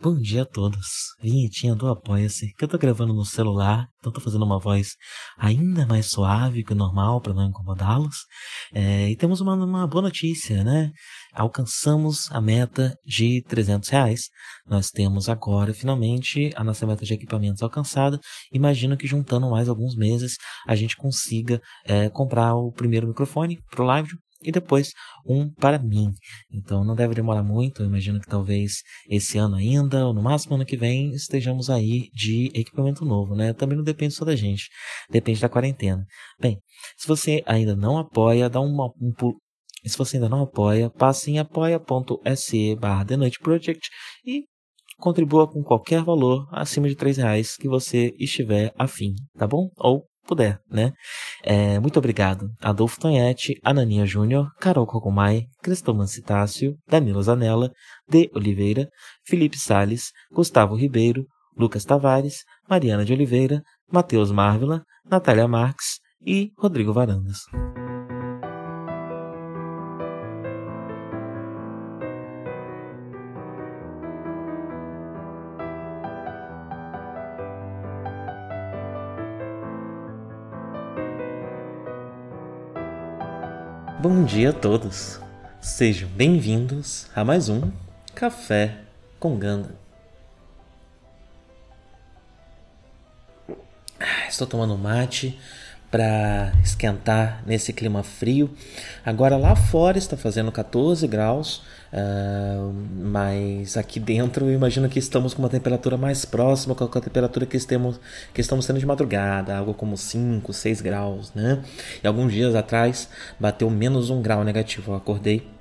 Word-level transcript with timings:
Bom 0.00 0.14
dia 0.14 0.42
a 0.42 0.46
todos. 0.46 0.86
Vinhetinha 1.20 1.74
do 1.74 1.88
Apoia-se, 1.88 2.54
que 2.54 2.64
eu 2.64 2.68
tô 2.68 2.78
gravando 2.78 3.12
no 3.12 3.24
celular, 3.24 3.88
então 3.98 4.12
tô 4.12 4.20
fazendo 4.20 4.44
uma 4.44 4.60
voz 4.60 4.90
ainda 5.36 5.84
mais 5.88 6.06
suave 6.06 6.62
que 6.62 6.72
o 6.72 6.76
normal 6.76 7.20
para 7.20 7.34
não 7.34 7.48
incomodá-los. 7.48 8.14
É, 8.72 9.10
e 9.10 9.16
temos 9.16 9.40
uma, 9.40 9.54
uma, 9.54 9.88
boa 9.88 10.02
notícia, 10.02 10.62
né? 10.62 10.92
Alcançamos 11.34 12.30
a 12.30 12.40
meta 12.40 12.96
de 13.04 13.42
300 13.48 13.88
reais. 13.88 14.28
Nós 14.68 14.86
temos 14.86 15.28
agora, 15.28 15.74
finalmente, 15.74 16.52
a 16.54 16.62
nossa 16.62 16.86
meta 16.86 17.04
de 17.04 17.14
equipamentos 17.14 17.60
alcançada. 17.60 18.20
Imagino 18.52 18.96
que 18.96 19.06
juntando 19.08 19.50
mais 19.50 19.68
alguns 19.68 19.96
meses, 19.96 20.36
a 20.64 20.76
gente 20.76 20.96
consiga 20.96 21.60
é, 21.84 22.08
comprar 22.08 22.54
o 22.54 22.70
primeiro 22.70 23.08
microfone 23.08 23.58
pro 23.68 23.82
live 23.82 24.10
e 24.42 24.52
depois 24.52 24.92
um 25.26 25.50
para 25.50 25.78
mim. 25.78 26.12
Então 26.50 26.84
não 26.84 26.94
deve 26.94 27.14
demorar 27.14 27.42
muito, 27.42 27.82
eu 27.82 27.86
imagino 27.86 28.20
que 28.20 28.26
talvez 28.26 28.82
esse 29.08 29.38
ano 29.38 29.56
ainda, 29.56 30.06
ou 30.06 30.14
no 30.14 30.22
máximo 30.22 30.54
ano 30.54 30.64
que 30.64 30.76
vem, 30.76 31.10
estejamos 31.12 31.68
aí 31.70 32.08
de 32.12 32.50
equipamento 32.54 33.04
novo, 33.04 33.34
né? 33.34 33.52
Também 33.52 33.76
não 33.76 33.84
depende 33.84 34.14
só 34.14 34.24
da 34.24 34.36
gente, 34.36 34.68
depende 35.10 35.40
da 35.40 35.48
quarentena. 35.48 36.04
Bem, 36.40 36.60
se 36.96 37.06
você 37.06 37.42
ainda 37.46 37.74
não 37.74 37.98
apoia, 37.98 38.48
dá 38.48 38.60
uma, 38.60 38.86
um 39.00 39.12
pulo. 39.12 39.40
Se 39.84 39.96
você 39.96 40.16
ainda 40.16 40.28
não 40.28 40.42
apoia, 40.42 40.90
passe 40.90 41.30
em 41.30 41.38
apoia.se 41.38 42.74
barra 42.76 43.04
The 43.04 43.16
Noite 43.16 43.38
Project 43.38 43.88
e 44.26 44.44
contribua 44.98 45.46
com 45.46 45.62
qualquer 45.62 46.02
valor 46.02 46.48
acima 46.50 46.88
de 46.88 46.96
três 46.96 47.16
reais 47.16 47.56
que 47.56 47.68
você 47.68 48.12
estiver 48.18 48.74
afim, 48.76 49.14
tá 49.36 49.46
bom? 49.46 49.70
Ou 49.76 50.07
puder, 50.28 50.60
né? 50.70 50.92
É, 51.42 51.80
muito 51.80 51.98
obrigado. 51.98 52.50
Adolfo 52.60 53.00
Tonhete, 53.00 53.58
Ananinha 53.64 54.04
Júnior, 54.04 54.50
Carol 54.60 54.86
Cocomai, 54.86 55.46
Cristoman 55.62 56.06
Citácio, 56.06 56.76
Danilo 56.86 57.22
Zanella, 57.22 57.72
De 58.08 58.30
Oliveira, 58.34 58.88
Felipe 59.26 59.58
Sales, 59.58 60.12
Gustavo 60.30 60.76
Ribeiro, 60.76 61.24
Lucas 61.56 61.84
Tavares, 61.84 62.44
Mariana 62.68 63.04
de 63.04 63.12
Oliveira, 63.14 63.62
Matheus 63.90 64.30
Marvila, 64.30 64.84
Natália 65.10 65.48
Marques 65.48 65.98
e 66.24 66.52
Rodrigo 66.58 66.92
Varandas. 66.92 67.38
Bom 84.00 84.24
dia 84.24 84.50
a 84.50 84.52
todos. 84.52 85.18
Sejam 85.60 86.08
bem-vindos 86.10 87.10
a 87.16 87.24
mais 87.24 87.48
um 87.48 87.72
Café 88.14 88.78
com 89.18 89.36
Ganda. 89.36 89.74
Ah, 93.98 94.28
estou 94.28 94.46
tomando 94.46 94.78
mate 94.78 95.36
para 95.90 96.52
esquentar 96.62 97.42
nesse 97.46 97.72
clima 97.72 98.02
frio. 98.02 98.50
Agora 99.04 99.36
lá 99.36 99.56
fora 99.56 99.96
está 99.96 100.16
fazendo 100.16 100.52
14 100.52 101.06
graus, 101.06 101.62
uh, 101.92 102.72
mas 102.96 103.76
aqui 103.76 103.98
dentro 103.98 104.46
eu 104.46 104.54
imagino 104.54 104.88
que 104.88 104.98
estamos 104.98 105.32
com 105.32 105.42
uma 105.42 105.48
temperatura 105.48 105.96
mais 105.96 106.24
próxima 106.24 106.74
com 106.74 106.84
a 106.84 107.00
temperatura 107.00 107.46
que 107.46 107.56
estamos, 107.56 107.98
que 108.34 108.40
estamos 108.40 108.66
tendo 108.66 108.78
de 108.78 108.86
madrugada, 108.86 109.56
algo 109.56 109.72
como 109.72 109.96
5, 109.96 110.52
6 110.52 110.80
graus, 110.80 111.32
né? 111.34 111.62
E 112.02 112.06
alguns 112.06 112.32
dias 112.32 112.54
atrás 112.54 113.08
bateu 113.40 113.70
menos 113.70 114.10
um 114.10 114.20
grau 114.20 114.44
negativo. 114.44 114.92
Eu 114.92 114.96
acordei 114.96 115.57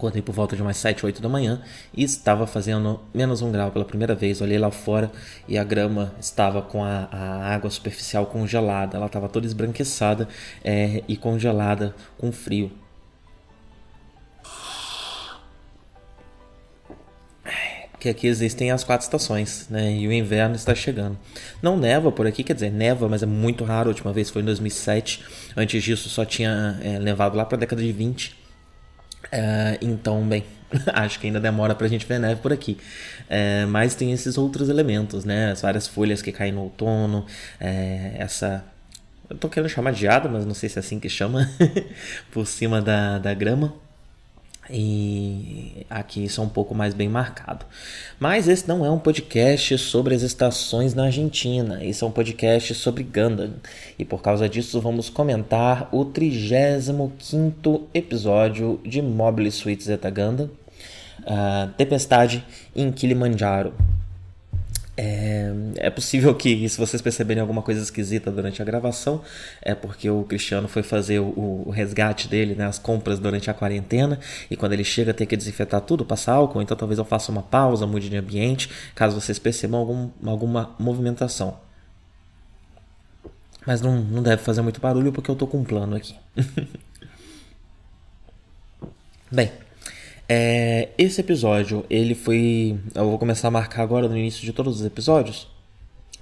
Acordei 0.00 0.22
por 0.22 0.34
volta 0.34 0.56
de 0.56 0.62
umas 0.62 0.78
7, 0.78 1.04
8 1.04 1.20
da 1.20 1.28
manhã 1.28 1.60
e 1.94 2.02
estava 2.02 2.46
fazendo 2.46 3.00
menos 3.12 3.42
um 3.42 3.52
grau 3.52 3.70
pela 3.70 3.84
primeira 3.84 4.14
vez. 4.14 4.40
Olhei 4.40 4.58
lá 4.58 4.70
fora 4.70 5.12
e 5.46 5.58
a 5.58 5.62
grama 5.62 6.14
estava 6.18 6.62
com 6.62 6.82
a, 6.82 7.06
a 7.12 7.54
água 7.54 7.68
superficial 7.68 8.24
congelada. 8.24 8.96
Ela 8.96 9.04
estava 9.04 9.28
toda 9.28 9.46
esbranquiçada 9.46 10.26
é, 10.64 11.02
e 11.06 11.18
congelada 11.18 11.94
com 12.16 12.32
frio. 12.32 12.72
que 17.98 18.08
aqui 18.08 18.26
existem 18.26 18.70
as 18.70 18.82
quatro 18.82 19.04
estações, 19.04 19.66
né? 19.68 19.92
E 19.92 20.08
o 20.08 20.12
inverno 20.12 20.54
está 20.54 20.74
chegando. 20.74 21.18
Não 21.60 21.76
neva 21.76 22.10
por 22.10 22.26
aqui, 22.26 22.42
quer 22.42 22.54
dizer, 22.54 22.72
neva, 22.72 23.06
mas 23.06 23.22
é 23.22 23.26
muito 23.26 23.62
raro. 23.62 23.90
A 23.90 23.92
última 23.92 24.10
vez 24.10 24.30
foi 24.30 24.40
em 24.40 24.46
2007. 24.46 25.22
Antes 25.54 25.82
disso 25.82 26.08
só 26.08 26.24
tinha 26.24 26.80
é, 26.82 26.98
levado 26.98 27.36
lá 27.36 27.44
para 27.44 27.58
a 27.58 27.60
década 27.60 27.82
de 27.82 27.92
20. 27.92 28.39
É, 29.30 29.78
então, 29.80 30.22
bem, 30.26 30.44
acho 30.92 31.18
que 31.20 31.26
ainda 31.26 31.40
demora 31.40 31.74
pra 31.74 31.88
gente 31.88 32.06
ver 32.06 32.18
neve 32.18 32.40
por 32.40 32.52
aqui. 32.52 32.78
É, 33.28 33.64
mas 33.66 33.94
tem 33.94 34.12
esses 34.12 34.36
outros 34.38 34.68
elementos, 34.68 35.24
né? 35.24 35.52
As 35.52 35.62
várias 35.62 35.86
folhas 35.86 36.22
que 36.22 36.32
caem 36.32 36.52
no 36.52 36.62
outono, 36.62 37.26
é, 37.58 38.14
essa. 38.18 38.64
Eu 39.28 39.36
tô 39.36 39.48
querendo 39.48 39.70
chamar 39.70 39.92
de 39.92 40.08
ada, 40.08 40.28
mas 40.28 40.44
não 40.44 40.54
sei 40.54 40.68
se 40.68 40.78
é 40.78 40.80
assim 40.80 40.98
que 40.98 41.08
chama, 41.08 41.48
por 42.32 42.46
cima 42.46 42.82
da, 42.82 43.18
da 43.18 43.32
grama 43.32 43.72
e 44.72 45.86
aqui 45.88 46.24
isso 46.24 46.40
é 46.40 46.44
um 46.44 46.48
pouco 46.48 46.74
mais 46.74 46.94
bem 46.94 47.08
marcado. 47.08 47.64
Mas 48.18 48.48
esse 48.48 48.68
não 48.68 48.84
é 48.84 48.90
um 48.90 48.98
podcast 48.98 49.76
sobre 49.78 50.14
as 50.14 50.22
estações 50.22 50.94
na 50.94 51.04
Argentina, 51.04 51.84
esse 51.84 52.02
é 52.02 52.06
um 52.06 52.10
podcast 52.10 52.74
sobre 52.74 53.02
Gundam. 53.02 53.54
E 53.98 54.04
por 54.04 54.22
causa 54.22 54.48
disso 54.48 54.80
vamos 54.80 55.08
comentar 55.08 55.88
o 55.92 56.04
35 56.04 57.88
episódio 57.92 58.80
de 58.84 59.02
Mobile 59.02 59.50
Suit 59.50 59.82
Zeta 59.82 60.10
Gundam, 60.10 60.50
uh, 61.20 61.70
Tempestade 61.76 62.44
em 62.74 62.90
Kilimanjaro. 62.90 63.74
É, 64.96 65.50
é, 65.76 65.88
possível 65.90 66.34
que, 66.34 66.68
se 66.68 66.76
vocês 66.76 67.00
perceberem 67.00 67.40
alguma 67.40 67.62
coisa 67.62 67.80
esquisita 67.82 68.30
durante 68.30 68.60
a 68.60 68.64
gravação, 68.64 69.22
é 69.62 69.74
porque 69.74 70.10
o 70.10 70.24
Cristiano 70.24 70.68
foi 70.68 70.82
fazer 70.82 71.20
o, 71.20 71.64
o, 71.66 71.70
resgate 71.70 72.28
dele, 72.28 72.54
né, 72.54 72.66
as 72.66 72.78
compras 72.78 73.18
durante 73.18 73.50
a 73.50 73.54
quarentena, 73.54 74.18
e 74.50 74.56
quando 74.56 74.72
ele 74.74 74.84
chega 74.84 75.14
tem 75.14 75.26
que 75.26 75.36
desinfetar 75.36 75.80
tudo, 75.80 76.04
passar 76.04 76.34
álcool, 76.34 76.60
então 76.60 76.76
talvez 76.76 76.98
eu 76.98 77.04
faça 77.04 77.32
uma 77.32 77.42
pausa, 77.42 77.86
mude 77.86 78.10
de 78.10 78.16
ambiente, 78.16 78.68
caso 78.94 79.18
vocês 79.18 79.38
percebam 79.38 79.80
algum, 79.80 80.10
alguma 80.26 80.74
movimentação. 80.78 81.58
Mas 83.66 83.80
não, 83.80 84.00
não 84.00 84.22
deve 84.22 84.42
fazer 84.42 84.62
muito 84.62 84.80
barulho 84.80 85.12
porque 85.12 85.30
eu 85.30 85.36
tô 85.36 85.46
com 85.46 85.58
um 85.58 85.64
plano 85.64 85.96
aqui. 85.96 86.14
Bem, 89.30 89.52
é, 90.32 90.90
esse 90.96 91.20
episódio, 91.20 91.84
ele 91.90 92.14
foi. 92.14 92.78
Eu 92.94 93.10
vou 93.10 93.18
começar 93.18 93.48
a 93.48 93.50
marcar 93.50 93.82
agora 93.82 94.08
no 94.08 94.16
início 94.16 94.44
de 94.44 94.52
todos 94.52 94.78
os 94.78 94.86
episódios. 94.86 95.48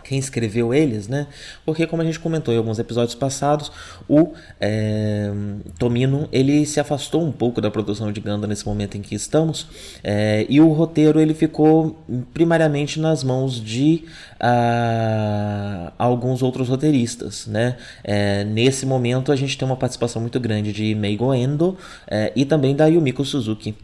Quem 0.02 0.18
escreveu 0.18 0.72
eles, 0.72 1.08
né? 1.08 1.26
Porque, 1.66 1.86
como 1.86 2.00
a 2.00 2.04
gente 2.06 2.18
comentou 2.18 2.54
em 2.54 2.56
alguns 2.56 2.78
episódios 2.78 3.14
passados, 3.14 3.70
o 4.08 4.32
é, 4.58 5.30
Tomino 5.78 6.26
ele 6.32 6.64
se 6.64 6.80
afastou 6.80 7.22
um 7.22 7.30
pouco 7.30 7.60
da 7.60 7.70
produção 7.70 8.10
de 8.10 8.18
Ganda 8.18 8.46
nesse 8.46 8.64
momento 8.64 8.96
em 8.96 9.02
que 9.02 9.14
estamos, 9.14 9.66
é, 10.02 10.46
e 10.48 10.58
o 10.58 10.72
roteiro 10.72 11.20
ele 11.20 11.34
ficou 11.34 12.02
primariamente 12.32 12.98
nas 12.98 13.22
mãos 13.22 13.62
de 13.62 14.04
uh, 14.36 15.92
alguns 15.98 16.42
outros 16.42 16.70
roteiristas, 16.70 17.46
né? 17.46 17.76
É, 18.02 18.42
nesse 18.44 18.86
momento 18.86 19.30
a 19.30 19.36
gente 19.36 19.58
tem 19.58 19.68
uma 19.68 19.76
participação 19.76 20.22
muito 20.22 20.40
grande 20.40 20.72
de 20.72 20.94
Meigo 20.94 21.34
Endo 21.34 21.76
é, 22.06 22.32
e 22.34 22.46
também 22.46 22.74
da 22.74 22.86
Yumiko 22.86 23.22
Suzuki. 23.22 23.76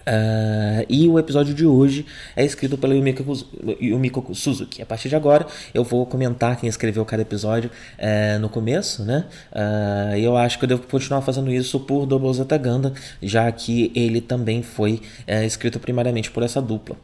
Uh, 0.00 0.84
e 0.88 1.08
o 1.08 1.18
episódio 1.18 1.54
de 1.54 1.66
hoje 1.66 2.06
é 2.34 2.44
escrito 2.44 2.78
pela 2.78 2.94
Yumiko, 2.94 4.34
Suzuki. 4.34 4.82
A 4.82 4.86
partir 4.86 5.08
de 5.08 5.16
agora 5.16 5.46
eu 5.74 5.84
vou 5.84 6.06
comentar 6.06 6.56
quem 6.58 6.68
escreveu 6.68 7.04
cada 7.04 7.22
episódio 7.22 7.70
uh, 7.98 8.38
no 8.38 8.48
começo, 8.48 9.04
né? 9.04 9.26
Uh, 9.52 10.16
eu 10.16 10.36
acho 10.36 10.58
que 10.58 10.64
eu 10.64 10.68
devo 10.68 10.82
continuar 10.86 11.22
fazendo 11.22 11.50
isso 11.50 11.78
por 11.80 12.06
Double 12.06 12.32
Zeta 12.32 12.56
Ganda, 12.56 12.92
já 13.22 13.50
que 13.52 13.92
ele 13.94 14.20
também 14.20 14.62
foi 14.62 15.00
eh, 15.26 15.44
escrito 15.44 15.78
primariamente 15.78 16.30
por 16.30 16.42
essa 16.42 16.60
dupla. 16.60 16.96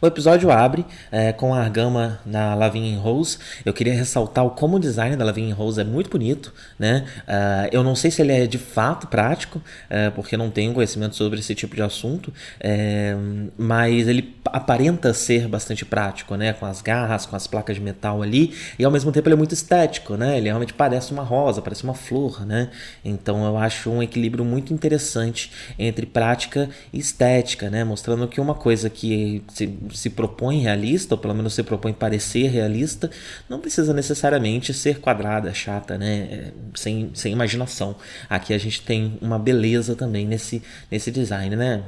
O 0.00 0.06
episódio 0.06 0.48
abre 0.52 0.86
é, 1.10 1.32
com 1.32 1.52
a 1.52 1.58
Argama 1.58 2.20
na 2.24 2.54
Lavigne 2.54 2.94
Rose. 2.94 3.36
Eu 3.64 3.72
queria 3.72 3.92
ressaltar 3.92 4.46
o 4.46 4.50
como 4.50 4.76
o 4.76 4.78
design 4.78 5.16
da 5.16 5.24
Lavigne 5.24 5.50
Rose 5.50 5.80
é 5.80 5.82
muito 5.82 6.08
bonito, 6.08 6.54
né? 6.78 7.04
Uh, 7.22 7.68
eu 7.72 7.82
não 7.82 7.96
sei 7.96 8.08
se 8.08 8.22
ele 8.22 8.30
é 8.30 8.46
de 8.46 8.58
fato 8.58 9.08
prático, 9.08 9.58
uh, 9.58 10.12
porque 10.14 10.36
não 10.36 10.50
tenho 10.50 10.72
conhecimento 10.72 11.16
sobre 11.16 11.40
esse 11.40 11.52
tipo 11.52 11.74
de 11.74 11.82
assunto, 11.82 12.28
uh, 12.28 13.50
mas 13.58 14.06
ele 14.06 14.36
aparenta 14.44 15.12
ser 15.12 15.48
bastante 15.48 15.84
prático, 15.84 16.36
né? 16.36 16.52
Com 16.52 16.66
as 16.66 16.80
garras, 16.80 17.26
com 17.26 17.34
as 17.34 17.48
placas 17.48 17.74
de 17.74 17.82
metal 17.82 18.22
ali, 18.22 18.54
e 18.78 18.84
ao 18.84 18.92
mesmo 18.92 19.10
tempo 19.10 19.26
ele 19.26 19.34
é 19.34 19.36
muito 19.36 19.52
estético, 19.52 20.14
né? 20.16 20.38
Ele 20.38 20.46
realmente 20.46 20.74
parece 20.74 21.10
uma 21.10 21.24
rosa, 21.24 21.60
parece 21.60 21.82
uma 21.82 21.94
flor, 21.94 22.46
né? 22.46 22.70
Então 23.04 23.44
eu 23.44 23.58
acho 23.58 23.90
um 23.90 24.00
equilíbrio 24.00 24.44
muito 24.44 24.72
interessante 24.72 25.50
entre 25.76 26.06
prática 26.06 26.70
e 26.92 27.00
estética, 27.00 27.68
né? 27.68 27.82
Mostrando 27.82 28.28
que 28.28 28.40
uma 28.40 28.54
coisa 28.54 28.88
que 28.88 29.42
se 29.48 29.66
se 29.92 30.10
propõe 30.10 30.60
realista, 30.60 31.14
ou 31.14 31.18
pelo 31.18 31.34
menos 31.34 31.54
se 31.54 31.62
propõe 31.62 31.92
parecer 31.92 32.48
realista, 32.48 33.10
não 33.48 33.60
precisa 33.60 33.92
necessariamente 33.92 34.72
ser 34.72 35.00
quadrada, 35.00 35.52
chata, 35.52 35.98
né? 35.98 36.28
É, 36.30 36.52
sem, 36.74 37.10
sem 37.14 37.32
imaginação. 37.32 37.96
Aqui 38.28 38.54
a 38.54 38.58
gente 38.58 38.82
tem 38.82 39.18
uma 39.20 39.38
beleza 39.38 39.94
também 39.94 40.26
nesse, 40.26 40.62
nesse 40.90 41.10
design, 41.10 41.54
né? 41.56 41.82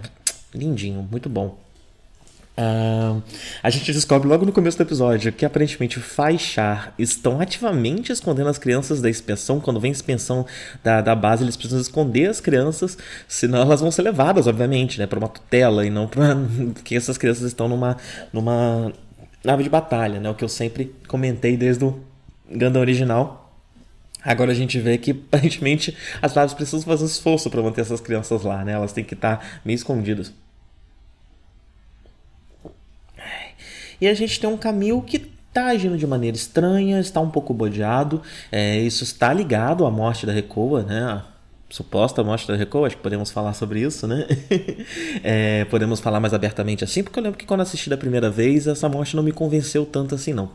Lindinho, 0.55 1.07
muito 1.11 1.29
bom. 1.29 1.70
Uh, 2.59 3.23
a 3.63 3.71
gente 3.71 3.91
descobre 3.91 4.29
logo 4.29 4.45
no 4.45 4.53
começo 4.53 4.77
do 4.77 4.83
episódio 4.83 5.33
que 5.33 5.47
aparentemente 5.47 5.99
Faixar 5.99 6.93
estão 6.99 7.41
ativamente 7.41 8.13
escondendo 8.13 8.51
as 8.51 8.59
crianças 8.59 9.01
da 9.01 9.09
expensão. 9.09 9.61
Quando 9.61 9.81
vem 9.81 9.91
a 9.91 9.93
expensão 9.93 10.45
da, 10.83 11.01
da 11.01 11.15
base, 11.15 11.43
eles 11.43 11.57
precisam 11.57 11.81
esconder 11.81 12.29
as 12.29 12.41
crianças, 12.41 12.99
senão 13.27 13.63
elas 13.63 13.81
vão 13.81 13.91
ser 13.91 14.03
levadas, 14.03 14.47
obviamente, 14.47 14.99
né, 14.99 15.07
para 15.07 15.19
uma 15.19 15.29
tutela 15.29 15.87
e 15.87 15.91
não 15.91 16.07
para. 16.07 16.37
Porque 16.75 16.95
essas 16.97 17.17
crianças 17.17 17.45
estão 17.45 17.69
numa, 17.69 17.97
numa 18.33 18.93
nave 19.43 19.63
de 19.63 19.71
batalha, 19.71 20.21
né, 20.21 20.29
o 20.29 20.35
que 20.35 20.45
eu 20.45 20.49
sempre 20.49 20.95
comentei 21.09 21.57
desde 21.57 21.85
o 21.85 22.01
Gundam 22.51 22.81
original. 22.81 23.41
Agora 24.23 24.53
a 24.53 24.55
gente 24.55 24.79
vê 24.79 24.99
que 24.99 25.13
aparentemente 25.33 25.97
as 26.21 26.35
naves 26.35 26.53
precisam 26.53 26.83
fazer 26.83 27.05
um 27.05 27.07
esforço 27.07 27.49
para 27.49 27.63
manter 27.63 27.81
essas 27.81 28.01
crianças 28.01 28.43
lá, 28.43 28.65
né? 28.65 28.73
Elas 28.73 28.93
têm 28.93 29.03
que 29.03 29.15
estar 29.15 29.61
meio 29.65 29.77
escondidas. 29.77 30.33
E 34.01 34.09
a 34.09 34.15
gente 34.15 34.41
tem 34.41 34.49
um 34.49 34.57
Camil 34.57 35.03
que 35.03 35.31
está 35.49 35.67
agindo 35.67 35.99
de 35.99 36.07
maneira 36.07 36.37
estranha, 36.37 37.01
está 37.01 37.21
um 37.21 37.31
pouco 37.31 37.53
bodeado. 37.53 38.23
É, 38.51 38.79
isso 38.79 39.05
está 39.05 39.33
ligado 39.33 39.85
à 39.85 39.91
morte 39.91 40.25
da 40.25 40.33
Recoa, 40.33 40.83
né? 40.83 41.03
A 41.03 41.25
suposta 41.69 42.23
morte 42.25 42.49
da 42.49 42.57
Recoa, 42.57 42.87
acho 42.87 42.97
que 42.97 43.03
podemos 43.03 43.31
falar 43.31 43.53
sobre 43.55 43.81
isso, 43.81 44.07
né? 44.07 44.27
é, 45.23 45.65
podemos 45.67 46.01
falar 46.01 46.21
mais 46.21 46.33
abertamente 46.33 46.83
assim, 46.85 47.03
porque 47.03 47.19
eu 47.19 47.23
lembro 47.23 47.39
que 47.39 47.47
quando 47.47 47.61
assisti 47.61 47.91
da 47.91 47.97
primeira 47.97 48.31
vez, 48.31 48.67
essa 48.67 48.89
morte 48.89 49.15
não 49.15 49.23
me 49.23 49.33
convenceu 49.33 49.85
tanto 49.85 50.15
assim, 50.15 50.33
não. 50.33 50.51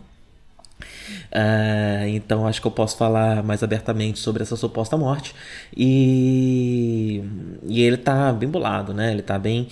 Uh, 1.31 2.07
então 2.07 2.47
acho 2.47 2.62
que 2.62 2.68
eu 2.68 2.71
posso 2.71 2.97
falar 2.97 3.44
mais 3.44 3.62
abertamente 3.62 4.19
sobre 4.19 4.44
essa 4.44 4.56
suposta 4.56 4.97
morte. 4.97 5.36
E, 5.75 7.24
e 7.63 7.81
ele 7.81 7.97
tá 7.97 8.31
bem 8.31 8.50
bolado, 8.50 8.94
né? 8.94 9.12
Ele 9.12 9.21
tá 9.21 9.38
bem. 9.38 9.68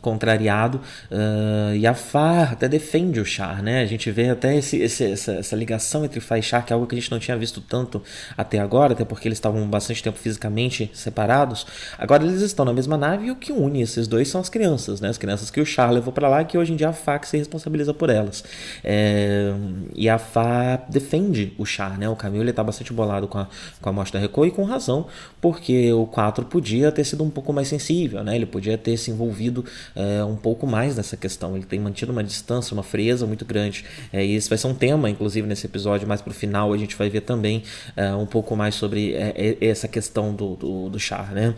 Contrariado 0.00 0.80
uh, 1.10 1.74
e 1.74 1.86
a 1.86 1.94
Far 1.94 2.52
até 2.52 2.68
defende 2.68 3.20
o 3.20 3.24
Char, 3.24 3.62
né? 3.62 3.80
A 3.80 3.86
gente 3.86 4.10
vê 4.10 4.30
até 4.30 4.56
esse, 4.56 4.76
esse, 4.78 5.04
essa, 5.04 5.32
essa, 5.32 5.56
ligação 5.56 6.04
entre 6.04 6.20
Far 6.20 6.38
e 6.38 6.42
Char, 6.42 6.64
que 6.64 6.72
é 6.72 6.74
algo 6.74 6.86
que 6.86 6.94
a 6.94 6.98
gente 6.98 7.10
não 7.10 7.18
tinha 7.18 7.36
visto 7.36 7.60
tanto 7.60 8.02
até 8.36 8.58
agora, 8.58 8.92
até 8.92 9.04
porque 9.04 9.28
eles 9.28 9.38
estavam 9.38 9.66
bastante 9.68 10.02
tempo 10.02 10.18
fisicamente 10.18 10.90
separados. 10.92 11.66
Agora 11.98 12.24
eles 12.24 12.40
estão 12.40 12.64
na 12.64 12.72
mesma 12.72 12.96
nave 12.96 13.26
e 13.26 13.30
o 13.30 13.36
que 13.36 13.52
une 13.52 13.82
esses 13.82 14.06
dois 14.06 14.28
são 14.28 14.40
as 14.40 14.48
crianças, 14.48 15.00
né? 15.00 15.08
As 15.08 15.18
crianças 15.18 15.50
que 15.50 15.60
o 15.60 15.66
Char 15.66 15.90
levou 15.90 16.12
para 16.12 16.28
lá 16.28 16.44
que 16.44 16.56
hoje 16.58 16.72
em 16.72 16.76
dia 16.76 16.88
a 16.88 16.92
Far 16.92 17.24
se 17.24 17.36
responsabiliza 17.36 17.94
por 17.94 18.10
elas. 18.10 18.44
É, 18.82 19.52
e 19.94 20.08
a 20.08 20.18
Far 20.18 20.84
defende 20.88 21.52
o 21.58 21.64
Char, 21.64 21.98
né? 21.98 22.08
O 22.08 22.16
Camilo 22.16 22.44
ele 22.44 22.52
tá 22.52 22.62
bastante 22.62 22.92
bolado 22.92 23.28
com 23.28 23.38
a, 23.38 23.48
com 23.80 23.88
a 23.88 23.92
morte 23.92 24.12
da 24.12 24.18
Reco 24.18 24.44
e 24.46 24.50
com 24.50 24.64
razão, 24.64 25.06
porque 25.40 25.92
o 25.92 26.06
4 26.06 26.44
podia 26.46 26.90
ter 26.90 27.04
sido 27.04 27.24
um 27.24 27.30
pouco 27.30 27.52
mais 27.52 27.68
sensível, 27.68 28.22
né? 28.22 28.34
Ele 28.34 28.46
podia 28.46 28.78
ter 28.78 28.96
se 28.96 29.10
envolvido 29.10 29.64
é, 29.94 30.24
um 30.24 30.36
pouco 30.36 30.66
mais 30.66 30.96
nessa 30.96 31.16
questão. 31.16 31.56
Ele 31.56 31.64
tem 31.64 31.78
mantido 31.80 32.12
uma 32.12 32.22
distância, 32.22 32.74
uma 32.74 32.82
frieza 32.82 33.26
muito 33.26 33.44
grande. 33.44 33.84
É, 34.12 34.24
e 34.24 34.34
esse 34.34 34.48
vai 34.48 34.58
ser 34.58 34.66
um 34.66 34.74
tema, 34.74 35.08
inclusive, 35.08 35.46
nesse 35.46 35.66
episódio. 35.66 36.06
Mais 36.06 36.20
pro 36.20 36.32
final 36.32 36.72
a 36.72 36.76
gente 36.76 36.96
vai 36.96 37.08
ver 37.08 37.22
também 37.22 37.62
é, 37.96 38.12
um 38.14 38.26
pouco 38.26 38.56
mais 38.56 38.74
sobre 38.74 39.14
é, 39.14 39.56
essa 39.60 39.88
questão 39.88 40.34
do, 40.34 40.56
do, 40.56 40.88
do 40.88 40.98
Char, 40.98 41.32
né? 41.32 41.54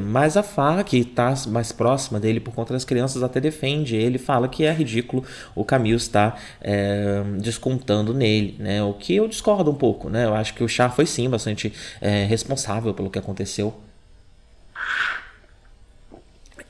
Mas 0.00 0.36
a 0.36 0.42
Fá, 0.42 0.82
que 0.84 0.98
está 0.98 1.34
mais 1.48 1.72
próxima 1.72 2.20
dele 2.20 2.40
por 2.40 2.54
conta 2.54 2.72
das 2.72 2.84
crianças, 2.84 3.22
até 3.22 3.40
defende. 3.40 3.96
Ele 3.96 4.18
fala 4.18 4.48
que 4.48 4.64
é 4.64 4.72
ridículo 4.72 5.24
o 5.54 5.64
Camilo 5.64 5.96
estar 5.96 6.40
descontando 7.40 8.12
nele, 8.12 8.56
né? 8.58 8.82
O 8.82 8.92
que 8.94 9.14
eu 9.16 9.28
discordo 9.28 9.70
um 9.70 9.74
pouco, 9.74 10.08
né? 10.08 10.24
Eu 10.24 10.34
acho 10.34 10.54
que 10.54 10.62
o 10.62 10.68
Char 10.68 10.94
foi 10.94 11.06
sim 11.06 11.28
bastante 11.28 11.72
responsável 12.28 12.92
pelo 12.94 13.10
que 13.10 13.18
aconteceu 13.18 13.74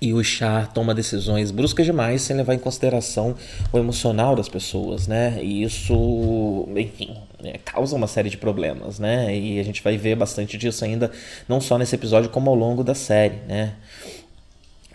e 0.00 0.12
o 0.12 0.22
chá 0.22 0.66
toma 0.66 0.94
decisões 0.94 1.50
bruscas 1.50 1.86
demais 1.86 2.22
sem 2.22 2.36
levar 2.36 2.54
em 2.54 2.58
consideração 2.58 3.34
o 3.72 3.78
emocional 3.78 4.36
das 4.36 4.48
pessoas, 4.48 5.06
né? 5.06 5.38
E 5.42 5.62
isso, 5.62 6.68
enfim, 6.76 7.16
é, 7.42 7.58
causa 7.64 7.96
uma 7.96 8.06
série 8.06 8.28
de 8.28 8.36
problemas, 8.36 8.98
né? 8.98 9.36
E 9.36 9.58
a 9.58 9.62
gente 9.62 9.82
vai 9.82 9.96
ver 9.96 10.16
bastante 10.16 10.58
disso 10.58 10.84
ainda, 10.84 11.10
não 11.48 11.60
só 11.60 11.78
nesse 11.78 11.94
episódio, 11.94 12.30
como 12.30 12.50
ao 12.50 12.56
longo 12.56 12.84
da 12.84 12.94
série, 12.94 13.36
né? 13.48 13.74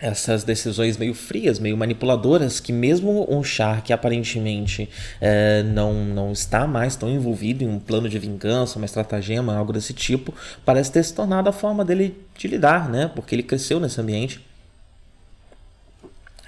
essas 0.00 0.42
decisões 0.42 0.96
meio 0.96 1.12
frias, 1.12 1.58
meio 1.58 1.76
manipuladoras, 1.76 2.58
que 2.58 2.72
mesmo 2.72 3.26
um 3.28 3.44
Char 3.44 3.82
que 3.82 3.92
aparentemente 3.92 4.88
é, 5.20 5.62
não, 5.62 5.92
não 5.92 6.32
está 6.32 6.66
mais 6.66 6.96
tão 6.96 7.10
envolvido 7.10 7.62
em 7.62 7.68
um 7.68 7.78
plano 7.78 8.08
de 8.08 8.18
vingança, 8.18 8.78
uma 8.78 8.86
estratagema, 8.86 9.54
algo 9.54 9.72
desse 9.72 9.92
tipo, 9.92 10.32
parece 10.64 10.90
ter 10.90 11.04
se 11.04 11.12
tornado 11.12 11.50
a 11.50 11.52
forma 11.52 11.84
dele 11.84 12.16
de 12.34 12.48
lidar, 12.48 12.88
né? 12.88 13.10
Porque 13.14 13.34
ele 13.34 13.42
cresceu 13.42 13.78
nesse 13.78 14.00
ambiente 14.00 14.40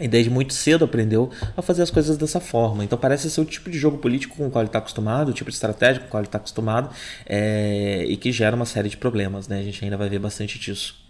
e 0.02 0.08
desde 0.08 0.31
muito 0.31 0.52
cedo 0.52 0.84
aprendeu 0.84 1.31
a 1.56 1.62
fazer 1.62 1.82
as 1.82 1.90
coisas 1.90 2.16
dessa 2.16 2.40
forma. 2.40 2.84
Então 2.84 2.99
parece 2.99 3.31
ser 3.31 3.40
o 3.40 3.44
tipo 3.44 3.70
de 3.70 3.78
jogo 3.78 3.99
político 3.99 4.37
com 4.37 4.49
o 4.49 4.50
qual 4.50 4.62
ele 4.62 4.69
está 4.69 4.78
acostumado, 4.78 5.28
o 5.31 5.32
tipo 5.32 5.50
de 5.50 5.54
estratégia 5.54 6.00
com 6.00 6.08
o 6.08 6.10
qual 6.10 6.20
ele 6.20 6.28
está 6.28 6.38
acostumado, 6.38 6.90
é, 7.25 8.04
e 8.08 8.16
que 8.16 8.32
gera 8.32 8.56
uma 8.56 8.66
série 8.66 8.88
de 8.88 8.96
problemas. 8.96 9.49
Né? 9.49 9.60
A 9.60 9.62
gente 9.62 9.82
ainda 9.84 9.96
vai 9.96 10.08
ver 10.08 10.19
bastante 10.19 10.58
disso. 10.58 11.01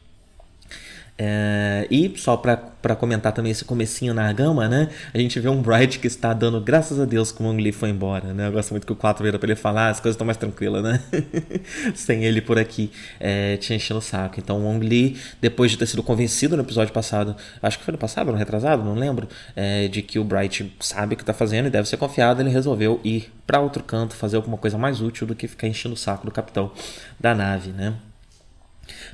É, 1.25 1.87
e 1.89 2.13
só 2.17 2.37
para 2.37 2.97
comentar 2.97 3.33
também 3.33 3.53
esse 3.53 3.65
comecinho 3.65 4.13
na 4.13 4.33
gama, 4.33 4.69
né? 4.69 4.89
A 5.15 5.19
gente 5.19 5.39
vê 5.39 5.49
um 5.49 5.63
Bright 5.63 6.01
que 6.01 6.09
está 6.09 6.33
dando 6.33 6.61
graças 6.61 6.99
a 6.99 7.05
Deus 7.05 7.31
que 7.31 7.41
o 7.41 7.47
Wong 7.47 7.63
Li 7.63 7.71
foi 7.71 7.91
embora, 7.91 8.35
né? 8.35 8.49
Eu 8.49 8.53
gosto 8.53 8.73
muito 8.73 8.85
que 8.85 8.93
o 8.93 8.97
4 8.97 9.23
vira 9.23 9.39
para 9.39 9.51
ele 9.51 9.55
falar, 9.55 9.87
ah, 9.87 9.91
as 9.91 10.01
coisas 10.01 10.15
estão 10.17 10.27
mais 10.27 10.37
tranquilas, 10.37 10.83
né? 10.83 11.01
Sem 11.95 12.25
ele 12.25 12.41
por 12.41 12.59
aqui 12.59 12.91
é, 13.21 13.57
te 13.57 13.73
enchendo 13.73 13.99
o 13.99 14.03
saco. 14.03 14.41
Então 14.41 14.59
o 14.59 14.65
Wong 14.65 14.85
Li, 14.85 15.17
depois 15.41 15.71
de 15.71 15.79
ter 15.79 15.87
sido 15.87 16.03
convencido 16.03 16.57
no 16.57 16.65
episódio 16.65 16.93
passado, 16.93 17.37
acho 17.63 17.79
que 17.79 17.85
foi 17.85 17.93
no 17.93 17.99
passado, 17.99 18.33
no 18.33 18.37
retrasado, 18.37 18.83
não 18.83 18.95
lembro, 18.95 19.29
é, 19.55 19.87
de 19.87 20.03
que 20.03 20.19
o 20.19 20.25
Bright 20.25 20.75
sabe 20.81 21.15
o 21.15 21.17
que 21.17 21.23
está 21.23 21.33
fazendo 21.33 21.67
e 21.67 21.71
deve 21.71 21.89
ser 21.89 21.99
confiado, 21.99 22.43
ele 22.43 22.51
resolveu 22.51 23.01
ir 23.05 23.33
para 23.47 23.61
outro 23.61 23.85
canto, 23.85 24.17
fazer 24.17 24.35
alguma 24.35 24.59
coisa 24.59 24.77
mais 24.77 25.01
útil 25.01 25.25
do 25.25 25.37
que 25.37 25.47
ficar 25.47 25.69
enchendo 25.69 25.95
o 25.95 25.99
saco 25.99 26.27
do 26.27 26.33
capitão 26.33 26.73
da 27.21 27.33
nave, 27.33 27.71
né? 27.71 27.95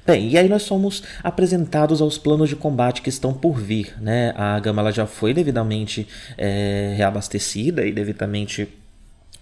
Bem, 0.07 0.31
e 0.31 0.39
aí 0.39 0.49
nós 0.49 0.63
somos 0.63 1.03
apresentados 1.23 2.01
aos 2.01 2.17
planos 2.17 2.49
de 2.49 2.57
combate 2.57 3.03
que 3.03 3.09
estão 3.09 3.35
por 3.35 3.59
vir, 3.61 3.95
né? 4.01 4.33
A 4.37 4.59
gama 4.59 4.91
já 4.91 5.07
foi 5.07 5.35
devidamente 5.35 6.09
é, 6.37 6.95
reabastecida 6.97 7.85
e 7.85 7.93
devidamente 7.93 8.69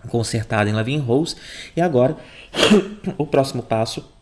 consertada 0.09 0.69
em 0.69 0.73
Lavin 0.73 0.99
Rose, 0.99 1.37
e 1.77 1.81
agora 1.81 2.17
o 3.19 3.27
próximo 3.27 3.63
passo 3.63 4.16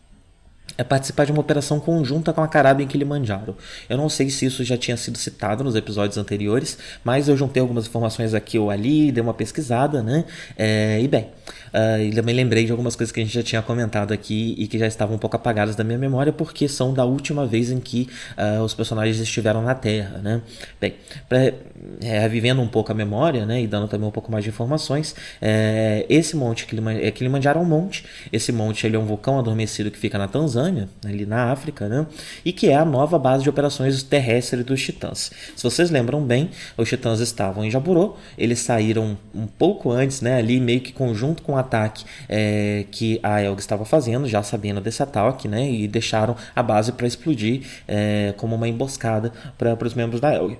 é 0.77 0.83
participar 0.83 1.25
de 1.25 1.31
uma 1.31 1.41
operação 1.41 1.79
conjunta 1.79 2.33
com 2.33 2.41
a 2.41 2.47
Caraba 2.47 2.81
em 2.81 2.87
Kilimanjaro. 2.87 3.55
Eu 3.89 3.97
não 3.97 4.09
sei 4.09 4.29
se 4.29 4.45
isso 4.45 4.63
já 4.63 4.77
tinha 4.77 4.97
sido 4.97 5.17
citado 5.17 5.63
nos 5.63 5.75
episódios 5.75 6.17
anteriores, 6.17 6.77
mas 7.03 7.27
eu 7.27 7.37
juntei 7.37 7.61
algumas 7.61 7.87
informações 7.87 8.33
aqui 8.33 8.57
ou 8.59 8.69
ali, 8.69 9.11
dei 9.11 9.21
uma 9.21 9.33
pesquisada, 9.33 10.03
né? 10.03 10.25
É, 10.57 10.99
e 11.01 11.07
bem, 11.07 11.29
uh, 11.73 12.01
e 12.01 12.11
também 12.13 12.35
lembrei 12.35 12.65
de 12.65 12.71
algumas 12.71 12.95
coisas 12.95 13.11
que 13.11 13.19
a 13.19 13.23
gente 13.23 13.33
já 13.33 13.43
tinha 13.43 13.61
comentado 13.61 14.13
aqui 14.13 14.55
e 14.57 14.67
que 14.67 14.77
já 14.77 14.87
estavam 14.87 15.15
um 15.15 15.19
pouco 15.19 15.35
apagadas 15.35 15.75
da 15.75 15.83
minha 15.83 15.97
memória, 15.97 16.33
porque 16.33 16.67
são 16.67 16.93
da 16.93 17.05
última 17.05 17.45
vez 17.45 17.71
em 17.71 17.79
que 17.79 18.09
uh, 18.37 18.63
os 18.63 18.73
personagens 18.73 19.19
estiveram 19.19 19.61
na 19.61 19.75
Terra, 19.75 20.17
né? 20.19 20.41
Bem, 20.79 20.95
pra, 21.29 21.53
é, 22.01 22.27
vivendo 22.27 22.61
um 22.61 22.67
pouco 22.67 22.91
a 22.91 22.95
memória, 22.95 23.45
né? 23.45 23.61
E 23.61 23.67
dando 23.67 23.87
também 23.87 24.07
um 24.07 24.11
pouco 24.11 24.31
mais 24.31 24.43
de 24.43 24.49
informações, 24.49 25.15
é, 25.41 26.05
esse 26.09 26.35
monte 26.35 26.65
Kilimanjaro, 26.65 27.05
é, 27.05 27.11
Kilimanjaro 27.11 27.59
é 27.59 27.61
um 27.61 27.65
monte, 27.65 28.05
esse 28.31 28.51
monte 28.51 28.85
ele 28.85 28.95
é 28.95 28.99
um 28.99 29.05
vulcão 29.05 29.39
adormecido 29.39 29.91
que 29.91 29.97
fica 29.97 30.17
na 30.17 30.27
Tanzânia, 30.27 30.64
Tanzânia, 30.65 30.89
ali 31.05 31.25
na 31.25 31.51
África, 31.51 31.87
né? 31.87 32.05
e 32.43 32.51
que 32.51 32.69
é 32.69 32.75
a 32.75 32.85
nova 32.85 33.19
base 33.19 33.43
de 33.43 33.49
operações 33.49 34.01
terrestres 34.03 34.65
dos 34.65 34.81
Titãs. 34.81 35.31
Se 35.55 35.63
vocês 35.63 35.91
lembram 35.91 36.23
bem, 36.23 36.49
os 36.77 36.89
Titãs 36.89 37.19
estavam 37.19 37.63
em 37.63 37.69
Jaburô, 37.69 38.15
eles 38.37 38.59
saíram 38.59 39.17
um 39.33 39.45
pouco 39.45 39.91
antes, 39.91 40.21
né, 40.21 40.37
ali 40.37 40.59
meio 40.59 40.81
que 40.81 40.91
conjunto 40.91 41.43
com 41.43 41.53
o 41.53 41.57
ataque 41.57 42.05
é, 42.27 42.85
que 42.91 43.19
a 43.21 43.41
Elg 43.41 43.59
estava 43.59 43.85
fazendo, 43.85 44.27
já 44.27 44.41
sabendo 44.41 44.81
desse 44.81 45.03
ataque, 45.03 45.47
né, 45.47 45.69
e 45.69 45.87
deixaram 45.87 46.35
a 46.55 46.63
base 46.63 46.91
para 46.91 47.05
explodir 47.07 47.61
é, 47.87 48.33
como 48.37 48.55
uma 48.55 48.67
emboscada 48.67 49.31
para 49.57 49.85
os 49.85 49.93
membros 49.93 50.19
da 50.19 50.33
Elg 50.33 50.57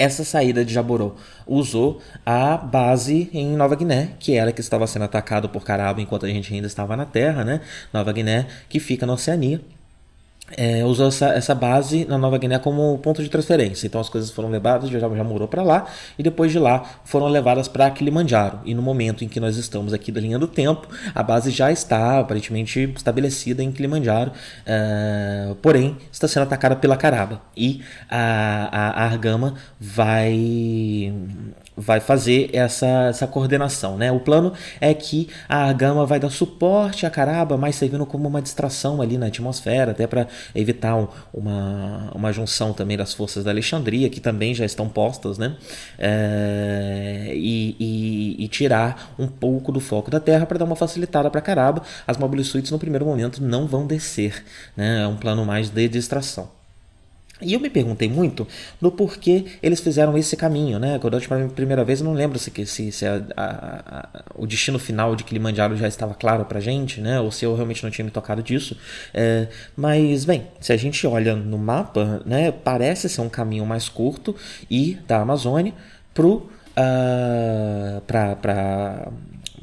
essa 0.00 0.24
saída 0.24 0.64
de 0.64 0.72
Jaboró 0.72 1.14
usou 1.46 2.00
a 2.24 2.56
base 2.56 3.28
em 3.34 3.54
Nova 3.54 3.76
Guiné, 3.76 4.14
que 4.18 4.34
era 4.34 4.50
que 4.50 4.62
estava 4.62 4.86
sendo 4.86 5.04
atacado 5.04 5.50
por 5.50 5.62
Caraba 5.62 6.00
enquanto 6.00 6.24
a 6.24 6.28
gente 6.28 6.54
ainda 6.54 6.66
estava 6.66 6.96
na 6.96 7.04
Terra, 7.04 7.44
né? 7.44 7.60
Nova 7.92 8.10
Guiné, 8.10 8.46
que 8.66 8.80
fica 8.80 9.04
na 9.04 9.12
Oceania. 9.12 9.60
É, 10.56 10.84
usou 10.84 11.08
essa, 11.08 11.28
essa 11.28 11.54
base 11.54 12.04
na 12.04 12.18
Nova 12.18 12.38
Guiné 12.38 12.58
como 12.58 12.98
ponto 12.98 13.22
de 13.22 13.28
transferência. 13.28 13.86
Então 13.86 14.00
as 14.00 14.08
coisas 14.08 14.30
foram 14.30 14.48
levadas, 14.48 14.90
já, 14.90 14.98
já 14.98 15.24
morou 15.24 15.48
para 15.48 15.62
lá, 15.62 15.86
e 16.18 16.22
depois 16.22 16.52
de 16.52 16.58
lá 16.58 16.84
foram 17.04 17.28
levadas 17.28 17.68
para 17.68 17.90
Kilimanjaro. 17.90 18.60
E 18.64 18.74
no 18.74 18.82
momento 18.82 19.24
em 19.24 19.28
que 19.28 19.40
nós 19.40 19.56
estamos 19.56 19.92
aqui 19.92 20.10
da 20.12 20.20
linha 20.20 20.38
do 20.38 20.46
tempo, 20.46 20.88
a 21.14 21.22
base 21.22 21.50
já 21.50 21.70
está 21.70 22.20
aparentemente 22.20 22.92
estabelecida 22.96 23.62
em 23.62 23.70
Kilimanjaro, 23.70 24.32
é, 24.66 25.54
porém 25.62 25.96
está 26.10 26.26
sendo 26.26 26.44
atacada 26.44 26.76
pela 26.76 26.96
Caraba. 26.96 27.40
E 27.56 27.82
a, 28.08 28.68
a, 28.70 29.02
a 29.02 29.04
Argama 29.04 29.54
vai 29.78 31.12
vai 31.80 31.98
fazer 31.98 32.50
essa, 32.52 32.86
essa 33.08 33.26
coordenação. 33.26 33.96
Né? 33.96 34.12
O 34.12 34.20
plano 34.20 34.52
é 34.80 34.92
que 34.92 35.28
a 35.48 35.72
Gama 35.72 36.04
vai 36.04 36.20
dar 36.20 36.30
suporte 36.30 37.06
à 37.06 37.10
Caraba, 37.10 37.56
mas 37.56 37.76
servindo 37.76 38.04
como 38.04 38.28
uma 38.28 38.42
distração 38.42 39.00
ali 39.00 39.16
na 39.16 39.26
atmosfera, 39.26 39.92
até 39.92 40.06
para 40.06 40.26
evitar 40.54 40.96
um, 40.96 41.08
uma, 41.32 42.10
uma 42.14 42.32
junção 42.32 42.72
também 42.72 42.96
das 42.96 43.14
forças 43.14 43.44
da 43.44 43.50
Alexandria, 43.50 44.08
que 44.08 44.20
também 44.20 44.54
já 44.54 44.64
estão 44.64 44.88
postas, 44.88 45.38
né? 45.38 45.56
É, 45.98 47.32
e, 47.34 47.76
e, 47.78 48.44
e, 48.44 48.48
tirar 48.48 49.14
um 49.18 49.26
pouco 49.26 49.72
do 49.72 49.80
foco 49.80 50.10
da 50.10 50.20
Terra 50.20 50.46
para 50.46 50.58
dar 50.58 50.64
uma 50.64 50.76
facilitada 50.76 51.30
para 51.30 51.40
Caraba. 51.40 51.82
As 52.06 52.16
Mobile 52.16 52.44
Suites 52.44 52.70
no 52.70 52.78
primeiro 52.78 53.04
momento 53.04 53.42
não 53.42 53.66
vão 53.66 53.86
descer, 53.86 54.44
né? 54.76 55.02
é 55.02 55.06
um 55.06 55.16
plano 55.16 55.44
mais 55.44 55.70
de 55.70 55.88
distração. 55.88 56.59
E 57.42 57.54
eu 57.54 57.60
me 57.60 57.70
perguntei 57.70 58.08
muito 58.08 58.46
do 58.80 58.90
porquê 58.90 59.46
eles 59.62 59.80
fizeram 59.80 60.16
esse 60.16 60.36
caminho, 60.36 60.78
né? 60.78 60.98
Quando 60.98 61.18
eu 61.18 61.44
a 61.44 61.48
primeira 61.48 61.84
vez, 61.84 62.00
eu 62.00 62.06
não 62.06 62.12
lembro 62.12 62.38
se, 62.38 62.52
se, 62.66 62.92
se 62.92 63.06
a, 63.06 63.22
a, 63.36 63.44
a, 63.44 64.22
o 64.34 64.46
destino 64.46 64.78
final 64.78 65.14
de 65.16 65.24
Kilimanjaro 65.24 65.76
já 65.76 65.88
estava 65.88 66.14
claro 66.14 66.44
pra 66.44 66.60
gente, 66.60 67.00
né? 67.00 67.20
Ou 67.20 67.30
se 67.30 67.44
eu 67.44 67.54
realmente 67.54 67.82
não 67.82 67.90
tinha 67.90 68.04
me 68.04 68.10
tocado 68.10 68.42
disso. 68.42 68.76
É, 69.14 69.48
mas, 69.76 70.24
bem, 70.24 70.48
se 70.60 70.72
a 70.72 70.76
gente 70.76 71.06
olha 71.06 71.34
no 71.34 71.58
mapa, 71.58 72.22
né? 72.26 72.52
Parece 72.52 73.08
ser 73.08 73.20
um 73.20 73.28
caminho 73.28 73.64
mais 73.66 73.88
curto 73.88 74.34
e 74.70 74.98
da 75.06 75.20
Amazônia 75.20 75.74
pro... 76.14 76.48
Uh, 76.70 78.00
para 78.06 79.08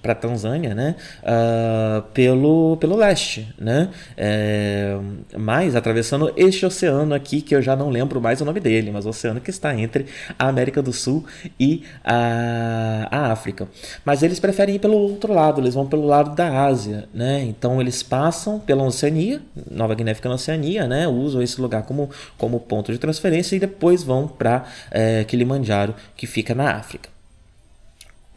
para 0.07 0.15
Tanzânia, 0.15 0.73
né, 0.73 0.95
uh, 1.21 2.01
pelo, 2.13 2.77
pelo 2.77 2.95
leste, 2.95 3.53
né, 3.59 3.89
é, 4.15 4.97
mas 5.37 5.75
atravessando 5.75 6.31
este 6.37 6.65
oceano 6.65 7.13
aqui 7.13 7.41
que 7.41 7.53
eu 7.53 7.61
já 7.61 7.75
não 7.75 7.89
lembro 7.89 8.21
mais 8.21 8.39
o 8.39 8.45
nome 8.45 8.61
dele, 8.61 8.89
mas 8.89 9.05
o 9.05 9.09
oceano 9.09 9.41
que 9.41 9.49
está 9.49 9.77
entre 9.77 10.05
a 10.39 10.47
América 10.47 10.81
do 10.81 10.93
Sul 10.93 11.25
e 11.59 11.83
a, 12.05 13.07
a 13.11 13.31
África. 13.33 13.67
Mas 14.05 14.23
eles 14.23 14.39
preferem 14.39 14.75
ir 14.75 14.79
pelo 14.79 14.95
outro 14.95 15.33
lado, 15.33 15.59
eles 15.59 15.73
vão 15.73 15.85
pelo 15.85 16.05
lado 16.05 16.33
da 16.33 16.65
Ásia, 16.65 17.09
né, 17.13 17.43
então 17.43 17.81
eles 17.81 18.01
passam 18.01 18.59
pela 18.59 18.83
Oceania, 18.83 19.41
Nova 19.69 19.93
Guiné 19.93 20.13
fica 20.13 20.29
na 20.29 20.35
Oceania, 20.35 20.87
né, 20.87 21.05
usam 21.05 21.41
esse 21.41 21.59
lugar 21.59 21.83
como, 21.83 22.09
como 22.37 22.61
ponto 22.61 22.93
de 22.93 22.97
transferência 22.97 23.57
e 23.57 23.59
depois 23.59 24.03
vão 24.03 24.25
para 24.25 24.63
é, 24.89 25.25
Kilimanjaro, 25.25 25.93
que 26.15 26.25
fica 26.25 26.55
na 26.55 26.71
África. 26.71 27.16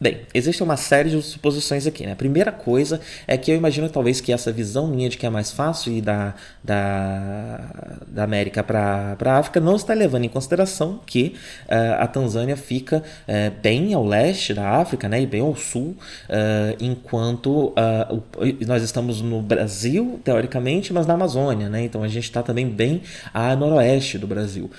Bem, 0.03 0.23
existe 0.33 0.63
uma 0.63 0.79
série 0.79 1.11
de 1.11 1.21
suposições 1.21 1.87
aqui. 1.87 2.07
Né? 2.07 2.13
A 2.13 2.17
primeira 2.17 2.51
coisa 2.51 3.03
é 3.27 3.37
que 3.37 3.51
eu 3.51 3.55
imagino 3.55 3.87
talvez 3.91 4.19
que 4.19 4.33
essa 4.33 4.51
visão 4.51 4.87
minha 4.87 5.11
de 5.11 5.19
que 5.19 5.27
é 5.27 5.29
mais 5.29 5.53
fácil 5.53 5.93
ir 5.93 6.01
da, 6.01 6.35
da, 6.65 7.61
da 8.09 8.25
América 8.25 8.65
para 8.65 9.15
a 9.23 9.37
África 9.37 9.61
não 9.61 9.77
está 9.77 9.93
levando 9.93 10.25
em 10.25 10.29
consideração 10.31 11.01
que 11.05 11.35
uh, 11.67 12.01
a 12.01 12.07
Tanzânia 12.07 12.57
fica 12.57 13.03
uh, 13.29 13.61
bem 13.61 13.93
ao 13.93 14.03
leste 14.03 14.55
da 14.55 14.71
África 14.71 15.07
né? 15.07 15.21
e 15.21 15.27
bem 15.27 15.43
ao 15.43 15.55
sul, 15.55 15.89
uh, 16.31 16.77
enquanto 16.81 17.75
nós 18.67 18.83
estamos 18.83 19.21
no 19.21 19.43
Brasil, 19.43 20.19
teoricamente, 20.25 20.95
mas 20.95 21.07
na 21.07 21.13
Amazônia. 21.13 21.69
Né? 21.69 21.85
Então 21.85 22.03
a 22.03 22.09
gente 22.09 22.25
está 22.25 22.43
também 22.43 22.71
bem 22.71 23.03
a 23.35 23.55
noroeste 23.55 24.17
do 24.17 24.27
Brasil. 24.27 24.71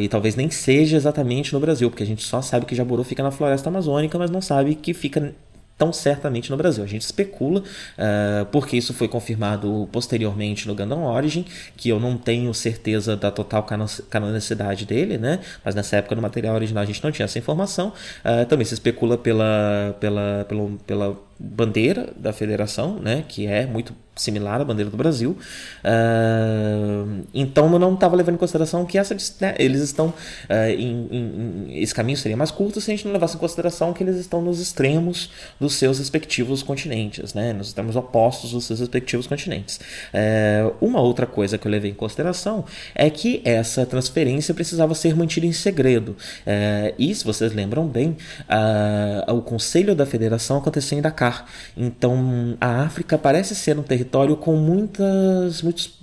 e 0.00 0.08
talvez 0.08 0.34
nem 0.34 0.50
seja 0.50 0.96
exatamente 0.96 1.52
no 1.52 1.60
Brasil, 1.60 1.88
porque 1.88 2.02
a 2.02 2.06
gente 2.06 2.24
só 2.24 2.42
sabe 2.42 2.66
que 2.66 2.74
Jaburu 2.74 3.04
fica 3.04 3.22
na 3.22 3.30
floresta 3.30 3.68
amazônica, 3.68 4.18
mas 4.18 4.31
não 4.32 4.40
sabe 4.40 4.74
que 4.74 4.94
fica 4.94 5.34
tão 5.82 5.92
certamente 5.92 6.48
no 6.48 6.56
Brasil. 6.56 6.84
A 6.84 6.86
gente 6.86 7.02
especula, 7.02 7.60
uh, 7.60 8.46
porque 8.52 8.76
isso 8.76 8.94
foi 8.94 9.08
confirmado 9.08 9.88
posteriormente 9.90 10.68
no 10.68 10.76
Gundam 10.76 11.02
Origin, 11.04 11.44
que 11.76 11.88
eu 11.88 11.98
não 11.98 12.16
tenho 12.16 12.54
certeza 12.54 13.16
da 13.16 13.32
total 13.32 13.66
canonicidade 14.08 14.86
dele, 14.86 15.18
né? 15.18 15.40
Mas 15.64 15.74
nessa 15.74 15.96
época 15.96 16.14
no 16.14 16.22
material 16.22 16.54
original 16.54 16.84
a 16.84 16.86
gente 16.86 17.02
não 17.02 17.10
tinha 17.10 17.24
essa 17.24 17.36
informação. 17.36 17.92
Uh, 18.24 18.46
também 18.46 18.64
se 18.64 18.74
especula 18.74 19.18
pela, 19.18 19.96
pela, 19.98 20.46
pela, 20.48 20.70
pela 20.86 21.16
bandeira 21.42 22.12
da 22.16 22.32
federação, 22.32 23.00
né? 23.00 23.24
Que 23.28 23.46
é 23.46 23.66
muito 23.66 23.94
similar 24.14 24.60
à 24.60 24.64
bandeira 24.64 24.90
do 24.90 24.96
Brasil. 24.96 25.36
Uh, 25.82 27.24
então 27.32 27.72
eu 27.72 27.78
não 27.78 27.94
estava 27.94 28.14
levando 28.14 28.34
em 28.34 28.38
consideração 28.38 28.84
que 28.84 28.98
essa, 28.98 29.16
né, 29.40 29.54
eles 29.58 29.80
estão 29.80 30.08
uh, 30.08 30.70
em, 30.70 31.08
em, 31.10 31.82
esse 31.82 31.94
caminho 31.94 32.18
seria 32.18 32.36
mais 32.36 32.50
curto 32.50 32.80
se 32.80 32.90
a 32.90 32.94
gente 32.94 33.06
não 33.06 33.12
levasse 33.12 33.36
em 33.36 33.38
consideração 33.38 33.92
que 33.92 34.02
eles 34.02 34.16
estão 34.16 34.42
nos 34.42 34.60
extremos 34.60 35.30
dos 35.58 35.74
seus 35.74 35.98
respectivos 35.98 36.62
continentes, 36.62 37.32
né, 37.32 37.52
nos 37.52 37.68
extremos 37.68 37.96
opostos 37.96 38.52
dos 38.52 38.64
seus 38.64 38.80
respectivos 38.80 39.26
continentes. 39.26 39.80
Uh, 40.12 40.74
uma 40.80 41.00
outra 41.00 41.26
coisa 41.26 41.56
que 41.56 41.66
eu 41.66 41.70
levei 41.70 41.90
em 41.90 41.94
consideração 41.94 42.64
é 42.94 43.08
que 43.08 43.40
essa 43.44 43.86
transferência 43.86 44.52
precisava 44.52 44.94
ser 44.94 45.16
mantida 45.16 45.46
em 45.46 45.52
segredo. 45.52 46.16
e 46.98 47.14
se 47.14 47.24
vocês 47.24 47.52
lembram 47.52 47.86
bem, 47.86 48.16
o 49.28 49.40
Conselho 49.40 49.94
da 49.94 50.04
Federação 50.04 50.58
aconteceu 50.58 50.98
em 50.98 51.00
Dakar. 51.00 51.31
Então 51.76 52.56
a 52.60 52.82
África 52.82 53.18
parece 53.18 53.54
ser 53.54 53.78
um 53.78 53.82
território 53.82 54.36
com 54.36 54.56
muitas, 54.56 55.62
muitos 55.62 56.02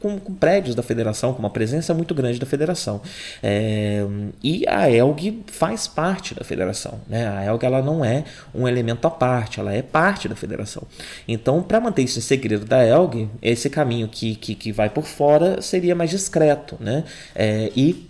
com, 0.00 0.18
com, 0.18 0.34
prédios 0.34 0.74
da 0.74 0.82
federação, 0.82 1.32
com 1.32 1.40
uma 1.40 1.50
presença 1.50 1.92
muito 1.92 2.14
grande 2.14 2.38
da 2.38 2.46
federação. 2.46 3.00
É, 3.42 4.04
e 4.42 4.64
a 4.66 4.90
ELG 4.90 5.42
faz 5.46 5.86
parte 5.86 6.34
da 6.34 6.44
federação. 6.44 7.00
Né? 7.08 7.28
A 7.28 7.44
ELG 7.44 7.66
ela 7.66 7.82
não 7.82 8.04
é 8.04 8.24
um 8.54 8.66
elemento 8.66 9.06
à 9.06 9.10
parte, 9.10 9.60
ela 9.60 9.72
é 9.72 9.82
parte 9.82 10.28
da 10.28 10.34
federação. 10.34 10.82
Então, 11.26 11.62
para 11.62 11.80
manter 11.80 12.02
isso 12.02 12.18
em 12.18 12.22
segredo 12.22 12.64
da 12.64 12.84
ELG, 12.84 13.28
esse 13.42 13.68
caminho 13.68 14.08
que, 14.08 14.34
que, 14.36 14.54
que 14.54 14.72
vai 14.72 14.88
por 14.88 15.04
fora 15.04 15.60
seria 15.60 15.94
mais 15.94 16.10
discreto. 16.10 16.76
Né? 16.80 17.04
É, 17.34 17.70
e 17.76 18.08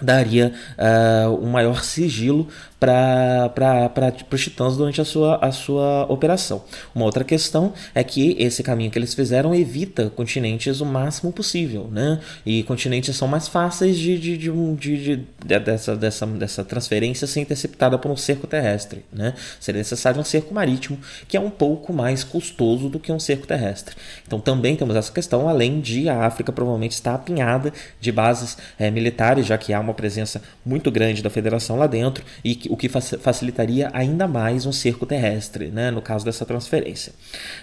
daria 0.00 0.52
uh, 0.78 1.44
um 1.44 1.50
maior 1.50 1.82
sigilo 1.82 2.48
para 2.80 4.14
os 4.30 4.40
titãs 4.40 4.76
durante 4.76 5.00
a 5.00 5.04
sua, 5.04 5.36
a 5.36 5.50
sua 5.50 6.06
operação. 6.08 6.62
Uma 6.94 7.04
outra 7.04 7.24
questão 7.24 7.72
é 7.94 8.04
que 8.04 8.36
esse 8.38 8.62
caminho 8.62 8.90
que 8.90 8.98
eles 8.98 9.14
fizeram 9.14 9.54
evita 9.54 10.10
continentes 10.10 10.80
o 10.80 10.86
máximo 10.86 11.32
possível, 11.32 11.88
né? 11.90 12.20
E 12.46 12.62
continentes 12.62 13.16
são 13.16 13.26
mais 13.26 13.48
fáceis 13.48 13.96
de, 13.96 14.18
de, 14.18 14.38
de, 14.38 14.50
de, 14.76 15.16
de 15.16 15.58
dessa, 15.58 15.96
dessa, 15.96 16.26
dessa 16.26 16.64
transferência 16.64 17.26
ser 17.26 17.40
interceptada 17.40 17.98
por 17.98 18.10
um 18.10 18.16
cerco 18.16 18.46
terrestre, 18.46 19.04
né? 19.12 19.34
Seria 19.58 19.78
necessário 19.78 20.20
um 20.20 20.24
cerco 20.24 20.54
marítimo, 20.54 20.98
que 21.26 21.36
é 21.36 21.40
um 21.40 21.50
pouco 21.50 21.92
mais 21.92 22.22
custoso 22.22 22.88
do 22.88 23.00
que 23.00 23.10
um 23.10 23.18
cerco 23.18 23.46
terrestre. 23.46 23.96
Então 24.26 24.38
também 24.38 24.76
temos 24.76 24.94
essa 24.94 25.12
questão, 25.12 25.48
além 25.48 25.80
de 25.80 26.08
a 26.08 26.24
África 26.24 26.52
provavelmente 26.52 26.92
estar 26.92 27.14
apinhada 27.14 27.72
de 28.00 28.12
bases 28.12 28.56
é, 28.78 28.90
militares, 28.90 29.46
já 29.46 29.58
que 29.58 29.72
há 29.72 29.80
uma 29.80 29.94
presença 29.94 30.40
muito 30.64 30.90
grande 30.90 31.22
da 31.22 31.30
Federação 31.30 31.76
lá 31.76 31.86
dentro 31.86 32.24
e 32.44 32.54
que 32.54 32.67
o 32.68 32.76
que 32.76 32.88
facilitaria 32.88 33.90
ainda 33.92 34.26
mais 34.26 34.66
um 34.66 34.72
cerco 34.72 35.06
terrestre, 35.06 35.68
né, 35.68 35.90
no 35.90 36.02
caso 36.02 36.24
dessa 36.24 36.44
transferência. 36.44 37.12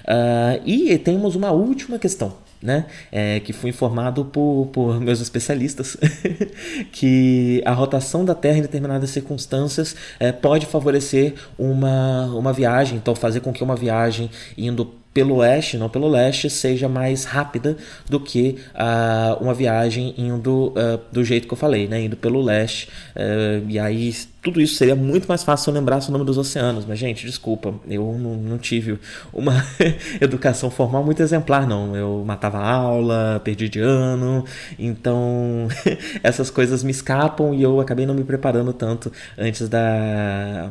Uh, 0.03 0.61
e 0.65 0.97
temos 0.97 1.35
uma 1.35 1.51
última 1.51 1.99
questão. 1.99 2.45
Né? 2.63 2.85
É, 3.11 3.39
que 3.41 3.53
fui 3.53 3.69
informado 3.69 4.25
por, 4.25 4.69
por 4.73 4.99
meus 4.99 5.21
especialistas 5.21 5.95
que 6.91 7.61
a 7.63 7.71
rotação 7.73 8.25
da 8.25 8.33
Terra 8.33 8.57
em 8.57 8.61
determinadas 8.61 9.11
circunstâncias 9.11 9.95
é, 10.19 10.31
pode 10.31 10.65
favorecer 10.65 11.35
uma, 11.59 12.25
uma 12.27 12.51
viagem, 12.51 12.97
então 12.97 13.13
fazer 13.13 13.41
com 13.41 13.53
que 13.53 13.63
uma 13.63 13.75
viagem 13.75 14.31
indo 14.57 14.95
pelo 15.15 15.35
oeste, 15.35 15.77
não 15.77 15.87
pelo 15.87 16.09
leste, 16.09 16.49
seja 16.49 16.89
mais 16.89 17.23
rápida 17.23 17.77
do 18.09 18.19
que 18.19 18.57
uh, 18.73 19.41
uma 19.41 19.53
viagem 19.53 20.13
indo 20.17 20.73
uh, 20.73 20.99
do 21.09 21.23
jeito 21.23 21.47
que 21.47 21.53
eu 21.53 21.57
falei, 21.57 21.87
né? 21.87 22.01
Indo 22.01 22.17
pelo 22.17 22.41
leste. 22.41 22.89
Uh, 23.15 23.65
e 23.69 23.79
aí 23.79 24.13
tudo 24.41 24.59
isso 24.59 24.75
seria 24.75 24.93
muito 24.93 25.25
mais 25.25 25.41
fácil 25.41 25.63
se 25.63 25.69
eu 25.69 25.73
lembrasse 25.73 26.09
o 26.09 26.11
nome 26.11 26.25
dos 26.25 26.37
oceanos. 26.37 26.85
Mas, 26.85 26.99
gente, 26.99 27.25
desculpa, 27.25 27.73
eu 27.87 28.17
não, 28.19 28.35
não 28.35 28.57
tive 28.57 28.99
uma 29.31 29.65
educação 30.19 30.69
formal 30.69 31.01
muito 31.01 31.23
exemplar, 31.23 31.65
não. 31.65 31.95
Eu 31.95 32.21
matava 32.27 32.59
aula, 32.59 33.41
perdi 33.41 33.69
de 33.69 33.79
ano, 33.79 34.43
então 34.77 35.69
essas 36.21 36.49
coisas 36.49 36.83
me 36.83 36.91
escapam 36.91 37.53
e 37.53 37.63
eu 37.63 37.79
acabei 37.79 38.05
não 38.05 38.13
me 38.13 38.25
preparando 38.25 38.73
tanto 38.73 39.09
antes 39.37 39.69
da 39.69 40.69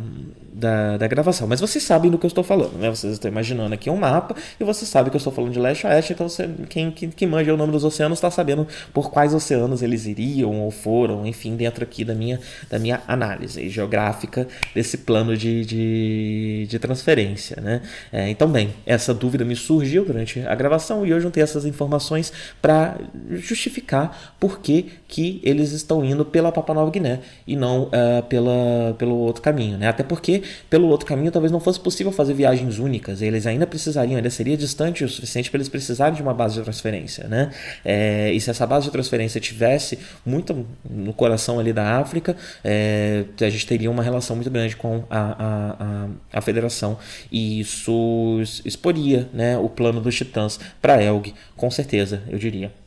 da, 0.55 0.97
da 0.97 1.09
gravação. 1.09 1.49
Mas 1.49 1.61
vocês 1.61 1.83
sabem 1.83 2.11
do 2.11 2.17
que 2.17 2.25
eu 2.25 2.29
estou 2.29 2.45
falando, 2.45 2.79
né? 2.79 2.89
Vocês 2.89 3.15
estão 3.15 3.29
imaginando 3.29 3.75
aqui 3.75 3.91
um 3.91 3.97
mapa 3.97 4.37
e 4.59 4.63
você 4.63 4.87
sabe 4.87 5.11
que 5.11 5.17
eu 5.17 5.19
estou 5.19 5.33
falando 5.33 5.53
de 5.53 5.59
leste 5.59 5.85
a 5.87 5.91
oeste, 5.91 6.13
então 6.13 6.29
você, 6.29 6.49
quem, 6.69 6.93
quem, 6.93 7.11
quem 7.11 7.29
manja 7.29 7.53
o 7.53 7.57
nome 7.57 7.73
dos 7.73 7.83
oceanos 7.83 8.19
está 8.19 8.31
sabendo 8.31 8.67
por 8.93 9.11
quais 9.11 9.35
oceanos 9.35 9.83
eles 9.83 10.07
iriam 10.07 10.61
ou 10.61 10.71
foram, 10.71 11.27
enfim, 11.27 11.57
dentro 11.57 11.83
aqui 11.83 12.05
da 12.05 12.15
minha, 12.15 12.39
da 12.71 12.79
minha 12.79 13.03
análise. 13.09 13.69
geográfica 13.69 14.47
desse 14.73 14.99
plano 14.99 15.37
de, 15.37 15.65
de, 15.65 16.67
de 16.69 16.79
transferência. 16.79 17.61
Né? 17.61 17.83
É, 18.13 18.29
então, 18.31 18.49
bem, 18.49 18.71
essa 18.87 19.13
dúvida 19.13 19.45
me 19.45 19.57
surgiu 19.57 20.05
durante 20.05 20.41
a 20.41 20.55
gravação 20.55 21.05
e 21.05 21.11
eu 21.11 21.21
juntei 21.21 21.43
essas 21.43 21.65
informações 21.65 22.33
para 22.63 22.97
justificar 23.33 24.35
por 24.39 24.61
que, 24.61 24.93
que 25.09 25.41
eles 25.43 25.73
estão 25.73 26.05
indo 26.05 26.25
pela 26.25 26.53
Papua 26.53 26.77
Nova 26.77 26.91
Guiné 26.93 27.21
e 27.45 27.57
não 27.57 27.85
uh, 27.85 28.23
pela, 28.29 28.95
pelo 28.97 29.17
outro 29.17 29.43
caminho. 29.43 29.77
Né? 29.77 29.89
Até 29.89 30.05
porque 30.05 30.44
pelo 30.69 30.89
outro 30.89 31.07
caminho 31.07 31.31
talvez 31.31 31.51
não 31.51 31.61
fosse 31.61 31.81
possível 31.81 32.13
fazer 32.13 32.35
viagens 32.35 32.79
únicas, 32.79 33.23
eles 33.23 33.47
ainda 33.47 33.67
precisariam, 33.67 34.17
ainda 34.17 34.31
seria 34.31 34.57
distante 34.57 35.05
o 35.05 35.09
suficiente 35.09 35.51
para 35.51 35.59
eles 35.59 35.69
precisarem 35.69 36.15
de 36.15 36.23
uma 36.23 36.35
base 36.35 36.55
de 36.55 36.63
transferência. 36.63 37.27
Né? 37.29 37.51
É, 37.85 38.33
e 38.33 38.41
se 38.41 38.51
essa 38.51 38.67
base 38.67 38.87
de 38.87 38.93
transferência 38.93 39.41
tivesse 39.41 39.99
muito 40.25 40.67
no 40.89 41.13
coração 41.13 41.59
ali 41.59 41.73
da 41.73 41.99
África, 41.99 42.37
é, 42.63 43.25
a 43.41 43.51
gente 43.51 43.67
teria 43.67 43.91
uma 43.91 44.03
relação 44.03 44.37
muito 44.37 44.51
grande 44.51 44.77
com 44.77 45.05
a, 45.11 45.21
a, 45.21 45.77
a, 45.79 46.09
a 46.39 46.41
federação 46.41 46.99
e 47.31 47.61
isso 47.61 48.41
exporia 48.65 49.29
né, 49.33 49.59
o 49.59 49.69
plano 49.69 50.01
dos 50.01 50.15
titãs 50.15 50.59
para 50.81 51.03
Elg, 51.03 51.35
com 51.57 51.71
certeza, 51.71 52.23
eu 52.29 52.39
diria. 52.39 52.84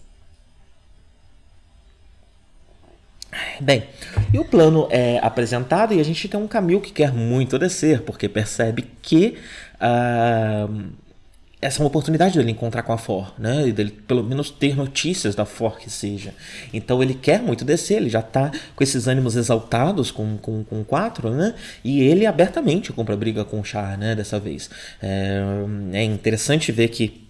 Bem, 3.59 3.83
e 4.33 4.39
o 4.39 4.45
plano 4.45 4.87
é 4.89 5.19
apresentado 5.19 5.93
e 5.93 5.99
a 5.99 6.03
gente 6.03 6.27
tem 6.27 6.39
um 6.39 6.47
Camil 6.47 6.79
que 6.79 6.91
quer 6.91 7.11
muito 7.11 7.57
descer, 7.57 8.01
porque 8.01 8.29
percebe 8.29 8.85
que 9.01 9.37
uh, 9.75 10.91
essa 11.59 11.79
é 11.79 11.81
uma 11.81 11.87
oportunidade 11.87 12.37
dele 12.37 12.51
encontrar 12.51 12.83
com 12.83 12.93
a 12.93 12.97
For, 12.99 13.33
né? 13.37 13.67
E 13.67 13.71
dele 13.71 13.89
pelo 14.07 14.23
menos 14.23 14.51
ter 14.51 14.75
notícias 14.75 15.33
da 15.33 15.43
For 15.43 15.79
que 15.79 15.89
seja. 15.89 16.33
Então 16.71 17.01
ele 17.01 17.15
quer 17.15 17.41
muito 17.41 17.65
descer, 17.65 17.95
ele 17.95 18.09
já 18.09 18.19
está 18.19 18.51
com 18.75 18.83
esses 18.83 19.07
ânimos 19.07 19.35
exaltados 19.35 20.11
com, 20.11 20.37
com, 20.37 20.63
com 20.63 20.83
quatro, 20.83 21.31
né? 21.31 21.55
E 21.83 22.01
ele 22.03 22.27
abertamente 22.27 22.93
compra 22.93 23.17
briga 23.17 23.43
com 23.43 23.59
o 23.59 23.63
Char, 23.63 23.97
né? 23.97 24.13
Dessa 24.13 24.39
vez. 24.39 24.69
É, 25.01 25.41
é 25.93 26.03
interessante 26.03 26.71
ver 26.71 26.89
que 26.89 27.26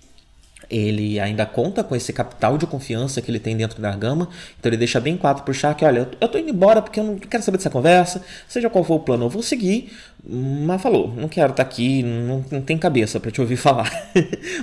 ele 0.70 1.20
ainda 1.20 1.46
conta 1.46 1.84
com 1.84 1.96
esse 1.96 2.12
capital 2.12 2.58
de 2.58 2.68
confiança 2.68 3.22
que 3.22 3.32
ele 3.32 3.40
tem 3.40 3.56
dentro 3.56 3.82
da 3.82 3.96
gama, 3.96 4.30
então 4.60 4.70
ele 4.70 4.78
deixa 4.78 5.00
bem 5.00 5.18
claro 5.18 5.42
pro 5.42 5.54
Shark, 5.54 5.84
olha, 5.86 6.10
eu 6.20 6.28
tô 6.28 6.38
indo 6.38 6.50
embora 6.50 6.82
porque 6.82 7.00
eu 7.00 7.04
não 7.04 7.18
quero 7.18 7.44
saber 7.44 7.58
dessa 7.58 7.70
conversa, 7.70 8.22
seja 8.48 8.70
qual 8.70 8.84
for 8.84 8.96
o 8.96 9.00
plano, 9.00 9.26
eu 9.26 9.30
vou 9.30 9.42
seguir, 9.42 9.92
mas 10.30 10.82
falou, 10.82 11.14
não 11.16 11.30
quero 11.30 11.52
estar 11.52 11.64
tá 11.64 11.70
aqui, 11.70 12.04
não, 12.04 12.44
não 12.52 12.62
tem 12.62 12.78
cabeça 12.78 13.18
para 13.20 13.32
te 13.32 13.40
ouvir 13.40 13.56
falar, 13.58 13.90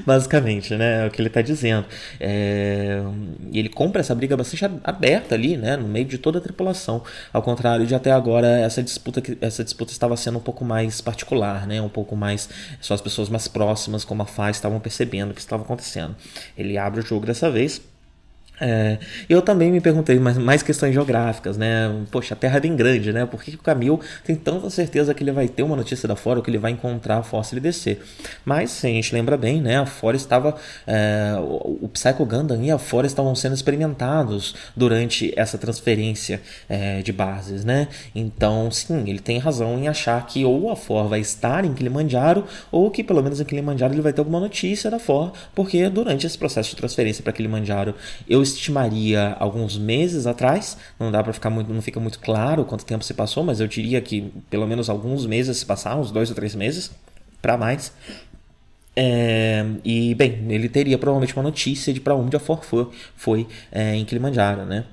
basicamente, 0.04 0.74
né, 0.74 1.04
é 1.04 1.08
o 1.08 1.10
que 1.10 1.20
ele 1.20 1.28
está 1.28 1.40
dizendo. 1.40 1.86
É... 2.20 3.02
Ele 3.50 3.70
compra 3.70 4.00
essa 4.00 4.14
briga 4.14 4.36
bastante 4.36 4.64
aberta 4.84 5.34
ali, 5.34 5.56
né, 5.56 5.76
no 5.76 5.88
meio 5.88 6.04
de 6.04 6.18
toda 6.18 6.38
a 6.38 6.40
tripulação, 6.40 7.02
ao 7.32 7.42
contrário 7.42 7.86
de 7.86 7.94
até 7.94 8.12
agora 8.12 8.46
essa 8.46 8.82
disputa 8.82 9.22
que 9.22 9.38
essa 9.40 9.64
disputa 9.64 9.92
estava 9.92 10.16
sendo 10.16 10.38
um 10.38 10.42
pouco 10.42 10.64
mais 10.64 11.00
particular, 11.00 11.66
né, 11.66 11.80
um 11.80 11.88
pouco 11.88 12.14
mais 12.14 12.48
só 12.80 12.92
as 12.92 13.00
pessoas 13.00 13.30
mais 13.30 13.48
próximas, 13.48 14.04
como 14.04 14.22
a 14.22 14.26
Faz, 14.26 14.56
estavam 14.56 14.80
percebendo 14.80 15.30
o 15.30 15.34
que 15.34 15.40
estava 15.40 15.62
acontecendo. 15.62 16.14
Ele 16.58 16.76
abre 16.76 17.00
o 17.00 17.06
jogo 17.06 17.24
dessa 17.24 17.50
vez 17.50 17.80
é, 18.60 18.98
eu 19.28 19.42
também 19.42 19.70
me 19.72 19.80
perguntei 19.80 20.18
mais, 20.18 20.38
mais 20.38 20.62
questões 20.62 20.94
geográficas, 20.94 21.56
né? 21.56 21.92
Poxa, 22.10 22.34
a 22.34 22.36
Terra 22.36 22.58
é 22.58 22.60
bem 22.60 22.76
grande, 22.76 23.12
né? 23.12 23.26
Por 23.26 23.42
que, 23.42 23.50
que 23.50 23.56
o 23.56 23.62
Camil 23.62 24.00
tem 24.24 24.36
tanta 24.36 24.70
certeza 24.70 25.12
que 25.12 25.24
ele 25.24 25.32
vai 25.32 25.48
ter 25.48 25.62
uma 25.62 25.74
notícia 25.74 26.06
da 26.06 26.14
Fora 26.14 26.38
ou 26.38 26.42
que 26.42 26.50
ele 26.50 26.58
vai 26.58 26.70
encontrar 26.70 27.18
a 27.18 27.22
Fóssil 27.22 27.58
e? 27.58 27.98
Mas, 28.44 28.70
se 28.70 28.86
a 28.86 28.90
gente 28.90 29.12
lembra 29.12 29.36
bem, 29.36 29.60
né? 29.60 29.78
A 29.78 29.86
Fora 29.86 30.16
estava. 30.16 30.54
É, 30.86 31.34
o, 31.40 31.88
Psycho 31.88 32.24
Gundam 32.24 32.62
e 32.62 32.70
a 32.70 32.78
Fora 32.78 33.06
estavam 33.06 33.34
sendo 33.34 33.54
experimentados 33.54 34.54
durante 34.76 35.32
essa 35.36 35.58
transferência 35.58 36.40
é, 36.68 37.02
de 37.02 37.12
bases, 37.12 37.64
né? 37.64 37.88
Então, 38.14 38.70
sim, 38.70 39.04
ele 39.08 39.18
tem 39.18 39.38
razão 39.38 39.78
em 39.78 39.88
achar 39.88 40.24
que 40.26 40.44
ou 40.44 40.70
a 40.70 40.76
For 40.76 41.08
vai 41.08 41.20
estar 41.20 41.64
em 41.64 41.74
Kilimanjaro 41.74 42.44
ou 42.70 42.90
que 42.90 43.02
pelo 43.02 43.22
menos 43.22 43.40
em 43.40 43.44
Kilimanjaro 43.44 43.92
ele 43.92 44.02
vai 44.02 44.12
ter 44.12 44.20
alguma 44.20 44.40
notícia 44.40 44.90
da 44.90 44.98
For, 44.98 45.32
porque 45.54 45.88
durante 45.88 46.26
esse 46.26 46.38
processo 46.38 46.70
de 46.70 46.76
transferência 46.76 47.22
para 47.22 47.32
Kilimanjaro 47.32 47.94
eu 48.28 48.44
estimaria 48.56 49.36
alguns 49.38 49.78
meses 49.78 50.26
atrás, 50.26 50.76
não 50.98 51.10
dá 51.10 51.22
para 51.22 51.32
ficar 51.32 51.50
muito, 51.50 51.72
não 51.72 51.82
fica 51.82 52.00
muito 52.00 52.18
claro 52.18 52.64
quanto 52.64 52.84
tempo 52.84 53.04
se 53.04 53.14
passou, 53.14 53.44
mas 53.44 53.60
eu 53.60 53.66
diria 53.66 54.00
que 54.00 54.32
pelo 54.50 54.66
menos 54.66 54.88
alguns 54.88 55.26
meses 55.26 55.58
se 55.58 55.66
passaram, 55.66 56.00
uns 56.00 56.10
dois 56.10 56.28
ou 56.30 56.36
três 56.36 56.54
meses, 56.54 56.90
para 57.40 57.56
mais. 57.56 57.92
É, 58.96 59.64
e 59.84 60.14
bem, 60.14 60.46
ele 60.50 60.68
teria 60.68 60.96
provavelmente 60.96 61.34
uma 61.34 61.42
notícia 61.42 61.92
de 61.92 62.00
para 62.00 62.14
onde 62.14 62.36
a 62.36 62.40
For 62.40 62.64
foi, 62.64 62.88
foi 63.16 63.48
é, 63.72 63.94
em 63.96 64.04
Kilimanjaro, 64.04 64.64
né? 64.64 64.84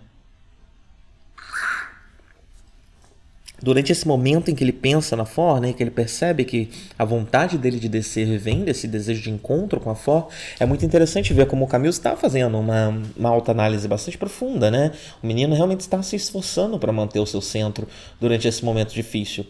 Durante 3.61 3.91
esse 3.91 4.07
momento 4.07 4.49
em 4.49 4.55
que 4.55 4.63
ele 4.63 4.71
pensa 4.71 5.15
na 5.15 5.25
For, 5.25 5.61
né, 5.61 5.73
que 5.73 5.83
ele 5.83 5.91
percebe 5.91 6.43
que 6.43 6.69
a 6.97 7.05
vontade 7.05 7.57
dele 7.57 7.79
de 7.79 7.87
descer 7.87 8.37
vem 8.37 8.63
desse 8.63 8.87
desejo 8.87 9.21
de 9.21 9.29
encontro 9.29 9.79
com 9.79 9.89
a 9.89 9.95
For, 9.95 10.27
é 10.59 10.65
muito 10.65 10.85
interessante 10.85 11.33
ver 11.33 11.45
como 11.45 11.65
o 11.65 11.67
Camilo 11.67 11.91
está 11.91 12.15
fazendo 12.15 12.57
uma, 12.57 13.01
uma 13.15 13.29
autoanálise 13.29 13.87
bastante 13.87 14.17
profunda, 14.17 14.71
né? 14.71 14.91
O 15.21 15.27
menino 15.27 15.55
realmente 15.55 15.81
está 15.81 16.01
se 16.01 16.15
esforçando 16.15 16.79
para 16.79 16.91
manter 16.91 17.19
o 17.19 17.25
seu 17.25 17.41
centro 17.41 17.87
durante 18.19 18.47
esse 18.47 18.65
momento 18.65 18.93
difícil. 18.93 19.45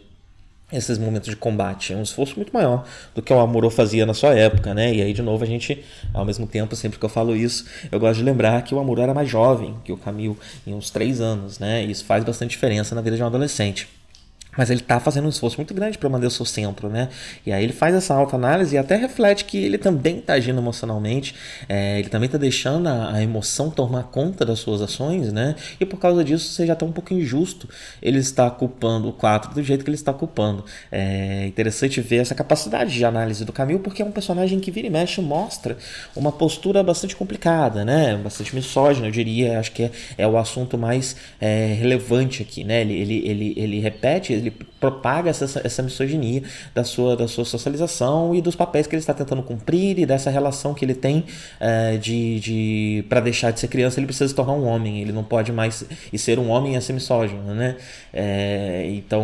Esses 0.72 0.98
momentos 0.98 1.30
de 1.30 1.36
combate, 1.36 1.92
é 1.92 1.98
um 1.98 2.02
esforço 2.02 2.38
muito 2.38 2.54
maior 2.54 2.86
do 3.14 3.22
que 3.22 3.34
o 3.34 3.40
Amuro 3.40 3.70
fazia 3.70 4.06
na 4.06 4.14
sua 4.14 4.34
época, 4.34 4.74
né? 4.74 4.94
E 4.94 5.02
aí, 5.02 5.12
de 5.12 5.22
novo, 5.22 5.44
a 5.44 5.48
gente, 5.48 5.84
ao 6.14 6.24
mesmo 6.24 6.48
tempo, 6.48 6.78
sempre 6.78 6.98
que 6.98 7.04
eu 7.04 7.10
falo 7.10 7.36
isso, 7.36 7.66
eu 7.92 8.00
gosto 8.00 8.20
de 8.20 8.24
lembrar 8.24 8.62
que 8.62 8.74
o 8.74 8.80
Amuro 8.80 9.02
era 9.02 9.14
mais 9.14 9.30
jovem 9.30 9.76
que 9.84 9.92
o 9.92 9.98
Camilo, 9.98 10.38
em 10.66 10.74
uns 10.74 10.90
três 10.90 11.20
anos, 11.20 11.60
né? 11.60 11.84
E 11.84 11.92
isso 11.92 12.06
faz 12.06 12.24
bastante 12.24 12.52
diferença 12.52 12.96
na 12.96 13.02
vida 13.02 13.18
de 13.18 13.24
um 13.24 13.26
adolescente. 13.26 14.01
Mas 14.58 14.70
ele 14.70 14.82
está 14.82 15.00
fazendo 15.00 15.26
um 15.26 15.30
esforço 15.30 15.58
muito 15.58 15.74
grande 15.74 15.98
para 15.98 16.10
manter 16.10 16.28
o 16.28 16.32
seu 16.32 16.46
centro, 16.46 16.90
né? 16.90 17.10
E 17.46 17.54
aí 17.54 17.64
ele 17.64 17.72
faz 17.72 17.96
essa 17.96 18.14
autoanálise 18.14 18.76
e 18.76 18.78
até 18.78 18.98
reflete 18.98 19.46
que 19.46 19.58
ele 19.58 19.78
também 19.78 20.18
está 20.18 20.34
agindo 20.34 20.60
emocionalmente, 20.60 21.36
é, 21.70 22.00
ele 22.00 22.10
também 22.10 22.26
está 22.26 22.38
deixando 22.38 22.88
a, 22.88 23.14
a, 23.14 23.24
emoção 23.24 23.70
tomar 23.70 24.04
conta 24.04 24.46
das 24.46 24.60
suas 24.60 24.82
ações, 24.82 25.32
né? 25.32 25.56
E 25.80 25.86
por 25.86 25.98
causa 25.98 26.24
disso 26.24 26.52
seja 26.52 26.74
até 26.74 26.86
um 26.86 26.92
pouco 26.92 27.14
injusto 27.14 27.70
ele 28.02 28.20
estar 28.20 28.50
culpando 28.52 29.10
o 29.10 29.14
4 29.14 29.54
do 29.54 29.64
jeito 29.64 29.86
que 29.86 29.90
ele 29.90 29.96
está 29.96 30.14
culpando. 30.14 30.66
É 30.92 31.46
interessante 31.48 32.02
ver 32.02 32.18
essa 32.18 32.36
capacidade 32.36 32.94
de 32.94 33.06
análise 33.06 33.46
do 33.46 33.54
Camilo, 33.54 33.80
porque 33.80 34.02
é 34.02 34.06
um 34.06 34.12
personagem 34.12 34.60
que 34.60 34.70
vira 34.70 34.88
e 34.88 34.90
mexe 34.90 35.22
mostra 35.22 35.78
uma 36.16 36.32
postura 36.32 36.84
bastante 36.84 37.16
complicada, 37.16 37.86
né? 37.86 38.18
Bastante 38.18 38.54
misógina, 38.54 39.08
eu 39.08 39.12
diria. 39.12 39.60
Acho 39.60 39.72
que 39.72 39.84
é, 39.84 39.92
é 40.18 40.28
o 40.28 40.38
assunto 40.38 40.78
mais 40.78 41.16
é, 41.40 41.74
relevante 41.74 42.42
aqui, 42.42 42.64
né? 42.64 42.82
Ele, 42.82 42.94
ele, 42.94 43.28
ele, 43.28 43.54
ele 43.56 43.80
repete 43.80 44.41
ele 44.42 44.52
propaga 44.80 45.30
essa, 45.30 45.62
essa 45.64 45.84
misoginia 45.84 46.44
da 46.74 46.84
sua, 46.84 47.16
da 47.16 47.28
sua 47.28 47.46
socialização 47.46 48.34
e 48.36 48.42
dos 48.42 48.56
papéis 48.56 48.88
que 48.88 48.96
ele 48.96 49.02
está 49.02 49.14
tentando 49.14 49.44
cumprir 49.44 50.00
e 50.00 50.06
dessa 50.06 50.30
relação 50.30 50.74
que 50.74 50.84
ele 50.84 50.96
tem 50.96 51.26
é, 51.60 51.98
de, 51.98 52.40
de 52.40 53.06
para 53.08 53.20
deixar 53.20 53.52
de 53.52 53.60
ser 53.60 53.68
criança 53.68 54.00
ele 54.00 54.08
precisa 54.08 54.28
se 54.28 54.36
tornar 54.36 54.54
um 54.54 54.66
homem. 54.66 55.02
Ele 55.02 55.12
não 55.12 55.24
pode 55.24 55.52
mais 55.52 55.86
e 56.12 56.18
ser 56.18 56.40
um 56.40 56.50
homem 56.50 56.76
é 56.76 56.82
ser 56.82 56.94
misógino 56.94 57.42
né? 57.54 57.78
É, 58.14 58.86
então 58.90 59.24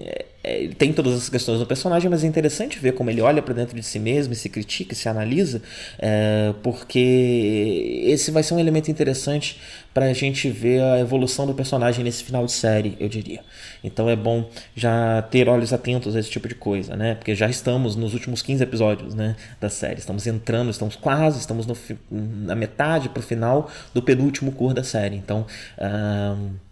é, 0.00 0.24
é, 0.48 0.70
tem 0.78 0.92
todas 0.92 1.12
essas 1.12 1.28
questões 1.28 1.58
do 1.58 1.66
personagem, 1.66 2.08
mas 2.10 2.24
é 2.24 2.26
interessante 2.26 2.78
ver 2.78 2.92
como 2.92 3.10
ele 3.10 3.20
olha 3.20 3.42
para 3.42 3.52
dentro 3.52 3.76
de 3.76 3.82
si 3.82 3.98
mesmo 3.98 4.32
e 4.32 4.36
se 4.36 4.48
critica 4.48 4.94
e 4.94 4.96
se 4.96 5.08
analisa, 5.08 5.60
é, 5.98 6.54
porque 6.62 8.02
esse 8.04 8.30
vai 8.30 8.42
ser 8.42 8.54
um 8.54 8.58
elemento 8.58 8.90
interessante 8.90 9.60
para 9.92 10.06
a 10.06 10.12
gente 10.14 10.48
ver 10.48 10.80
a 10.80 11.00
evolução 11.00 11.46
do 11.46 11.52
personagem 11.52 12.02
nesse 12.02 12.24
final 12.24 12.46
de 12.46 12.52
série, 12.52 12.96
eu 12.98 13.08
diria. 13.08 13.40
Então 13.84 14.08
é 14.08 14.16
bom 14.16 14.48
já 14.74 15.20
ter 15.22 15.48
olhos 15.48 15.72
atentos 15.72 16.16
a 16.16 16.20
esse 16.20 16.30
tipo 16.30 16.48
de 16.48 16.54
coisa, 16.54 16.96
né? 16.96 17.14
Porque 17.14 17.34
já 17.34 17.48
estamos 17.48 17.94
nos 17.94 18.14
últimos 18.14 18.40
15 18.40 18.62
episódios 18.62 19.14
né, 19.14 19.36
da 19.60 19.68
série, 19.68 19.98
estamos 19.98 20.26
entrando, 20.26 20.70
estamos 20.70 20.96
quase, 20.96 21.40
estamos 21.40 21.66
no, 21.66 21.76
na 22.10 22.54
metade 22.54 23.08
para 23.10 23.20
o 23.20 23.22
final 23.22 23.70
do 23.92 24.02
penúltimo 24.02 24.52
cur 24.52 24.72
da 24.72 24.84
série. 24.84 25.16
Então. 25.16 25.46
Um, 25.78 26.67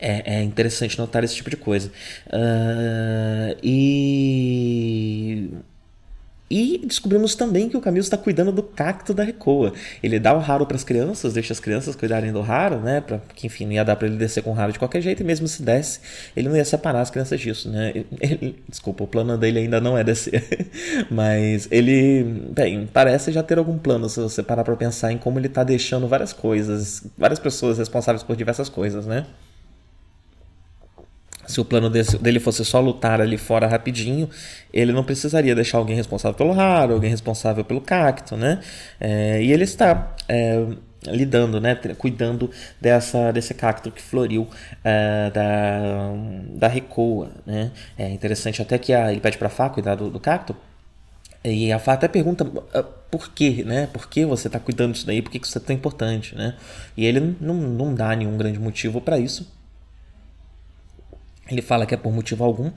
é, 0.00 0.38
é, 0.38 0.42
interessante 0.42 0.98
notar 0.98 1.24
esse 1.24 1.34
tipo 1.34 1.50
de 1.50 1.56
coisa. 1.56 1.90
Uh, 2.28 3.56
e. 3.62 5.50
E 6.50 6.80
descobrimos 6.82 7.34
também 7.34 7.68
que 7.68 7.76
o 7.76 7.80
Camilo 7.80 8.02
está 8.02 8.16
cuidando 8.16 8.50
do 8.50 8.62
cacto 8.62 9.12
da 9.12 9.22
Recoa. 9.22 9.72
Ele 10.02 10.18
dá 10.18 10.32
o 10.32 10.38
raro 10.38 10.64
para 10.64 10.76
as 10.76 10.84
crianças, 10.84 11.34
deixa 11.34 11.52
as 11.52 11.60
crianças 11.60 11.94
cuidarem 11.94 12.32
do 12.32 12.40
raro, 12.40 12.80
né? 12.80 13.02
Pra, 13.02 13.20
que 13.34 13.46
enfim, 13.46 13.66
não 13.66 13.72
ia 13.72 13.84
dar 13.84 13.96
para 13.96 14.08
ele 14.08 14.16
descer 14.16 14.42
com 14.42 14.50
o 14.50 14.54
raro 14.54 14.72
de 14.72 14.78
qualquer 14.78 15.02
jeito, 15.02 15.22
e 15.22 15.26
mesmo 15.26 15.46
se 15.46 15.62
desse, 15.62 16.00
ele 16.34 16.48
não 16.48 16.56
ia 16.56 16.64
separar 16.64 17.02
as 17.02 17.10
crianças 17.10 17.38
disso, 17.38 17.68
né? 17.68 17.92
Ele, 18.18 18.56
desculpa, 18.66 19.04
o 19.04 19.06
plano 19.06 19.36
dele 19.36 19.58
ainda 19.58 19.78
não 19.78 19.98
é 19.98 20.02
descer. 20.02 20.42
Mas 21.10 21.68
ele, 21.70 22.24
bem, 22.50 22.88
parece 22.90 23.30
já 23.30 23.42
ter 23.42 23.58
algum 23.58 23.76
plano 23.76 24.08
se 24.08 24.18
você 24.18 24.42
parar 24.42 24.64
para 24.64 24.74
pensar 24.74 25.12
em 25.12 25.18
como 25.18 25.38
ele 25.38 25.48
está 25.48 25.62
deixando 25.62 26.08
várias 26.08 26.32
coisas, 26.32 27.06
várias 27.16 27.38
pessoas 27.38 27.76
responsáveis 27.76 28.22
por 28.22 28.34
diversas 28.36 28.70
coisas, 28.70 29.04
né? 29.06 29.26
Se 31.48 31.60
o 31.60 31.64
plano 31.64 31.88
dele 31.90 32.38
fosse 32.38 32.64
só 32.64 32.78
lutar 32.78 33.20
ali 33.20 33.38
fora 33.38 33.66
rapidinho, 33.66 34.28
ele 34.72 34.92
não 34.92 35.02
precisaria 35.02 35.54
deixar 35.54 35.78
alguém 35.78 35.96
responsável 35.96 36.36
pelo 36.36 36.52
raro, 36.52 36.92
alguém 36.92 37.10
responsável 37.10 37.64
pelo 37.64 37.80
cacto, 37.80 38.36
né? 38.36 38.60
É, 39.00 39.42
e 39.42 39.50
ele 39.50 39.64
está 39.64 40.14
é, 40.28 40.66
lidando, 41.06 41.60
né, 41.60 41.74
cuidando 41.96 42.50
dessa, 42.80 43.32
desse 43.32 43.54
cacto 43.54 43.90
que 43.90 44.02
floriu 44.02 44.42
uh, 44.42 45.30
da, 45.32 46.12
da 46.54 46.68
Recoa. 46.68 47.30
Né? 47.46 47.70
É 47.96 48.10
interessante 48.10 48.60
até 48.60 48.76
que 48.78 48.92
a, 48.92 49.10
ele 49.10 49.20
pede 49.20 49.38
para 49.38 49.48
Fá 49.48 49.70
cuidar 49.70 49.94
do, 49.94 50.10
do, 50.10 50.20
cacto. 50.20 50.54
E 51.44 51.72
a 51.72 51.78
Fá 51.78 51.94
até 51.94 52.08
pergunta 52.08 52.44
uh, 52.44 52.84
por 53.10 53.32
quê, 53.32 53.62
né? 53.64 53.88
Por 53.90 54.08
que 54.08 54.26
você 54.26 54.48
está 54.48 54.58
cuidando 54.58 54.92
disso 54.92 55.06
daí? 55.06 55.22
Por 55.22 55.30
que 55.30 55.38
isso 55.38 55.56
é 55.56 55.60
tão 55.60 55.74
importante, 55.74 56.34
né? 56.34 56.56
E 56.96 57.06
ele 57.06 57.36
não, 57.40 57.54
não 57.54 57.94
dá 57.94 58.14
nenhum 58.14 58.36
grande 58.36 58.58
motivo 58.58 59.00
para 59.00 59.18
isso. 59.18 59.57
Ele 61.50 61.62
fala 61.62 61.86
que 61.86 61.94
é 61.94 61.96
por 61.96 62.12
motivo 62.12 62.44
algum, 62.44 62.70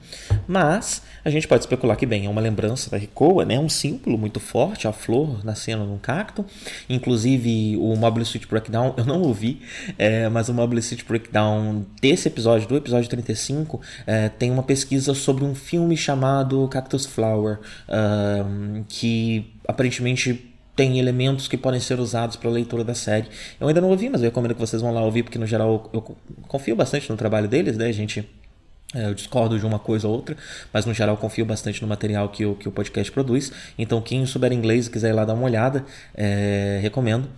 mas 0.46 1.02
a 1.24 1.30
gente 1.30 1.46
pode 1.46 1.62
especular 1.62 1.96
que, 1.96 2.06
bem, 2.06 2.26
é 2.26 2.28
uma 2.28 2.40
lembrança 2.40 2.90
da 2.90 2.96
Recoa, 2.96 3.44
né? 3.44 3.58
um 3.58 3.68
símbolo 3.68 4.16
muito 4.16 4.40
forte, 4.40 4.88
a 4.88 4.92
flor 4.92 5.44
nascendo 5.44 5.84
num 5.84 5.98
cacto. 5.98 6.44
Inclusive, 6.88 7.76
o 7.76 7.94
Mobile 7.96 8.24
Suit 8.24 8.46
Breakdown, 8.46 8.94
eu 8.98 9.04
não 9.04 9.20
ouvi, 9.20 9.60
é, 9.98 10.28
mas 10.28 10.48
o 10.48 10.54
Mobile 10.54 10.82
Suit 10.82 11.04
Breakdown 11.04 11.84
desse 12.00 12.28
episódio, 12.28 12.66
do 12.66 12.76
episódio 12.76 13.08
35, 13.10 13.80
é, 14.06 14.28
tem 14.28 14.50
uma 14.50 14.62
pesquisa 14.62 15.14
sobre 15.14 15.44
um 15.44 15.54
filme 15.54 15.96
chamado 15.96 16.66
Cactus 16.68 17.06
Flower, 17.06 17.60
uh, 17.88 18.84
que 18.88 19.52
aparentemente 19.66 20.52
tem 20.74 20.98
elementos 20.98 21.48
que 21.48 21.56
podem 21.56 21.80
ser 21.80 22.00
usados 22.00 22.36
para 22.36 22.48
a 22.48 22.52
leitura 22.52 22.82
da 22.82 22.94
série. 22.94 23.28
Eu 23.60 23.68
ainda 23.68 23.80
não 23.80 23.90
ouvi, 23.90 24.08
mas 24.08 24.22
eu 24.22 24.28
recomendo 24.28 24.54
que 24.54 24.60
vocês 24.60 24.80
vão 24.80 24.92
lá 24.92 25.02
ouvir, 25.02 25.22
porque 25.22 25.38
no 25.38 25.46
geral 25.46 25.90
eu 25.92 26.16
confio 26.48 26.74
bastante 26.74 27.10
no 27.10 27.16
trabalho 27.16 27.46
deles, 27.46 27.76
né? 27.76 27.92
Gente 27.92 28.28
eu 28.94 29.14
discordo 29.14 29.58
de 29.58 29.64
uma 29.64 29.78
coisa 29.78 30.06
ou 30.06 30.14
outra, 30.14 30.36
mas 30.72 30.84
no 30.84 30.92
geral 30.92 31.16
confio 31.16 31.44
bastante 31.44 31.80
no 31.82 31.88
material 31.88 32.28
que 32.28 32.44
o, 32.44 32.54
que 32.54 32.68
o 32.68 32.72
podcast 32.72 33.10
produz. 33.10 33.52
Então, 33.78 34.00
quem 34.00 34.24
souber 34.26 34.52
inglês 34.52 34.86
e 34.86 34.90
quiser 34.90 35.10
ir 35.10 35.12
lá 35.12 35.24
dar 35.24 35.34
uma 35.34 35.44
olhada, 35.44 35.84
é, 36.14 36.78
recomendo. 36.82 37.28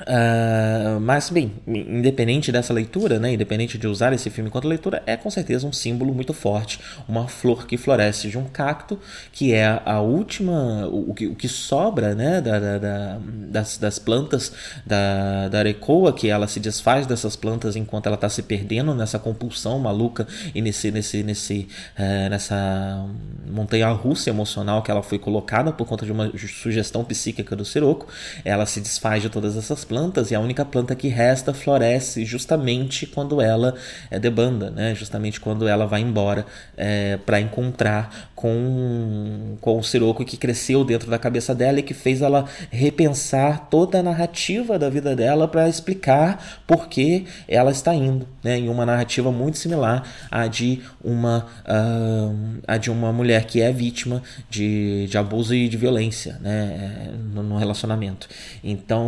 Uh, 0.00 0.98
mas, 1.00 1.30
bem, 1.30 1.52
independente 1.66 2.50
dessa 2.50 2.72
leitura, 2.72 3.20
né, 3.20 3.32
independente 3.32 3.78
de 3.78 3.86
usar 3.86 4.12
esse 4.12 4.28
filme 4.28 4.48
enquanto 4.48 4.66
leitura, 4.66 5.02
é 5.06 5.16
com 5.16 5.30
certeza 5.30 5.66
um 5.66 5.72
símbolo 5.72 6.12
muito 6.12 6.32
forte. 6.32 6.80
Uma 7.08 7.28
flor 7.28 7.66
que 7.66 7.76
floresce 7.76 8.28
de 8.28 8.36
um 8.36 8.44
cacto, 8.44 8.98
que 9.32 9.52
é 9.52 9.80
a 9.84 10.00
última, 10.00 10.88
o, 10.88 11.14
que, 11.14 11.26
o 11.28 11.34
que, 11.34 11.48
sobra 11.48 12.14
né, 12.14 12.40
da, 12.40 12.58
da, 12.58 12.78
da, 12.78 13.20
das, 13.24 13.78
das, 13.78 13.98
plantas 13.98 14.52
da, 14.84 15.48
da 15.48 15.58
arecoa, 15.60 16.12
que 16.12 16.28
ela 16.28 16.48
se 16.48 16.58
desfaz 16.58 17.06
dessas 17.06 17.36
plantas 17.36 17.76
enquanto 17.76 18.06
ela 18.06 18.16
está 18.16 18.28
se 18.28 18.42
perdendo 18.42 18.94
nessa 18.94 19.18
compulsão 19.18 19.78
maluca 19.78 20.26
e 20.54 20.60
nesse, 20.60 20.90
nesse, 20.90 21.22
nesse, 21.22 21.68
uh, 21.96 22.28
nessa 22.28 23.06
montanha 23.46 23.88
russa 23.90 24.28
emocional 24.28 24.82
que 24.82 24.90
ela 24.90 25.02
foi 25.02 25.18
colocada 25.18 25.72
por 25.72 25.86
conta 25.86 26.04
de 26.04 26.10
uma 26.10 26.32
sugestão 26.36 27.04
psíquica 27.04 27.54
do 27.54 27.64
Siroco. 27.64 28.08
Ela 28.44 28.66
se 28.66 28.80
desfaz 28.80 29.22
de 29.22 29.28
todas 29.28 29.56
essas 29.56 29.83
plantas 29.84 30.30
e 30.30 30.34
a 30.34 30.40
única 30.40 30.64
planta 30.64 30.94
que 30.94 31.08
resta 31.08 31.54
floresce 31.54 32.24
justamente 32.24 33.06
quando 33.06 33.40
ela 33.40 33.74
é 34.10 34.18
debanda, 34.18 34.70
né? 34.70 34.94
justamente 34.94 35.38
quando 35.38 35.68
ela 35.68 35.86
vai 35.86 36.00
embora 36.00 36.46
é, 36.76 37.18
para 37.18 37.40
encontrar 37.40 38.30
com, 38.34 39.56
com 39.60 39.78
o 39.78 39.82
Siroco 39.82 40.24
que 40.24 40.36
cresceu 40.36 40.84
dentro 40.84 41.10
da 41.10 41.18
cabeça 41.18 41.54
dela 41.54 41.80
e 41.80 41.82
que 41.82 41.94
fez 41.94 42.22
ela 42.22 42.44
repensar 42.70 43.68
toda 43.70 44.00
a 44.00 44.02
narrativa 44.02 44.78
da 44.78 44.90
vida 44.90 45.14
dela 45.14 45.46
para 45.48 45.68
explicar 45.68 46.62
por 46.66 46.88
que 46.88 47.26
ela 47.48 47.70
está 47.70 47.94
indo, 47.94 48.26
né? 48.42 48.58
em 48.58 48.68
uma 48.68 48.84
narrativa 48.84 49.30
muito 49.30 49.58
similar 49.58 50.02
à 50.30 50.46
de 50.46 50.82
uma, 51.02 51.46
uh, 51.66 52.60
à 52.66 52.76
de 52.76 52.90
uma 52.90 53.12
mulher 53.12 53.44
que 53.44 53.60
é 53.60 53.72
vítima 53.72 54.22
de, 54.50 55.06
de 55.06 55.18
abuso 55.18 55.54
e 55.54 55.68
de 55.68 55.76
violência 55.76 56.38
né? 56.40 57.10
no, 57.32 57.42
no 57.42 57.56
relacionamento. 57.56 58.28
Então 58.62 59.04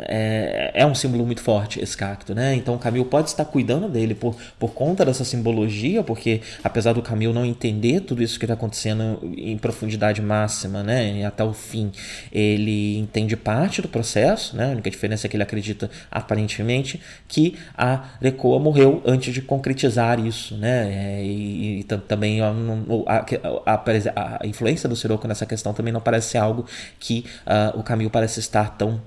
é, 0.00 0.70
é 0.74 0.86
um 0.86 0.94
símbolo 0.94 1.24
muito 1.26 1.40
forte 1.40 1.80
esse 1.80 1.96
cacto, 1.96 2.34
né? 2.34 2.54
Então 2.54 2.74
o 2.74 2.78
Camil 2.78 3.04
pode 3.04 3.28
estar 3.28 3.44
cuidando 3.44 3.88
dele 3.88 4.14
por, 4.14 4.36
por 4.58 4.72
conta 4.72 5.04
dessa 5.04 5.24
simbologia, 5.24 6.02
porque 6.02 6.40
apesar 6.62 6.92
do 6.92 7.02
Camil 7.02 7.32
não 7.32 7.44
entender 7.44 8.00
tudo 8.00 8.22
isso 8.22 8.38
que 8.38 8.44
está 8.44 8.54
acontecendo 8.54 9.18
em 9.36 9.56
profundidade 9.58 10.20
máxima, 10.22 10.82
né? 10.82 11.24
Até 11.24 11.44
o 11.44 11.52
fim, 11.52 11.90
ele 12.32 12.98
entende 12.98 13.36
parte 13.36 13.82
do 13.82 13.88
processo, 13.88 14.56
né? 14.56 14.68
A 14.68 14.72
única 14.72 14.90
diferença 14.90 15.26
é 15.26 15.28
que 15.28 15.36
ele 15.36 15.42
acredita 15.42 15.90
aparentemente 16.10 17.00
que 17.28 17.56
a 17.76 18.04
Recoa 18.20 18.58
morreu 18.58 19.02
antes 19.06 19.32
de 19.32 19.42
concretizar 19.42 20.18
isso, 20.24 20.56
né? 20.56 21.18
É, 21.20 21.24
e, 21.24 21.80
e 21.80 21.84
também 21.84 22.40
a, 22.40 22.52
a, 23.06 23.74
a, 23.74 24.38
a, 24.42 24.46
influência 24.46 24.88
do 24.88 24.96
Siroco 24.96 25.26
nessa 25.26 25.46
questão 25.46 25.72
também 25.72 25.92
não 25.92 26.00
parece 26.00 26.30
ser 26.30 26.38
algo 26.38 26.66
que 26.98 27.24
uh, 27.46 27.78
o 27.78 27.82
Camil 27.82 28.10
parece 28.10 28.40
estar 28.40 28.76
tão 28.76 29.00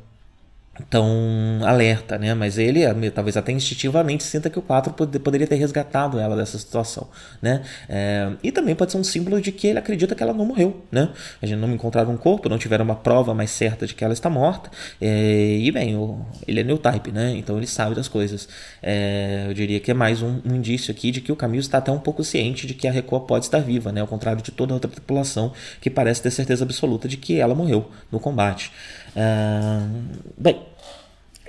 tão 0.90 1.60
alerta, 1.64 2.18
né? 2.18 2.34
Mas 2.34 2.58
ele, 2.58 2.82
talvez 3.12 3.38
até 3.38 3.52
instintivamente, 3.52 4.24
sinta 4.24 4.50
que 4.50 4.58
o 4.58 4.62
4 4.62 4.94
poderia 4.94 5.46
ter 5.46 5.56
resgatado 5.56 6.20
ela 6.20 6.36
dessa 6.36 6.58
situação, 6.58 7.08
né? 7.42 7.62
É, 7.88 8.32
e 8.42 8.52
também 8.52 8.76
pode 8.76 8.92
ser 8.92 8.98
um 8.98 9.04
símbolo 9.04 9.40
de 9.40 9.52
que 9.52 9.68
ele 9.68 9.78
acredita 9.78 10.16
que 10.16 10.24
ela 10.24 10.34
não 10.34 10.46
morreu, 10.46 10.84
né? 10.92 11.10
A 11.42 11.46
gente 11.46 11.60
não 11.60 11.72
encontraram 11.72 12.12
um 12.12 12.18
corpo, 12.18 12.50
não 12.50 12.58
tiveram 12.58 12.84
uma 12.84 12.96
prova 12.96 13.36
mais 13.36 13.52
certa 13.52 13.86
de 13.86 13.94
que 13.94 14.04
ela 14.04 14.14
está 14.14 14.30
morta. 14.30 14.72
É, 15.00 15.58
e 15.60 15.72
bem, 15.72 15.96
o, 15.96 16.26
ele 16.48 16.62
é 16.62 16.64
new 16.64 16.78
type, 16.78 17.12
né? 17.12 17.36
Então 17.38 17.58
ele 17.58 17.68
sabe 17.68 17.94
das 17.94 18.08
coisas. 18.08 18.50
É, 18.82 19.46
eu 19.48 19.54
diria 19.54 19.80
que 19.80 19.92
é 19.92 19.94
mais 19.94 20.24
um, 20.24 20.42
um, 20.44 20.56
indício 20.56 20.92
aqui 20.92 21.12
de 21.12 21.22
que 21.22 21.32
o 21.32 21.36
Camilo 21.36 21.62
está 21.62 21.78
até 21.78 21.92
um 21.92 22.00
pouco 22.00 22.24
ciente 22.24 22.66
de 22.66 22.74
que 22.74 22.88
a 22.88 22.92
Record 22.92 23.26
pode 23.28 23.46
estar 23.46 23.60
viva, 23.60 23.92
né? 23.92 24.02
Ao 24.02 24.08
contrário 24.08 24.42
de 24.42 24.52
toda 24.52 24.74
a 24.74 24.76
outra 24.76 24.90
tripulação 24.90 25.54
que 25.80 25.90
parece 25.90 26.24
ter 26.24 26.32
certeza 26.32 26.64
absoluta 26.64 27.08
de 27.08 27.18
que 27.18 27.40
ela 27.40 27.54
morreu 27.54 27.92
no 28.12 28.20
combate. 28.20 28.72
Uh, 29.16 30.04
bem, 30.38 30.60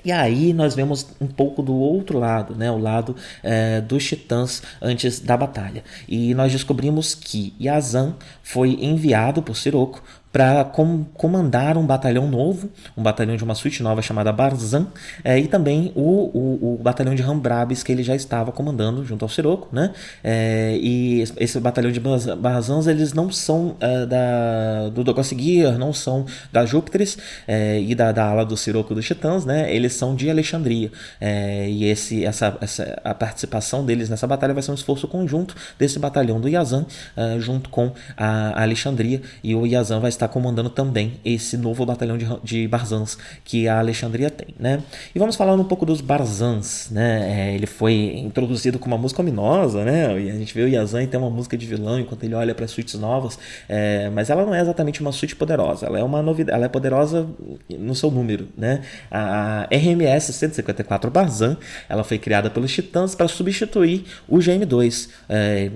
e 0.04 0.12
aí 0.12 0.52
nós 0.52 0.74
vemos 0.74 1.06
um 1.18 1.26
pouco 1.26 1.62
do 1.62 1.74
outro 1.74 2.18
lado, 2.18 2.54
né, 2.54 2.70
o 2.70 2.76
lado 2.76 3.16
é, 3.42 3.80
dos 3.80 4.04
titãs 4.04 4.62
antes 4.80 5.18
da 5.18 5.34
batalha. 5.34 5.82
E 6.06 6.34
nós 6.34 6.52
descobrimos 6.52 7.14
que 7.14 7.54
Yazan 7.58 8.14
foi 8.42 8.78
enviado 8.82 9.42
por 9.42 9.56
Siroco 9.56 10.02
para 10.34 10.64
com, 10.64 11.04
comandar 11.14 11.78
um 11.78 11.86
batalhão 11.86 12.26
novo, 12.26 12.68
um 12.96 13.04
batalhão 13.04 13.36
de 13.36 13.44
uma 13.44 13.54
suíte 13.54 13.84
nova 13.84 14.02
chamada 14.02 14.32
Barzan, 14.32 14.88
é, 15.22 15.38
e 15.38 15.46
também 15.46 15.92
o, 15.94 16.00
o, 16.02 16.74
o, 16.74 16.82
batalhão 16.82 17.14
de 17.14 17.22
Rambrabis 17.22 17.84
que 17.84 17.92
ele 17.92 18.02
já 18.02 18.16
estava 18.16 18.50
comandando 18.50 19.04
junto 19.04 19.24
ao 19.24 19.28
Siroco, 19.28 19.68
né? 19.70 19.92
É, 20.24 20.76
e 20.82 21.22
esse 21.36 21.60
batalhão 21.60 21.92
de 21.92 22.00
Barzans 22.00 22.88
eles 22.88 23.12
não 23.12 23.30
são 23.30 23.76
é, 23.78 24.06
da, 24.06 24.88
do 24.88 25.04
Dogos 25.04 25.28
Gear, 25.28 25.78
não 25.78 25.92
são 25.92 26.26
da 26.50 26.66
Júpiteres 26.66 27.16
é, 27.46 27.80
e 27.80 27.94
da, 27.94 28.10
da 28.10 28.26
ala 28.26 28.44
do 28.44 28.56
Siroco 28.56 28.92
dos 28.92 29.06
Titãs, 29.06 29.44
né? 29.44 29.72
Eles 29.72 29.92
são 29.92 30.16
de 30.16 30.28
Alexandria 30.28 30.90
é, 31.20 31.70
e 31.70 31.84
esse, 31.84 32.24
essa, 32.24 32.58
essa, 32.60 33.00
a 33.04 33.14
participação 33.14 33.86
deles 33.86 34.08
nessa 34.08 34.26
batalha 34.26 34.52
vai 34.52 34.64
ser 34.64 34.72
um 34.72 34.74
esforço 34.74 35.06
conjunto 35.06 35.54
desse 35.78 36.00
batalhão 36.00 36.40
do 36.40 36.48
Yazan 36.48 36.84
é, 37.16 37.38
junto 37.38 37.70
com 37.70 37.92
a 38.16 38.60
Alexandria 38.60 39.22
e 39.40 39.54
o 39.54 39.64
Yazan 39.64 40.00
vai 40.00 40.08
estar 40.08 40.23
está 40.24 40.28
comandando 40.28 40.70
também 40.70 41.14
esse 41.24 41.56
novo 41.56 41.84
batalhão 41.84 42.16
de, 42.16 42.26
de 42.42 42.66
Barzans 42.66 43.18
que 43.44 43.68
a 43.68 43.78
Alexandria 43.78 44.30
tem, 44.30 44.54
né? 44.58 44.82
E 45.14 45.18
vamos 45.18 45.36
falar 45.36 45.54
um 45.54 45.64
pouco 45.64 45.84
dos 45.84 46.00
Barzans, 46.00 46.88
né? 46.90 47.50
É, 47.50 47.54
ele 47.54 47.66
foi 47.66 47.94
introduzido 48.16 48.78
com 48.78 48.86
uma 48.86 48.98
música 48.98 49.20
ominosa, 49.20 49.84
né? 49.84 50.20
E 50.20 50.30
a 50.30 50.34
gente 50.34 50.54
vê 50.54 50.62
o 50.62 50.68
Yazan 50.68 51.06
tem 51.06 51.20
uma 51.20 51.30
música 51.30 51.56
de 51.56 51.66
vilão 51.66 52.00
enquanto 52.00 52.24
ele 52.24 52.34
olha 52.34 52.54
para 52.54 52.66
suítes 52.66 52.94
novas, 52.94 53.38
é, 53.68 54.08
mas 54.10 54.30
ela 54.30 54.44
não 54.44 54.54
é 54.54 54.60
exatamente 54.60 55.00
uma 55.00 55.12
suíte 55.12 55.36
poderosa, 55.36 55.86
ela 55.86 55.98
é 55.98 56.02
uma 56.02 56.22
novidade, 56.22 56.56
ela 56.56 56.66
é 56.66 56.68
poderosa 56.68 57.26
no 57.68 57.94
seu 57.94 58.10
número, 58.10 58.48
né? 58.56 58.80
A 59.10 59.68
RMS 59.70 60.32
154 60.32 61.10
Barzan, 61.10 61.56
ela 61.88 62.02
foi 62.02 62.18
criada 62.18 62.48
pelos 62.48 62.72
Titãs 62.72 63.14
para 63.14 63.28
substituir 63.28 64.04
o 64.28 64.38
GM2. 64.38 65.08
É, 65.28 65.70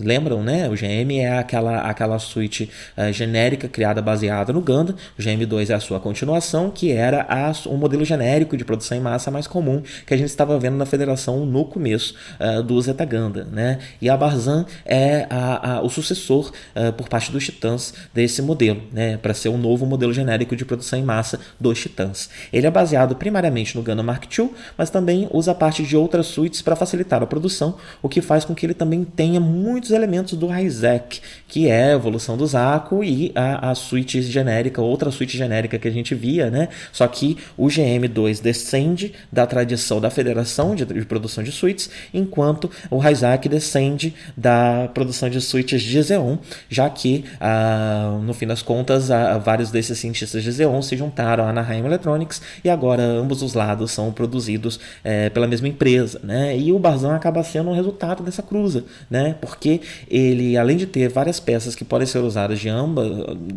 lembram, 0.00 0.42
né? 0.42 0.68
O 0.68 0.72
GM 0.72 1.18
é 1.18 1.38
aquela 1.38 1.80
aquela 1.82 2.18
suíte 2.18 2.70
é, 2.96 3.12
genérica 3.12 3.68
criada 3.74 4.00
baseada 4.00 4.52
no 4.52 4.60
Ganda. 4.60 4.94
O 5.18 5.20
GM2 5.20 5.70
é 5.70 5.74
a 5.74 5.80
sua 5.80 5.98
continuação, 5.98 6.70
que 6.70 6.92
era 6.92 7.26
a, 7.28 7.52
um 7.68 7.76
modelo 7.76 8.04
genérico 8.04 8.56
de 8.56 8.64
produção 8.64 8.96
em 8.96 9.00
massa 9.00 9.32
mais 9.32 9.48
comum 9.48 9.82
que 10.06 10.14
a 10.14 10.16
gente 10.16 10.28
estava 10.28 10.56
vendo 10.60 10.76
na 10.76 10.86
federação 10.86 11.44
no 11.44 11.64
começo 11.64 12.14
uh, 12.38 12.62
do 12.62 12.80
Zeta 12.80 13.04
Ganda. 13.04 13.44
Né? 13.44 13.80
E 14.00 14.08
a 14.08 14.16
Barzan 14.16 14.64
é 14.86 15.26
a, 15.28 15.72
a, 15.72 15.82
o 15.82 15.90
sucessor 15.90 16.52
uh, 16.76 16.92
por 16.92 17.08
parte 17.08 17.32
dos 17.32 17.44
Titãs 17.44 17.92
desse 18.14 18.40
modelo, 18.40 18.80
né? 18.92 19.16
para 19.16 19.34
ser 19.34 19.48
o 19.48 19.54
um 19.54 19.58
novo 19.58 19.84
modelo 19.84 20.14
genérico 20.14 20.54
de 20.54 20.64
produção 20.64 20.96
em 20.96 21.02
massa 21.02 21.40
dos 21.58 21.80
Titãs. 21.80 22.30
Ele 22.52 22.68
é 22.68 22.70
baseado 22.70 23.16
primariamente 23.16 23.76
no 23.76 23.82
Ganda 23.82 24.04
Mark 24.04 24.24
II, 24.38 24.50
mas 24.78 24.88
também 24.88 25.28
usa 25.32 25.52
parte 25.52 25.82
de 25.82 25.96
outras 25.96 26.26
suítes 26.26 26.62
para 26.62 26.76
facilitar 26.76 27.20
a 27.22 27.26
produção, 27.26 27.74
o 28.00 28.08
que 28.08 28.22
faz 28.22 28.44
com 28.44 28.54
que 28.54 28.64
ele 28.64 28.74
também 28.74 29.02
tenha 29.02 29.40
muitos 29.40 29.90
elementos 29.90 30.38
do 30.38 30.54
Isaac, 30.56 31.20
que 31.54 31.68
é 31.68 31.92
a 31.92 31.92
evolução 31.92 32.36
do 32.36 32.44
Zaco 32.44 33.04
e 33.04 33.30
a 33.32 33.70
a 33.70 33.74
suíte 33.76 34.20
genérica, 34.22 34.82
outra 34.82 35.12
suíte 35.12 35.38
genérica 35.38 35.78
que 35.78 35.86
a 35.86 35.90
gente 35.90 36.12
via, 36.12 36.50
né? 36.50 36.68
Só 36.92 37.06
que 37.06 37.38
o 37.56 37.68
GM2 37.68 38.42
descende 38.42 39.12
da 39.30 39.46
tradição 39.46 40.00
da 40.00 40.10
Federação 40.10 40.74
de, 40.74 40.84
de 40.84 41.06
Produção 41.06 41.44
de 41.44 41.52
Suítes, 41.52 41.88
enquanto 42.12 42.68
o 42.90 43.00
Isaac 43.08 43.48
descende 43.48 44.12
da 44.36 44.90
produção 44.92 45.30
de 45.30 45.40
suítes 45.40 45.80
de 45.80 46.02
Xeon, 46.02 46.38
já 46.68 46.90
que, 46.90 47.24
ah, 47.40 48.18
no 48.24 48.34
fim 48.34 48.48
das 48.48 48.60
contas, 48.60 49.12
ah, 49.12 49.38
vários 49.38 49.70
desses 49.70 49.96
cientistas 49.96 50.42
de 50.42 50.52
Xeon 50.52 50.82
se 50.82 50.96
juntaram 50.96 51.44
à 51.44 51.50
Anaheim 51.50 51.84
Electronics 51.84 52.42
e 52.64 52.68
agora 52.68 53.04
ambos 53.04 53.42
os 53.42 53.54
lados 53.54 53.92
são 53.92 54.12
produzidos 54.12 54.80
eh, 55.04 55.30
pela 55.30 55.46
mesma 55.46 55.68
empresa, 55.68 56.20
né? 56.24 56.58
E 56.58 56.72
o 56.72 56.80
Barzan 56.80 57.14
acaba 57.14 57.44
sendo 57.44 57.70
um 57.70 57.74
resultado 57.74 58.24
dessa 58.24 58.42
cruza, 58.42 58.84
né? 59.08 59.36
Porque 59.40 59.80
ele, 60.10 60.56
além 60.56 60.76
de 60.76 60.86
ter 60.86 61.08
várias 61.08 61.43
peças 61.44 61.74
que 61.74 61.84
podem 61.84 62.06
ser 62.06 62.18
usadas 62.18 62.58
de 62.58 62.68
ambas, 62.68 63.06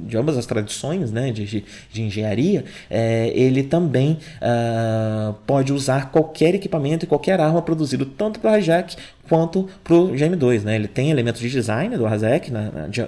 de 0.06 0.18
ambas 0.18 0.38
as 0.38 0.46
tradições, 0.46 1.12
né? 1.12 1.32
De, 1.32 1.46
de, 1.46 1.66
de 1.92 2.02
engenharia, 2.02 2.66
eh, 2.90 3.32
ele 3.34 3.64
também 3.64 4.20
ah, 4.42 5.34
pode 5.46 5.72
usar 5.72 6.12
qualquer 6.12 6.54
equipamento 6.56 7.06
e 7.06 7.08
qualquer 7.08 7.40
arma 7.40 7.62
produzido 7.62 8.06
tanto 8.06 8.40
para 8.40 8.54
o 8.54 8.58
hijack 8.58 8.96
quanto 9.28 9.70
para 9.84 9.94
o 9.94 10.12
GM2. 10.12 10.64
Né? 10.64 10.76
Ele 10.76 10.88
tem 10.88 11.12
elementos 11.12 11.42
de 11.42 11.50
design 11.50 11.96
do 11.98 12.06
Hazek, 12.06 12.52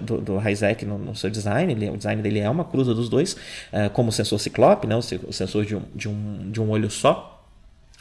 do, 0.01 0.21
do 0.21 0.41
no, 0.85 0.97
no, 0.97 1.15
seu 1.15 1.29
design, 1.29 1.71
ele, 1.71 1.89
o 1.89 1.97
design 1.97 2.21
dele 2.21 2.39
é 2.39 2.49
uma 2.49 2.63
cruza 2.63 2.93
dos 2.93 3.09
dois, 3.09 3.33
uh, 3.33 3.89
como 3.93 4.09
o 4.09 4.11
sensor 4.11 4.39
Ciclope, 4.39 4.87
né? 4.87 4.95
o, 4.95 4.99
o 4.99 5.33
sensor 5.33 5.65
de 5.65 5.75
um, 5.75 5.81
de, 5.95 6.09
um, 6.09 6.51
de 6.51 6.61
um 6.61 6.69
olho 6.69 6.89
só. 6.89 7.38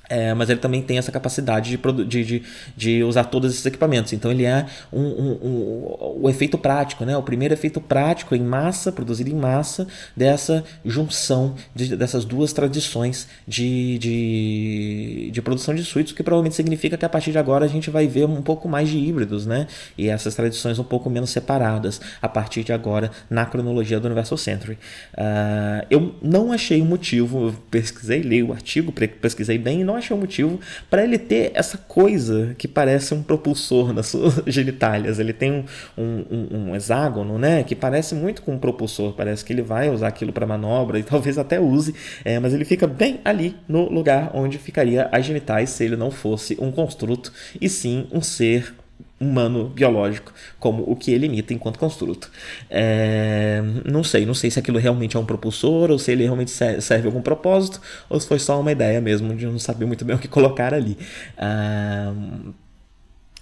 É, 0.09 0.33
mas 0.33 0.49
ele 0.49 0.59
também 0.59 0.81
tem 0.81 0.97
essa 0.97 1.13
capacidade 1.13 1.77
de, 1.77 2.05
de, 2.05 2.25
de, 2.25 2.43
de, 2.77 3.03
usar 3.03 3.25
todos 3.25 3.53
esses 3.53 3.67
equipamentos. 3.67 4.13
Então 4.13 4.31
ele 4.31 4.45
é 4.45 4.67
um, 4.93 5.03
um, 5.03 5.33
um, 5.43 6.23
o 6.23 6.31
efeito 6.31 6.57
prático, 6.57 7.05
né? 7.05 7.17
o 7.17 7.23
primeiro 7.23 7.53
efeito 7.53 7.81
prático 7.81 8.35
em 8.35 8.41
massa, 8.41 8.91
produzido 8.91 9.29
em 9.31 9.35
massa, 9.35 9.87
dessa 10.17 10.65
junção 10.85 11.55
de, 11.75 11.95
dessas 11.95 12.25
duas 12.25 12.53
tradições 12.53 13.29
de, 13.47 13.99
de, 13.99 15.31
de 15.31 15.43
produção 15.43 15.75
de 15.75 15.85
suítes, 15.85 16.13
o 16.13 16.17
que 16.17 16.23
provavelmente 16.23 16.57
significa 16.57 16.97
que 16.97 17.05
a 17.05 17.09
partir 17.09 17.31
de 17.33 17.39
agora 17.39 17.67
a 17.67 17.69
gente 17.69 17.91
vai 17.91 18.07
ver 18.07 18.25
um 18.25 18.43
pouco 18.43 18.69
mais 18.69 18.89
de 18.89 18.97
híbridos, 18.97 19.45
né? 19.47 19.67
e 19.97 20.09
essas 20.09 20.35
tradições 20.35 20.79
um 20.79 20.85
pouco 20.85 21.11
menos 21.11 21.31
separadas 21.31 22.01
a 22.23 22.29
partir 22.29 22.65
de 22.65 22.73
agora 22.73 23.11
na 23.29 23.45
cronologia 23.45 24.01
do 24.01 24.07
Universal 24.07 24.39
Century. 24.39 24.79
Uh, 25.15 25.87
eu 25.91 26.15
não 26.23 26.53
achei 26.53 26.81
um 26.81 26.87
motivo, 26.87 27.55
pesquisei, 27.71 28.21
li 28.21 28.43
o 28.43 28.53
artigo, 28.53 28.93
pesquisei 28.93 29.59
bem 29.59 29.83
e 29.83 29.85
não 29.85 29.98
achei 29.99 30.17
um 30.17 30.21
motivo 30.21 30.61
para 30.89 31.05
ele 31.05 31.19
ter 31.19 31.53
essa 31.55 31.77
coisa 31.77 32.55
que 32.57 32.67
parece 32.67 33.15
um 33.15 33.23
propulsor 33.23 33.93
nas 33.93 34.07
suas 34.09 34.43
genitálias. 34.47 35.19
Ele 35.19 35.33
tem 35.33 35.65
um, 35.97 36.05
um, 36.31 36.49
um, 36.71 36.77
hexágono, 36.77 37.39
né, 37.39 37.63
que 37.63 37.75
parece 37.75 38.15
muito 38.15 38.43
com 38.43 38.55
um 38.55 38.59
propulsor. 38.59 39.13
Parece 39.13 39.45
que 39.45 39.53
ele 39.53 39.63
vai 39.63 39.91
usar 39.91 40.09
aquilo 40.09 40.33
para 40.33 40.47
manobra 40.47 40.99
e 40.99 41.03
talvez 41.05 41.39
até 41.39 41.61
use, 41.61 41.95
é, 42.25 42.39
mas 42.39 42.55
ele 42.55 42.65
fica 42.65 42.87
bem 42.87 43.21
ali 43.25 43.57
no 43.69 43.89
lugar 43.91 44.31
onde 44.35 44.59
ficaria 44.59 45.09
as 45.13 45.25
genitais 45.25 45.71
se 45.71 45.85
ele 45.85 45.97
não 45.97 46.11
fosse 46.11 46.57
um 46.61 46.71
construto 46.71 47.33
e 47.61 47.69
sim 47.69 48.07
um 48.13 48.23
ser 48.23 48.75
humano 49.21 49.69
biológico, 49.69 50.33
como 50.59 50.85
o 50.87 50.95
que 50.95 51.13
ele 51.13 51.27
imita 51.27 51.53
enquanto 51.53 51.79
construto. 51.79 52.31
É, 52.71 53.61
não 53.85 54.05
sei, 54.05 54.25
não 54.25 54.35
sei 54.35 54.51
se 54.51 54.59
aquilo 54.59 54.79
realmente 54.79 55.17
é 55.17 55.21
um 55.21 55.25
propulsor, 55.25 55.91
ou 55.91 55.99
se 55.99 56.13
ele 56.13 56.25
realmente 56.25 56.51
serve 56.51 57.07
algum 57.07 57.21
propósito, 57.21 57.81
ou 58.09 58.19
se 58.21 58.27
foi 58.27 58.39
só 58.39 58.61
uma 58.61 58.73
ideia 58.73 59.01
mesmo 59.01 59.35
de 59.35 59.47
não 59.47 59.59
saber 59.59 59.87
muito 59.87 60.05
bem 60.05 60.17
o 60.17 60.19
que 60.19 60.29
colocar 60.29 60.73
ali. 60.73 60.97
Ah, 61.37 62.13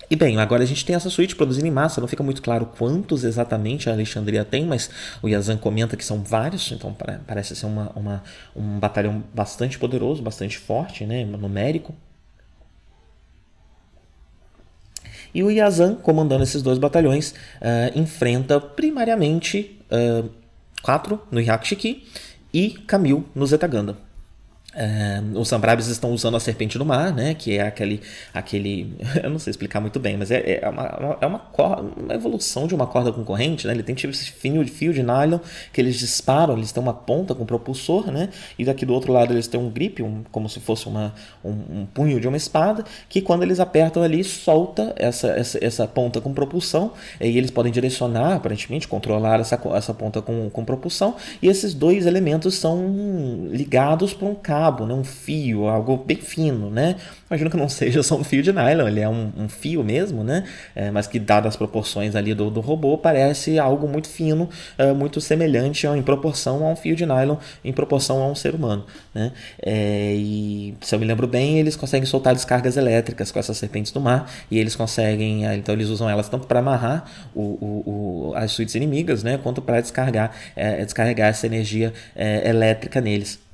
e 0.09 0.15
bem, 0.15 0.39
agora 0.39 0.62
a 0.62 0.67
gente 0.67 0.85
tem 0.85 0.95
essa 0.95 1.11
suíte 1.11 1.35
produzindo 1.35 1.67
em 1.67 1.71
massa, 1.71 2.01
não 2.01 2.07
fica 2.07 2.23
muito 2.23 2.41
claro 2.41 2.67
quantos 2.79 3.25
exatamente 3.25 3.91
a 3.91 3.93
Alexandria 3.93 4.45
tem, 4.45 4.65
mas 4.65 4.89
o 5.21 5.29
Yazan 5.29 5.57
comenta 5.57 5.97
que 5.97 6.05
são 6.05 6.23
vários, 6.23 6.71
então 6.71 6.97
parece 7.27 7.57
ser 7.57 7.67
uma, 7.67 7.91
uma, 7.97 8.23
um 8.55 8.79
batalhão 8.79 9.25
bastante 9.35 9.77
poderoso, 9.79 10.23
bastante 10.23 10.59
forte, 10.59 11.05
né, 11.05 11.25
numérico. 11.25 11.93
E 15.37 15.42
o 15.42 15.51
Yazan, 15.51 15.96
comandando 15.96 16.42
esses 16.44 16.62
dois 16.62 16.79
batalhões, 16.79 17.33
uh, 17.61 17.92
enfrenta 17.94 18.59
primariamente 18.59 19.79
uh, 19.92 20.31
quatro 20.81 21.20
no 21.31 21.38
Hyakshiki 21.38 22.09
e 22.55 22.70
Camille 22.70 23.22
no 23.35 23.46
Zetaganda. 23.46 23.99
É, 24.79 25.23
os 25.35 25.49
Sambrabes 25.49 25.87
estão 25.87 26.12
usando 26.12 26.37
a 26.37 26.41
serpente 26.41 26.77
do 26.77 26.85
mar, 26.85 27.11
né? 27.11 27.33
Que 27.33 27.57
é 27.57 27.62
aquele. 27.62 28.03
aquele 28.35 28.95
eu 29.25 29.31
não 29.31 29.39
sei 29.39 29.51
explicar 29.51 29.81
muito 29.81 29.99
bem, 29.99 30.19
mas 30.19 30.31
é, 30.31 30.61
é, 30.62 30.69
uma, 30.69 31.17
é 31.19 31.27
uma, 31.27 31.39
corda, 31.39 31.83
uma 31.97 32.12
evolução 32.12 32.67
de 32.67 32.75
uma 32.75 32.87
corda 32.87 33.11
com 33.11 33.25
corrente, 33.25 33.67
né? 33.67 33.73
Ele 33.73 33.83
tem 33.83 33.95
tipo 33.95 34.12
esse 34.12 34.31
fio 34.31 34.67
fio 34.69 34.93
de 34.93 35.03
nylon 35.03 35.39
que 35.73 35.81
eles 35.81 35.99
disparam, 35.99 36.57
eles 36.57 36.73
têm 36.73 36.83
uma 36.83 36.93
ponta 36.93 37.35
com 37.35 37.47
propulsor, 37.47 38.11
né? 38.11 38.29
E 38.59 38.67
daqui 38.67 38.85
do 38.85 38.93
outro 38.93 39.12
lado 39.15 39.33
eles 39.33 39.47
têm 39.47 39.59
um 39.59 39.71
grip, 39.71 40.03
um, 40.03 40.23
como 40.31 40.47
se 40.47 40.61
fosse 40.61 40.87
uma, 40.87 41.15
um, 41.43 41.51
um, 41.51 41.87
punho 41.87 42.21
de 42.21 42.29
uma 42.29 42.37
espada, 42.37 42.85
que 43.09 43.23
quando 43.23 43.45
eles 43.45 43.59
apertam 43.59 44.03
ali, 44.03 44.23
solta 44.23 44.93
essa, 44.97 45.29
essa, 45.29 45.65
essa 45.65 45.89
ponta 45.89 46.21
com 46.21 46.35
propulsão, 46.35 46.93
e 47.19 47.39
eles 47.39 47.51
podem 47.51 47.73
direcionar, 47.73 48.35
aparentemente, 48.35 48.87
controlar 48.87 49.41
essa, 49.41 49.59
essa 49.75 49.95
ponta 49.95 50.21
com, 50.21 50.51
com 50.51 50.65
propulsão, 50.67 51.15
e 51.41 51.49
esses 51.49 51.73
dois 51.73 52.05
elementos 52.05 52.57
são 52.57 53.49
ligados 53.51 54.12
por 54.12 54.29
um 54.29 54.35
cabo 54.35 54.65
cabo, 54.66 54.87
né? 54.87 54.94
um 54.94 55.05
fio, 55.05 55.68
algo 55.68 55.96
bem 55.96 56.16
fino, 56.16 56.70
né? 56.70 56.96
Imagino 57.31 57.50
que 57.50 57.57
não 57.57 57.68
seja 57.70 58.02
só 58.02 58.16
um 58.16 58.24
fio 58.24 58.42
de 58.42 58.52
nylon, 58.52 58.88
ele 58.88 59.00
é 59.00 59.09
um, 59.09 59.33
um 59.37 59.48
fio 59.48 59.83
mesmo, 59.85 60.24
né? 60.24 60.44
É, 60.74 60.90
mas 60.90 61.07
que, 61.07 61.18
dadas 61.18 61.50
as 61.50 61.57
proporções 61.57 62.16
ali 62.16 62.35
do, 62.35 62.50
do 62.50 62.61
robô, 62.61 62.98
parece 62.98 63.59
algo 63.59 63.88
muito 63.88 64.09
fino, 64.09 64.48
é, 64.76 64.92
muito 64.92 65.20
semelhante 65.20 65.87
em 65.87 66.02
proporção 66.02 66.66
a 66.66 66.70
um 66.70 66.76
fio 66.76 66.96
de 66.96 67.07
nylon, 67.07 67.37
em 67.64 67.72
proporção 67.72 68.22
a 68.22 68.26
um 68.26 68.35
ser 68.35 68.55
humano, 68.55 68.85
né? 69.14 69.33
É, 69.62 70.14
e 70.14 70.74
se 70.81 70.94
eu 70.94 70.98
me 70.98 71.07
lembro 71.07 71.26
bem, 71.26 71.59
eles 71.59 71.76
conseguem 71.76 72.07
soltar 72.07 72.35
descargas 72.35 72.76
elétricas 72.76 73.31
com 73.31 73.38
essas 73.38 73.57
serpentes 73.57 73.92
do 73.92 74.00
mar, 74.00 74.31
e 74.50 74.59
eles 74.59 74.74
conseguem, 74.74 75.46
é, 75.46 75.55
então 75.55 75.74
eles 75.74 75.88
usam 75.88 76.09
elas 76.11 76.29
tanto 76.29 76.46
para 76.46 76.59
amarrar 76.59 77.05
o, 77.35 77.40
o, 77.40 78.31
o, 78.31 78.35
as 78.35 78.52
suítes 78.52 78.74
inimigas, 78.74 79.22
né? 79.22 79.38
Quanto 79.38 79.62
para 79.62 79.81
descarregar, 79.81 80.33
é, 80.57 80.85
descarregar 80.85 81.29
essa 81.29 81.46
energia 81.46 81.92
é, 82.14 82.48
elétrica 82.48 83.00
neles. 83.00 83.45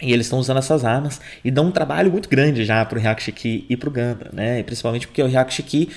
E 0.00 0.12
eles 0.12 0.26
estão 0.26 0.38
usando 0.38 0.58
essas 0.58 0.84
armas 0.84 1.20
e 1.44 1.50
dão 1.50 1.66
um 1.66 1.70
trabalho 1.70 2.12
muito 2.12 2.28
grande 2.28 2.64
já 2.64 2.84
para 2.84 2.98
o 2.98 3.00
Hyakushiki 3.00 3.64
e 3.68 3.76
para 3.76 3.88
o 3.88 3.92
Ganda, 3.92 4.30
né? 4.32 4.62
principalmente 4.62 5.06
porque 5.06 5.22
o 5.22 5.26
Hyakushiki 5.26 5.90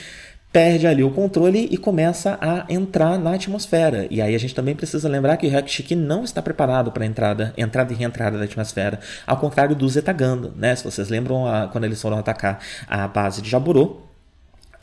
perde 0.52 0.88
ali 0.88 1.04
o 1.04 1.12
controle 1.12 1.68
e 1.70 1.78
começa 1.78 2.38
a 2.42 2.66
entrar 2.70 3.20
na 3.20 3.36
atmosfera. 3.36 4.08
E 4.10 4.22
aí 4.22 4.34
a 4.34 4.38
gente 4.40 4.56
também 4.56 4.76
precisa 4.76 5.08
lembrar 5.08 5.38
que 5.38 5.46
o 5.46 5.50
Hyakushiki 5.50 5.96
não 5.96 6.24
está 6.24 6.42
preparado 6.42 6.92
para 6.92 7.06
entrada, 7.06 7.54
entrada 7.58 7.94
e 7.94 7.96
reentrada 7.96 8.38
da 8.38 8.46
atmosfera, 8.46 9.00
ao 9.28 9.38
contrário 9.38 9.76
do 9.76 9.88
Zetaganda, 9.88 10.52
né? 10.56 10.76
Se 10.76 10.84
vocês 10.84 11.10
lembram 11.10 11.46
a, 11.46 11.68
quando 11.68 11.84
eles 11.84 12.02
foram 12.02 12.18
atacar 12.18 12.60
a 12.88 13.08
base 13.08 13.42
de 13.42 13.50
Jaburo, 13.50 14.09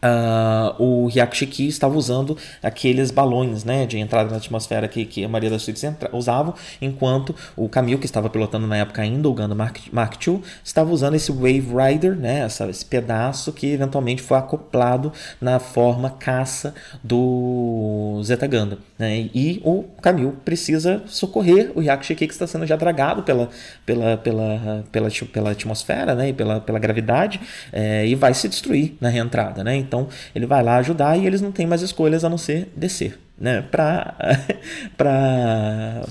Uh, 0.07 0.83
o 0.83 1.09
Hyakushiki 1.09 1.66
estava 1.66 1.97
usando 1.97 2.37
aqueles 2.62 3.11
balões 3.11 3.64
né, 3.64 3.87
de 3.87 3.99
entrada 3.99 4.31
na 4.31 4.37
atmosfera 4.37 4.87
que, 4.87 5.05
que 5.05 5.25
a 5.25 5.29
maioria 5.29 5.51
das 5.51 5.62
suítes 5.62 5.85
usavam, 6.12 6.55
enquanto 6.81 7.35
o 7.57 7.69
Camille, 7.69 7.99
que 7.99 8.07
estava 8.07 8.31
pilotando 8.31 8.66
na 8.66 8.77
época 8.77 9.03
ainda 9.03 9.29
o 9.29 9.35
Gundam 9.35 9.57
Mark, 9.57 9.79
Mark 9.90 10.14
II, 10.25 10.42
estava 10.62 10.90
usando 10.92 11.14
esse 11.14 11.33
Wave 11.33 11.69
Rider, 11.75 12.14
né, 12.14 12.40
essa, 12.40 12.69
esse 12.69 12.85
pedaço 12.85 13.53
que 13.53 13.73
eventualmente 13.73 14.23
foi 14.23 14.38
acoplado 14.38 15.12
na 15.40 15.59
forma 15.59 16.11
caça 16.11 16.75
do 17.03 18.21
Zeta 18.23 18.47
Gundam. 18.47 18.79
Né, 18.99 19.29
e 19.35 19.61
o 19.64 19.85
Camille 20.01 20.33
precisa 20.45 21.03
socorrer 21.07 21.73
o 21.75 21.81
Hyakushiki 21.81 22.27
que 22.27 22.33
está 22.33 22.47
sendo 22.47 22.66
já 22.66 22.77
dragado 22.77 23.23
pela, 23.23 23.49
pela, 23.85 24.16
pela, 24.16 24.85
pela, 24.92 25.09
pela 25.33 25.51
atmosfera 25.51 26.14
né, 26.14 26.29
e 26.29 26.33
pela, 26.33 26.61
pela 26.61 26.79
gravidade 26.79 27.40
é, 27.73 28.07
e 28.07 28.14
vai 28.14 28.35
se 28.35 28.49
destruir 28.49 28.95
na 29.01 29.09
reentrada. 29.09 29.64
Né? 29.64 29.77
Então 29.77 29.95
ele 30.35 30.46
vai 30.46 30.62
lá 30.62 30.76
ajudar 30.76 31.16
e 31.16 31.26
eles 31.26 31.40
não 31.40 31.52
têm 31.52 31.66
mais 31.66 31.82
escolhas 31.82 32.24
a 32.24 32.28
não 32.28 32.38
ser 32.38 32.72
descer, 32.76 33.18
né? 33.38 33.62
Para 33.62 34.14
para 34.96 36.02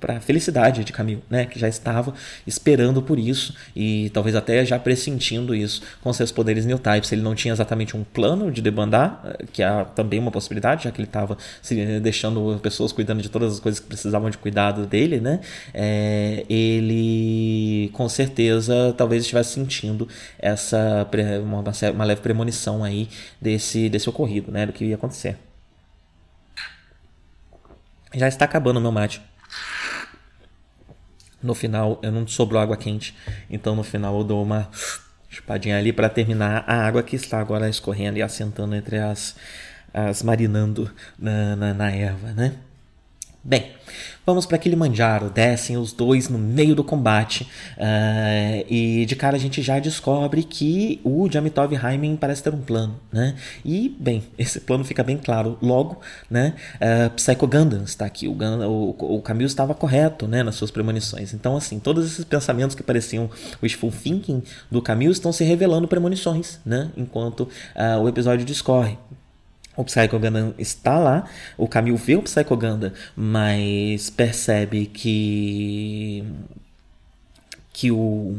para 0.00 0.16
a 0.16 0.20
felicidade 0.20 0.84
de 0.84 0.92
Camille, 0.92 1.22
né, 1.28 1.46
que 1.46 1.58
já 1.58 1.68
estava 1.68 2.14
esperando 2.46 3.02
por 3.02 3.18
isso 3.18 3.54
e 3.74 4.10
talvez 4.10 4.34
até 4.36 4.64
já 4.64 4.78
pressentindo 4.78 5.54
isso 5.54 5.82
com 6.02 6.12
seus 6.12 6.32
poderes 6.32 6.64
new 6.64 6.78
types. 6.78 7.12
Ele 7.12 7.22
não 7.22 7.34
tinha 7.34 7.52
exatamente 7.52 7.96
um 7.96 8.04
plano 8.04 8.50
de 8.50 8.62
debandar, 8.62 9.20
eh, 9.24 9.44
que 9.52 9.62
é 9.62 9.86
também 9.94 10.18
uma 10.18 10.30
possibilidade, 10.30 10.84
já 10.84 10.90
que 10.90 11.00
ele 11.00 11.08
estava 11.08 11.36
deixando 12.02 12.58
pessoas 12.60 12.92
cuidando 12.92 13.22
de 13.22 13.28
todas 13.28 13.54
as 13.54 13.60
coisas 13.60 13.80
que 13.80 13.86
precisavam 13.86 14.30
de 14.30 14.38
cuidado 14.38 14.86
dele, 14.86 15.20
né? 15.20 15.40
É, 15.74 16.44
ele 16.48 17.90
com 17.92 18.08
certeza 18.08 18.94
talvez 18.96 19.22
estivesse 19.22 19.54
sentindo 19.54 20.08
essa 20.38 21.06
uma, 21.42 21.62
uma 21.92 22.04
leve 22.04 22.20
premonição 22.20 22.84
aí 22.84 23.08
desse 23.40 23.88
desse 23.88 24.08
ocorrido, 24.08 24.50
né, 24.52 24.66
do 24.66 24.72
que 24.72 24.84
ia 24.84 24.94
acontecer. 24.94 25.36
Já 28.14 28.28
está 28.28 28.44
acabando 28.44 28.78
o 28.78 28.80
meu 28.80 28.92
mate. 28.92 29.20
No 31.42 31.54
final, 31.54 31.98
eu 32.02 32.10
não 32.10 32.26
sobrou 32.26 32.60
água 32.60 32.76
quente, 32.76 33.14
então 33.48 33.76
no 33.76 33.82
final 33.82 34.16
eu 34.18 34.24
dou 34.24 34.42
uma 34.42 34.68
chupadinha 35.28 35.78
ali 35.78 35.92
para 35.92 36.08
terminar 36.08 36.64
a 36.66 36.86
água 36.86 37.02
que 37.02 37.14
está 37.16 37.38
agora 37.38 37.68
escorrendo 37.68 38.18
e 38.18 38.22
assentando 38.22 38.74
entre 38.74 38.98
as, 38.98 39.36
as 39.92 40.22
marinando 40.22 40.90
na, 41.18 41.54
na, 41.54 41.74
na 41.74 41.90
erva, 41.90 42.32
né? 42.32 42.54
Bem, 43.48 43.70
vamos 44.26 44.44
para 44.44 44.58
Kilimanjaro, 44.58 45.30
descem 45.30 45.78
os 45.78 45.90
dois 45.90 46.28
no 46.28 46.36
meio 46.36 46.74
do 46.74 46.84
combate 46.84 47.48
uh, 47.78 48.66
e 48.68 49.06
de 49.06 49.16
cara 49.16 49.36
a 49.36 49.40
gente 49.40 49.62
já 49.62 49.78
descobre 49.78 50.42
que 50.42 51.00
o 51.02 51.26
Jamitov 51.30 51.72
Heimen 51.72 52.14
parece 52.14 52.42
ter 52.42 52.52
um 52.52 52.60
plano, 52.60 53.00
né? 53.10 53.36
E, 53.64 53.96
bem, 53.98 54.22
esse 54.36 54.60
plano 54.60 54.84
fica 54.84 55.02
bem 55.02 55.16
claro 55.16 55.56
logo, 55.62 55.98
né? 56.30 56.52
Uh, 56.74 57.08
Psycho 57.14 57.46
Gundam 57.46 57.84
está 57.84 58.04
aqui, 58.04 58.28
o, 58.28 58.32
o, 58.34 59.16
o 59.16 59.22
Camilo 59.22 59.46
estava 59.46 59.74
correto, 59.74 60.28
né, 60.28 60.42
nas 60.42 60.56
suas 60.56 60.70
premonições. 60.70 61.32
Então, 61.32 61.56
assim, 61.56 61.78
todos 61.78 62.04
esses 62.04 62.26
pensamentos 62.26 62.76
que 62.76 62.82
pareciam 62.82 63.30
wishful 63.62 63.90
thinking 63.90 64.42
do 64.70 64.82
Camilo 64.82 65.12
estão 65.12 65.32
se 65.32 65.42
revelando 65.42 65.88
premonições, 65.88 66.60
né? 66.66 66.90
Enquanto 66.98 67.44
uh, 67.44 67.98
o 68.02 68.10
episódio 68.10 68.44
discorre 68.44 68.98
o 69.78 69.84
Psycho 69.84 70.18
Gundam 70.18 70.52
está 70.58 70.98
lá, 70.98 71.24
o 71.56 71.68
Camille 71.68 71.96
vê 71.96 72.16
o 72.16 72.22
Psycho 72.22 72.56
Gundam, 72.56 72.92
mas 73.16 74.10
percebe 74.10 74.86
que 74.86 76.24
que 77.72 77.90
o 77.92 78.36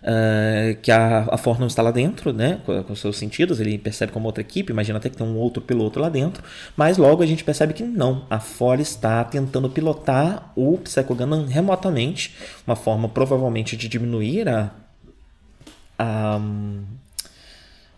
Uh, 0.00 0.80
que 0.80 0.90
a, 0.90 1.28
a 1.30 1.36
Ford 1.36 1.60
não 1.60 1.66
está 1.66 1.82
lá 1.82 1.90
dentro, 1.90 2.32
né, 2.32 2.58
com, 2.64 2.82
com, 2.84 2.94
seus 2.94 3.18
sentidos, 3.18 3.60
ele 3.60 3.76
percebe 3.76 4.10
como 4.10 4.24
outra 4.24 4.40
equipe, 4.40 4.72
imagina 4.72 4.96
até 4.96 5.10
que 5.10 5.16
tem 5.18 5.26
um 5.26 5.36
outro 5.36 5.60
piloto 5.60 6.00
lá 6.00 6.08
dentro, 6.08 6.42
mas 6.74 6.96
logo 6.96 7.22
a 7.22 7.26
gente 7.26 7.44
percebe 7.44 7.74
que 7.74 7.82
não, 7.82 8.24
a 8.30 8.40
Ford 8.40 8.80
está 8.80 9.22
tentando 9.24 9.68
pilotar 9.68 10.52
o 10.56 10.78
Psycho 10.78 11.14
Gundam 11.14 11.44
remotamente, 11.44 12.34
uma 12.66 12.76
forma 12.76 13.10
provavelmente 13.10 13.76
de 13.76 13.88
diminuir 13.88 14.48
a, 14.48 14.70
a 15.98 16.40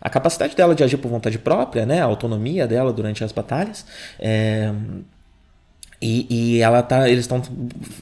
a 0.03 0.09
capacidade 0.09 0.53
dela 0.53 0.75
de 0.75 0.83
agir 0.83 0.97
por 0.97 1.09
vontade 1.09 1.39
própria, 1.39 1.85
né, 1.85 2.01
a 2.01 2.05
autonomia 2.05 2.67
dela 2.67 2.91
durante 2.91 3.23
as 3.23 3.31
batalhas. 3.31 3.85
É, 4.19 4.69
e, 6.05 6.27
e, 6.29 6.59
ela 6.59 6.83
tá, 6.83 7.07
eles 7.07 7.21
estão 7.21 7.41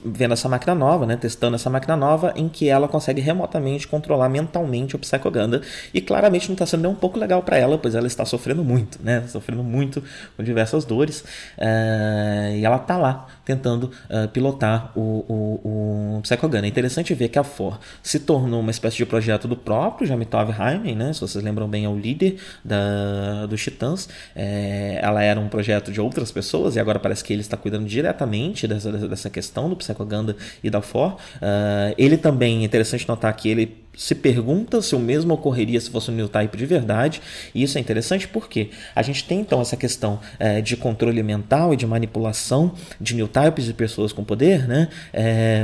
vendo 0.03 0.33
essa 0.33 0.49
máquina 0.49 0.73
nova, 0.73 1.05
né, 1.05 1.15
testando 1.15 1.55
essa 1.55 1.69
máquina 1.69 1.95
nova 1.95 2.33
em 2.35 2.49
que 2.49 2.67
ela 2.67 2.87
consegue 2.87 3.21
remotamente 3.21 3.87
controlar 3.87 4.27
mentalmente 4.27 4.95
o 4.95 4.99
Psychoganda. 4.99 5.61
E 5.93 6.01
claramente 6.01 6.47
não 6.47 6.53
está 6.53 6.65
sendo 6.65 6.81
nem 6.81 6.91
um 6.91 6.95
pouco 6.95 7.19
legal 7.19 7.43
para 7.43 7.59
ela, 7.59 7.77
pois 7.77 7.93
ela 7.93 8.07
está 8.07 8.25
sofrendo 8.25 8.63
muito, 8.63 8.97
né, 9.03 9.23
sofrendo 9.27 9.63
muito 9.63 10.03
com 10.35 10.43
diversas 10.43 10.83
dores. 10.83 11.21
Uh, 11.59 12.55
e 12.55 12.65
ela 12.65 12.77
está 12.77 12.97
lá 12.97 13.27
tentando 13.45 13.91
uh, 14.09 14.27
pilotar 14.29 14.91
o, 14.95 15.23
o, 15.29 15.61
o. 15.63 16.21
É 16.63 16.67
interessante 16.67 17.13
ver 17.13 17.29
que 17.29 17.37
a 17.37 17.43
For 17.43 17.79
se 18.01 18.19
tornou 18.19 18.61
uma 18.61 18.71
espécie 18.71 18.97
de 18.97 19.05
projeto 19.05 19.47
do 19.47 19.55
próprio 19.55 20.07
Jamitov 20.07 20.49
Heimen, 20.49 20.95
né, 20.95 21.13
se 21.13 21.21
vocês 21.21 21.43
lembram 21.43 21.67
bem 21.67 21.85
é 21.85 21.89
o 21.89 21.95
líder 21.95 22.37
da, 22.65 23.45
dos 23.45 23.61
Titãs, 23.61 24.09
é, 24.35 24.99
ela 25.01 25.21
era 25.21 25.39
um 25.39 25.47
projeto 25.47 25.91
de 25.91 26.01
outras 26.01 26.31
pessoas 26.31 26.75
e 26.75 26.79
agora 26.79 26.97
parece 26.97 27.23
que 27.23 27.31
ele 27.31 27.41
está 27.41 27.55
cuidando 27.55 27.90
diretamente 27.91 28.67
dessa, 28.67 28.91
dessa 28.91 29.29
questão 29.29 29.69
do 29.69 29.75
Psychoganda 29.75 30.35
e 30.63 30.69
da 30.69 30.81
For. 30.81 31.13
Uh, 31.13 31.93
ele 31.97 32.17
também, 32.17 32.61
é 32.61 32.65
interessante 32.65 33.07
notar 33.07 33.35
que 33.35 33.49
ele 33.49 33.81
se 33.95 34.15
pergunta 34.15 34.81
se 34.81 34.95
o 34.95 34.99
mesmo 34.99 35.33
ocorreria 35.33 35.79
se 35.79 35.89
fosse 35.89 36.09
um 36.09 36.13
new 36.13 36.29
type 36.29 36.57
de 36.57 36.65
verdade, 36.65 37.21
e 37.53 37.61
isso 37.61 37.77
é 37.77 37.81
interessante 37.81 38.25
porque 38.25 38.69
a 38.95 39.01
gente 39.01 39.25
tem 39.25 39.41
então 39.41 39.59
essa 39.59 39.75
questão 39.75 40.19
é, 40.39 40.61
de 40.61 40.77
controle 40.77 41.21
mental 41.21 41.73
e 41.73 41.77
de 41.77 41.85
manipulação 41.85 42.73
de 43.01 43.15
new 43.15 43.27
types 43.27 43.65
de 43.65 43.73
pessoas 43.73 44.13
com 44.13 44.23
poder, 44.23 44.65
né, 44.65 44.87
é, 45.13 45.63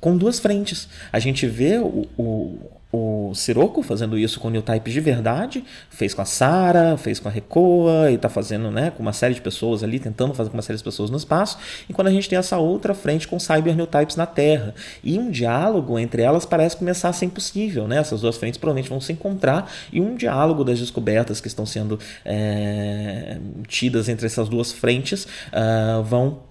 com 0.00 0.16
duas 0.16 0.40
frentes. 0.40 0.88
A 1.12 1.20
gente 1.20 1.46
vê 1.46 1.78
o, 1.78 2.08
o 2.18 2.79
o 2.92 3.32
Sirocco 3.34 3.82
fazendo 3.82 4.18
isso 4.18 4.40
com 4.40 4.48
o 4.48 4.50
New 4.50 4.62
Type 4.62 4.90
de 4.90 5.00
verdade, 5.00 5.64
fez 5.88 6.12
com 6.12 6.22
a 6.22 6.24
Sara, 6.24 6.96
fez 6.96 7.20
com 7.20 7.28
a 7.28 7.30
Recoa, 7.30 8.10
e 8.10 8.14
está 8.14 8.28
fazendo 8.28 8.70
né, 8.70 8.90
com 8.90 9.02
uma 9.02 9.12
série 9.12 9.34
de 9.34 9.40
pessoas 9.40 9.82
ali, 9.84 10.00
tentando 10.00 10.34
fazer 10.34 10.50
com 10.50 10.56
uma 10.56 10.62
série 10.62 10.76
de 10.76 10.82
pessoas 10.82 11.08
no 11.10 11.16
espaço, 11.16 11.58
e 11.88 11.92
quando 11.92 12.08
a 12.08 12.10
gente 12.10 12.28
tem 12.28 12.38
essa 12.38 12.58
outra 12.58 12.92
frente 12.92 13.28
com 13.28 13.38
Cyber 13.38 13.76
New 13.76 13.86
Types 13.86 14.16
na 14.16 14.26
Terra. 14.26 14.74
E 15.04 15.18
um 15.18 15.30
diálogo 15.30 15.98
entre 15.98 16.22
elas 16.22 16.44
parece 16.44 16.76
começar 16.76 17.08
a 17.08 17.12
ser 17.12 17.26
impossível, 17.26 17.86
né? 17.86 17.98
Essas 17.98 18.22
duas 18.22 18.36
frentes 18.36 18.58
provavelmente 18.58 18.90
vão 18.90 19.00
se 19.00 19.12
encontrar, 19.12 19.70
e 19.92 20.00
um 20.00 20.16
diálogo 20.16 20.64
das 20.64 20.80
descobertas 20.80 21.40
que 21.40 21.48
estão 21.48 21.64
sendo 21.64 21.98
é, 22.24 23.38
tidas 23.68 24.08
entre 24.08 24.26
essas 24.26 24.48
duas 24.48 24.72
frentes 24.72 25.24
uh, 25.24 26.02
vão 26.02 26.50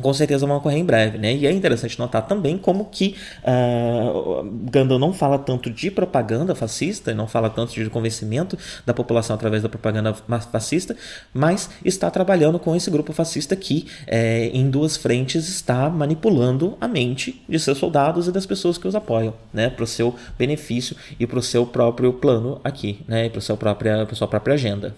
com 0.00 0.12
certeza 0.12 0.46
vão 0.46 0.56
ocorrer 0.56 0.78
em 0.78 0.84
breve, 0.84 1.18
né? 1.18 1.34
E 1.34 1.46
é 1.46 1.52
interessante 1.52 1.98
notar 1.98 2.26
também 2.26 2.56
como 2.58 2.86
que 2.86 3.16
uh, 3.42 4.49
Gandalf 4.70 5.00
não 5.00 5.12
fala 5.12 5.38
tanto 5.38 5.70
de 5.70 5.90
propaganda 5.90 6.54
fascista, 6.54 7.14
não 7.14 7.26
fala 7.26 7.50
tanto 7.50 7.72
de 7.74 7.90
convencimento 7.90 8.56
da 8.86 8.94
população 8.94 9.34
através 9.34 9.62
da 9.62 9.68
propaganda 9.68 10.14
fascista, 10.52 10.96
mas 11.32 11.70
está 11.84 12.10
trabalhando 12.10 12.58
com 12.58 12.74
esse 12.74 12.90
grupo 12.90 13.12
fascista 13.12 13.56
que, 13.56 13.86
é, 14.06 14.46
em 14.54 14.70
duas 14.70 14.96
frentes, 14.96 15.48
está 15.48 15.90
manipulando 15.90 16.76
a 16.80 16.88
mente 16.88 17.42
de 17.48 17.58
seus 17.58 17.78
soldados 17.78 18.28
e 18.28 18.32
das 18.32 18.46
pessoas 18.46 18.78
que 18.78 18.88
os 18.88 18.94
apoiam, 18.94 19.34
né? 19.52 19.68
Para 19.70 19.84
o 19.84 19.86
seu 19.86 20.14
benefício 20.38 20.96
e 21.18 21.26
para 21.26 21.38
o 21.38 21.42
seu 21.42 21.66
próprio 21.66 22.12
plano 22.12 22.60
aqui, 22.62 23.00
né? 23.06 23.28
Para 23.28 23.38
a 23.38 23.42
sua 23.42 23.56
própria 23.56 24.54
agenda. 24.54 24.94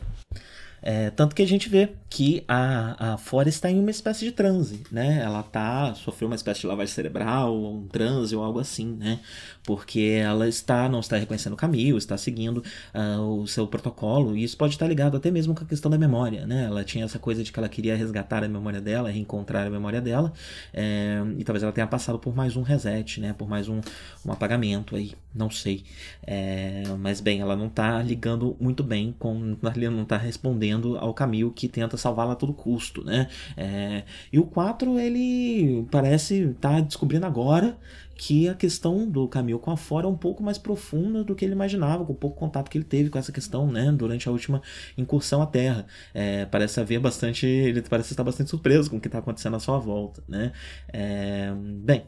É, 0.83 1.11
tanto 1.11 1.35
que 1.37 1.43
a 1.43 1.47
gente 1.47 1.69
vê 1.69 1.91
que 2.11 2.43
a, 2.49 3.13
a 3.15 3.17
Fora 3.17 3.49
está 3.49 3.71
em 3.71 3.79
uma 3.79 3.91
espécie 3.91 4.25
de 4.25 4.33
transe, 4.33 4.83
né? 4.91 5.23
Ela 5.23 5.43
tá, 5.43 5.95
sofreu 5.95 6.29
uma 6.29 6.35
espécie 6.35 6.63
de 6.63 6.67
lavagem 6.67 6.93
cerebral, 6.93 7.57
um 7.57 7.87
transe 7.87 8.35
ou 8.35 8.43
algo 8.43 8.59
assim, 8.59 8.97
né? 8.99 9.21
Porque 9.63 10.19
ela 10.21 10.49
está, 10.49 10.89
não 10.89 10.99
está 10.99 11.17
reconhecendo 11.17 11.53
o 11.53 11.57
caminho, 11.57 11.97
está 11.97 12.19
seguindo 12.19 12.65
uh, 12.93 13.21
o 13.21 13.47
seu 13.47 13.67
protocolo, 13.69 14.37
e 14.37 14.43
isso 14.43 14.57
pode 14.57 14.75
estar 14.75 14.89
ligado 14.89 15.17
até 15.17 15.31
mesmo 15.31 15.55
com 15.55 15.63
a 15.63 15.67
questão 15.67 15.89
da 15.89 15.97
memória, 15.97 16.45
né? 16.47 16.65
Ela 16.65 16.83
tinha 16.83 17.05
essa 17.05 17.19
coisa 17.19 17.45
de 17.45 17.53
que 17.53 17.59
ela 17.59 17.69
queria 17.69 17.95
resgatar 17.95 18.43
a 18.43 18.49
memória 18.49 18.81
dela, 18.81 19.09
reencontrar 19.09 19.69
a 19.69 19.71
memória 19.71 20.01
dela, 20.01 20.33
é, 20.75 21.23
e 21.39 21.45
talvez 21.45 21.63
ela 21.63 21.73
tenha 21.73 21.87
passado 21.87 22.19
por 22.19 22.35
mais 22.35 22.57
um 22.57 22.63
reset, 22.63 23.21
né? 23.21 23.33
Por 23.33 23.49
mais 23.49 23.69
um, 23.69 23.81
um 24.27 24.33
apagamento 24.33 24.97
aí, 24.97 25.13
não 25.33 25.49
sei. 25.49 25.85
É, 26.27 26.83
mas 26.99 27.21
bem, 27.21 27.41
ela 27.41 27.55
não 27.55 27.69
está 27.69 28.03
ligando 28.03 28.57
muito 28.61 28.83
bem 28.83 29.15
com, 29.17 29.57
não 29.63 30.03
está 30.03 30.17
respondendo 30.17 30.72
ao 30.99 31.15
Camil 31.15 31.51
que 31.51 31.69
tenta 31.69 31.97
salvá-la 31.97 32.33
a 32.33 32.37
todo 32.37 32.53
custo, 32.53 33.05
né? 33.05 33.29
É, 33.57 34.05
e 34.33 34.39
o 34.39 34.45
4, 34.45 34.99
ele 34.99 35.87
parece 35.91 36.51
estar 36.51 36.75
tá 36.75 36.81
descobrindo 36.81 37.27
agora 37.27 37.79
que 38.15 38.49
a 38.49 38.55
questão 38.55 39.09
do 39.09 39.27
Camil 39.27 39.59
com 39.59 39.71
a 39.71 39.77
Fora 39.77 40.07
é 40.07 40.09
um 40.09 40.17
pouco 40.17 40.43
mais 40.43 40.59
profunda 40.59 41.25
do 41.25 41.35
que 41.35 41.45
ele 41.45 41.55
imaginava, 41.55 42.05
com 42.05 42.13
o 42.13 42.17
pouco 42.17 42.39
contato 42.39 42.71
que 42.71 42.79
ele 42.79 42.85
teve 42.85 43.11
com 43.11 43.19
essa 43.19 43.33
questão, 43.33 43.71
né, 43.71 43.91
durante 43.91 44.29
a 44.29 44.33
última 44.33 44.63
incursão 44.97 45.43
à 45.43 45.47
Terra. 45.47 45.87
É, 46.15 46.45
parece 46.47 46.79
haver 46.79 47.01
bastante, 47.01 47.47
ele 47.47 47.83
parece 47.83 48.13
estar 48.13 48.23
bastante 48.23 48.51
surpreso 48.51 48.91
com 48.91 48.99
o 48.99 49.01
que 49.01 49.09
está 49.09 49.19
acontecendo 49.19 49.57
à 49.57 49.61
sua 49.61 49.79
volta, 49.79 50.23
né? 50.29 50.53
É, 50.93 51.53
bem, 51.55 52.05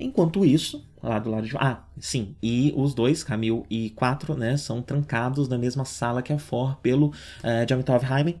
Enquanto 0.00 0.44
isso, 0.46 0.82
lá 1.02 1.18
do 1.18 1.30
lado 1.30 1.46
de. 1.46 1.56
Ah, 1.56 1.84
sim. 1.98 2.34
E 2.42 2.72
os 2.74 2.94
dois, 2.94 3.22
Camil 3.22 3.66
e 3.68 3.90
Quatro, 3.90 4.34
né, 4.34 4.56
são 4.56 4.80
trancados 4.80 5.48
na 5.48 5.58
mesma 5.58 5.84
sala 5.84 6.22
que 6.22 6.32
a 6.32 6.38
For 6.38 6.76
pelo 6.76 7.08
uh, 7.08 7.12
eh, 7.42 7.66
Jamitov 7.68 8.02
Heimen. 8.04 8.40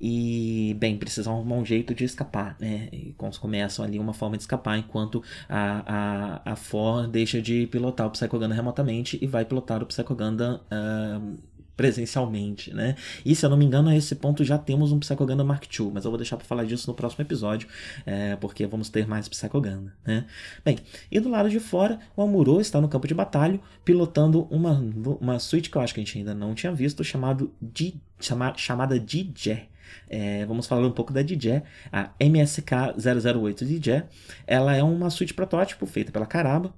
E, 0.00 0.76
bem, 0.78 0.96
precisam 0.98 1.34
arrumar 1.34 1.56
um 1.56 1.64
jeito 1.64 1.94
de 1.94 2.04
escapar, 2.04 2.56
né? 2.60 2.88
E 2.92 3.14
começam 3.40 3.84
ali 3.84 3.98
uma 3.98 4.12
forma 4.12 4.36
de 4.36 4.42
escapar, 4.42 4.78
enquanto 4.78 5.22
a, 5.48 6.40
a, 6.44 6.52
a 6.52 6.56
For 6.56 7.06
deixa 7.08 7.40
de 7.40 7.66
pilotar 7.68 8.06
o 8.06 8.10
Psychoganda 8.10 8.54
remotamente 8.54 9.18
e 9.20 9.26
vai 9.26 9.44
pilotar 9.44 9.82
o 9.82 9.86
Psychoganda. 9.86 10.60
Uh, 10.70 11.38
presencialmente, 11.78 12.74
né? 12.74 12.96
E 13.24 13.36
se 13.36 13.46
eu 13.46 13.48
não 13.48 13.56
me 13.56 13.64
engano, 13.64 13.88
a 13.88 13.96
esse 13.96 14.16
ponto 14.16 14.42
já 14.42 14.58
temos 14.58 14.90
um 14.90 14.98
Psychoganda 14.98 15.44
Mark 15.44 15.64
II, 15.64 15.92
mas 15.94 16.04
eu 16.04 16.10
vou 16.10 16.18
deixar 16.18 16.36
para 16.36 16.44
falar 16.44 16.64
disso 16.64 16.90
no 16.90 16.94
próximo 16.94 17.22
episódio, 17.22 17.68
é, 18.04 18.34
porque 18.34 18.66
vamos 18.66 18.88
ter 18.88 19.06
mais 19.06 19.28
Psychoganda, 19.28 19.94
né? 20.04 20.26
Bem, 20.64 20.76
e 21.08 21.20
do 21.20 21.28
lado 21.28 21.48
de 21.48 21.60
fora, 21.60 22.00
o 22.16 22.22
Amuro 22.22 22.60
está 22.60 22.80
no 22.80 22.88
campo 22.88 23.06
de 23.06 23.14
batalha, 23.14 23.60
pilotando 23.84 24.48
uma, 24.50 24.72
uma 25.20 25.38
suíte 25.38 25.70
que 25.70 25.78
eu 25.78 25.80
acho 25.80 25.94
que 25.94 26.00
a 26.00 26.04
gente 26.04 26.18
ainda 26.18 26.34
não 26.34 26.52
tinha 26.52 26.72
visto, 26.72 27.04
chamado 27.04 27.54
D, 27.62 27.94
chama, 28.18 28.52
chamada 28.56 28.98
DJ. 28.98 29.68
É, 30.10 30.44
vamos 30.46 30.66
falar 30.66 30.84
um 30.84 30.90
pouco 30.90 31.12
da 31.12 31.22
DJ, 31.22 31.62
a 31.92 32.10
MSK008 32.18 33.64
DJ. 33.64 34.02
Ela 34.48 34.74
é 34.74 34.82
uma 34.82 35.10
suíte 35.10 35.32
protótipo 35.32 35.86
feita 35.86 36.10
pela 36.10 36.26
Caraba, 36.26 36.74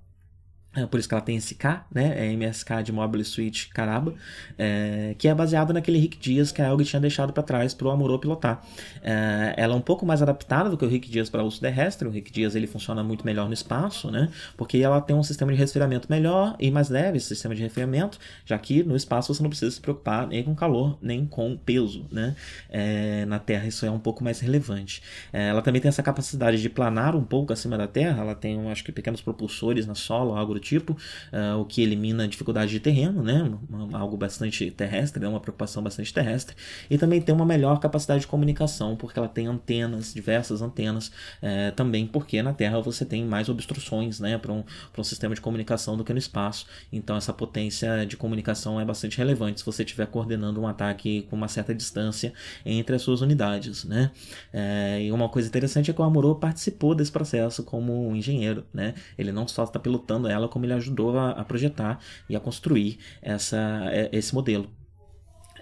é 0.75 0.87
por 0.87 1.01
isso 1.01 1.09
que 1.09 1.15
ela 1.15 1.23
tem 1.23 1.37
esse 1.37 1.57
K, 1.57 1.85
né? 1.93 2.15
É 2.17 2.33
MSK 2.33 2.85
de 2.85 2.93
Mobile 2.93 3.25
Suite 3.25 3.69
Caraba, 3.71 4.15
é, 4.57 5.17
que 5.19 5.27
é 5.27 5.35
baseado 5.35 5.73
naquele 5.73 5.99
Rick 5.99 6.17
Dias 6.17 6.53
que 6.53 6.63
a 6.63 6.69
Elg 6.69 6.85
tinha 6.85 7.01
deixado 7.01 7.33
para 7.33 7.43
trás 7.43 7.75
para 7.75 7.89
o 7.89 7.91
Amorô 7.91 8.21
pilotar. 8.21 8.65
É, 9.03 9.55
ela 9.57 9.75
é 9.75 9.77
um 9.77 9.81
pouco 9.81 10.07
mais 10.07 10.23
adaptada 10.23 10.71
do 10.71 10.77
que 10.77 10.85
o 10.85 10.89
Rick 10.89 11.11
Dias 11.11 11.29
para 11.29 11.43
uso 11.43 11.61
terrestre. 11.61 12.07
O 12.07 12.11
Rick 12.11 12.31
Dias 12.31 12.55
ele 12.55 12.69
funciona 12.69 13.03
muito 13.03 13.27
melhor 13.27 13.49
no 13.49 13.55
espaço, 13.55 14.13
né? 14.13 14.29
Porque 14.57 14.79
ela 14.79 15.01
tem 15.01 15.17
um 15.17 15.25
sistema 15.25 15.51
de 15.51 15.59
resfriamento 15.59 16.07
melhor 16.09 16.55
e 16.59 16.71
mais 16.71 16.89
leve 16.89 17.17
esse 17.17 17.27
sistema 17.27 17.53
de 17.53 17.63
resfriamento, 17.63 18.19
já 18.45 18.57
que 18.57 18.85
no 18.85 18.95
espaço 18.95 19.35
você 19.35 19.43
não 19.43 19.51
precisa 19.51 19.73
se 19.73 19.81
preocupar 19.81 20.29
nem 20.29 20.45
com 20.45 20.55
calor 20.55 20.97
nem 21.03 21.27
com 21.27 21.57
peso, 21.57 22.07
né? 22.13 22.37
É, 22.69 23.25
na 23.27 23.41
Terra 23.41 23.67
isso 23.67 23.85
é 23.85 23.91
um 23.91 23.99
pouco 23.99 24.23
mais 24.23 24.39
relevante. 24.39 25.03
É, 25.33 25.49
ela 25.49 25.63
também 25.63 25.81
tem 25.81 25.89
essa 25.89 26.03
capacidade 26.03 26.63
de 26.63 26.69
planar 26.69 27.17
um 27.17 27.25
pouco 27.25 27.53
acima 27.53 27.77
da 27.77 27.89
Terra. 27.89 28.23
Ela 28.23 28.35
tem, 28.37 28.71
acho 28.71 28.85
que, 28.85 28.93
pequenos 28.93 29.21
propulsores 29.21 29.85
na 29.87 29.97
solo, 29.97 30.37
algo 30.37 30.60
do 30.61 30.65
tipo, 30.65 30.93
uh, 30.93 31.59
o 31.59 31.65
que 31.65 31.83
elimina 31.83 32.25
a 32.25 32.27
dificuldade 32.27 32.71
de 32.71 32.79
terreno, 32.79 33.23
né? 33.23 33.51
Uma, 33.69 33.99
algo 33.99 34.17
bastante 34.17 34.71
terrestre, 34.71 35.21
né? 35.21 35.27
uma 35.27 35.41
preocupação 35.41 35.83
bastante 35.83 36.13
terrestre. 36.13 36.55
E 36.89 36.99
também 36.99 37.21
tem 37.21 37.35
uma 37.35 37.47
melhor 37.47 37.81
capacidade 37.81 38.21
de 38.21 38.27
comunicação, 38.27 38.95
porque 38.95 39.19
ela 39.19 39.29
tem 39.29 39.47
antenas, 39.47 40.13
diversas 40.13 40.61
antenas, 40.61 41.11
é, 41.41 41.71
também 41.71 42.07
porque 42.07 42.43
na 42.43 42.53
Terra 42.53 42.81
você 42.81 43.05
tem 43.05 43.25
mais 43.25 43.49
obstruções 43.49 44.21
né? 44.21 44.37
para 44.37 44.53
um, 44.53 44.63
um 44.97 45.05
sistema 45.05 45.35
de 45.35 45.41
comunicação 45.41 45.97
do 45.97 46.05
que 46.05 46.13
no 46.13 46.19
espaço. 46.19 46.67
Então 46.93 47.17
essa 47.17 47.33
potência 47.33 48.05
de 48.05 48.17
comunicação 48.17 48.79
é 48.81 48.85
bastante 48.85 49.17
relevante 49.17 49.61
se 49.61 49.67
você 49.67 49.83
estiver 49.83 50.07
coordenando 50.07 50.61
um 50.61 50.67
ataque 50.67 51.23
com 51.31 51.37
uma 51.37 51.49
certa 51.49 51.75
distância 51.75 52.33
entre 52.67 52.95
as 52.95 53.03
suas 53.03 53.23
unidades. 53.23 53.85
Né? 53.85 54.11
É, 54.53 55.03
e 55.03 55.11
uma 55.11 55.29
coisa 55.29 55.49
interessante 55.49 55.91
é 55.91 55.95
que 55.95 56.01
o 56.01 56.05
Amuro 56.05 56.35
participou 56.35 56.95
desse 56.95 57.11
processo 57.11 57.63
como 57.63 58.15
engenheiro. 58.15 58.65
Né? 58.75 58.95
Ele 59.17 59.33
não 59.33 59.49
só 59.49 59.65
está 59.65 59.79
pilotando 59.79 60.29
ela, 60.29 60.49
como 60.51 60.67
ele 60.67 60.75
ajudou 60.75 61.17
a, 61.19 61.31
a 61.31 61.45
projetar 61.45 61.99
e 62.29 62.37
a 62.37 62.41
construir 62.41 62.99
essa, 63.23 63.59
é, 63.91 64.11
esse 64.13 64.35
modelo. 64.35 64.69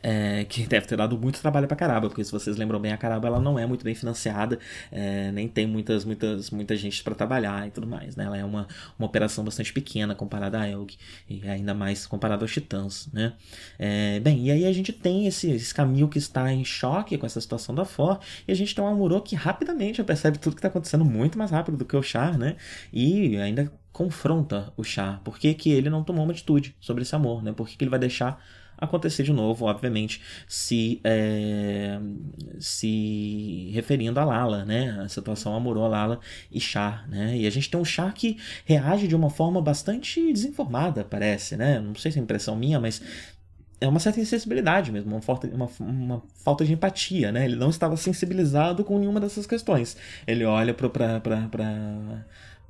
É, 0.03 0.45
que 0.45 0.67
deve 0.67 0.87
ter 0.87 0.97
dado 0.97 1.19
muito 1.19 1.41
trabalho 1.41 1.67
para 1.67 1.77
Caraba, 1.77 2.09
porque 2.09 2.23
se 2.23 2.31
vocês 2.31 2.57
lembram 2.57 2.79
bem, 2.81 2.93
a 2.93 2.97
Caraba 2.97 3.27
ela 3.27 3.41
não 3.41 3.59
é 3.59 3.67
muito 3.67 3.85
bem 3.85 3.95
financiada, 3.95 4.59
é, 4.93 5.33
nem 5.33 5.49
tem 5.49 5.67
muitas, 5.67 6.05
muitas, 6.05 6.51
muita 6.51 6.77
gente 6.77 7.03
para 7.03 7.15
trabalhar 7.15 7.67
e 7.67 7.71
tudo 7.71 7.87
mais. 7.87 8.15
Né? 8.15 8.25
Ela 8.25 8.39
é 8.39 8.45
uma, 8.45 8.67
uma 8.99 9.07
operação 9.07 9.45
bastante 9.45 9.73
pequena 9.73 10.15
comparada 10.15 10.61
à 10.61 10.69
Elg, 10.69 10.97
e 11.29 11.49
ainda 11.49 11.75
mais 11.75 12.07
comparada 12.07 12.45
aos 12.45 12.53
Titãs. 12.53 13.09
Né? 13.13 13.33
É, 13.79 14.21
bem, 14.21 14.47
e 14.47 14.51
aí 14.51 14.67
a 14.67 14.73
gente 14.73 14.93
tem 14.93 15.27
esse, 15.27 15.51
esse 15.51 15.75
caminho 15.75 16.09
que 16.09 16.19
está 16.19 16.53
em 16.53 16.65
choque 16.65 17.19
com 17.19 17.27
essa 17.27 17.41
situação 17.41 17.75
da 17.75 17.85
For, 17.85 18.21
e 18.47 18.53
a 18.53 18.55
gente 18.55 18.75
tem 18.75 18.85
um 18.85 18.87
Amuro 18.87 19.21
que 19.21 19.35
rapidamente 19.35 20.03
percebe 20.05 20.39
tudo 20.39 20.55
que 20.55 20.61
está 20.61 20.69
acontecendo 20.69 21.05
muito 21.05 21.37
mais 21.37 21.51
rápido 21.51 21.77
do 21.77 21.85
que 21.85 21.97
o 21.97 22.03
Char, 22.03 22.39
né? 22.39 22.57
e 22.93 23.37
ainda 23.37 23.71
confronta 23.93 24.73
o 24.77 24.85
Char. 24.85 25.21
Por 25.23 25.39
que, 25.39 25.55
que 25.55 25.71
ele 25.71 25.91
não 25.91 26.05
tomou 26.05 26.25
uma 26.25 26.33
atitude 26.33 26.75
sobre 26.81 27.03
esse 27.03 27.15
amor? 27.15 27.43
Né? 27.43 27.53
Por 27.53 27.69
que, 27.69 27.77
que 27.77 27.85
ele 27.85 27.91
vai 27.91 27.99
deixar 27.99 28.43
acontecer 28.79 29.25
de 29.25 29.33
novo, 29.33 29.67
obviamente, 29.67 30.23
se, 30.47 31.01
é, 31.03 31.99
se 32.61 33.71
referindo 33.75 34.21
a 34.21 34.25
Lala, 34.25 34.65
né? 34.65 35.01
A 35.03 35.09
situação 35.09 35.55
amorou 35.55 35.87
Lala 35.89 36.21
e 36.51 36.61
Char, 36.61 37.09
né? 37.09 37.37
E 37.37 37.47
a 37.47 37.51
gente 37.51 37.69
tem 37.69 37.81
um 37.81 37.85
Char 37.85 38.15
que 38.15 38.39
reage 38.65 39.09
de 39.09 39.17
uma 39.17 39.31
forma 39.31 39.61
bastante 39.61 40.33
desinformada, 40.33 41.05
parece, 41.05 41.57
né? 41.57 41.81
Não 41.81 41.95
sei 41.97 42.13
se 42.13 42.19
é 42.21 42.23
impressão 42.23 42.55
minha, 42.55 42.79
mas 42.79 43.03
é 43.81 43.87
uma 43.87 44.01
certa 44.01 44.21
insensibilidade 44.21 44.91
mesmo, 44.91 45.13
uma 45.13 45.23
falta, 45.23 45.47
uma, 45.49 45.69
uma 45.81 46.23
falta 46.45 46.65
de 46.65 46.73
empatia, 46.73 47.31
né? 47.31 47.45
Ele 47.45 47.57
não 47.57 47.71
estava 47.71 47.97
sensibilizado 47.97 48.85
com 48.85 48.99
nenhuma 48.99 49.21
dessas 49.21 49.47
questões. 49.47 49.97
Ele 50.27 50.45
olha 50.45 50.75
para 50.75 50.89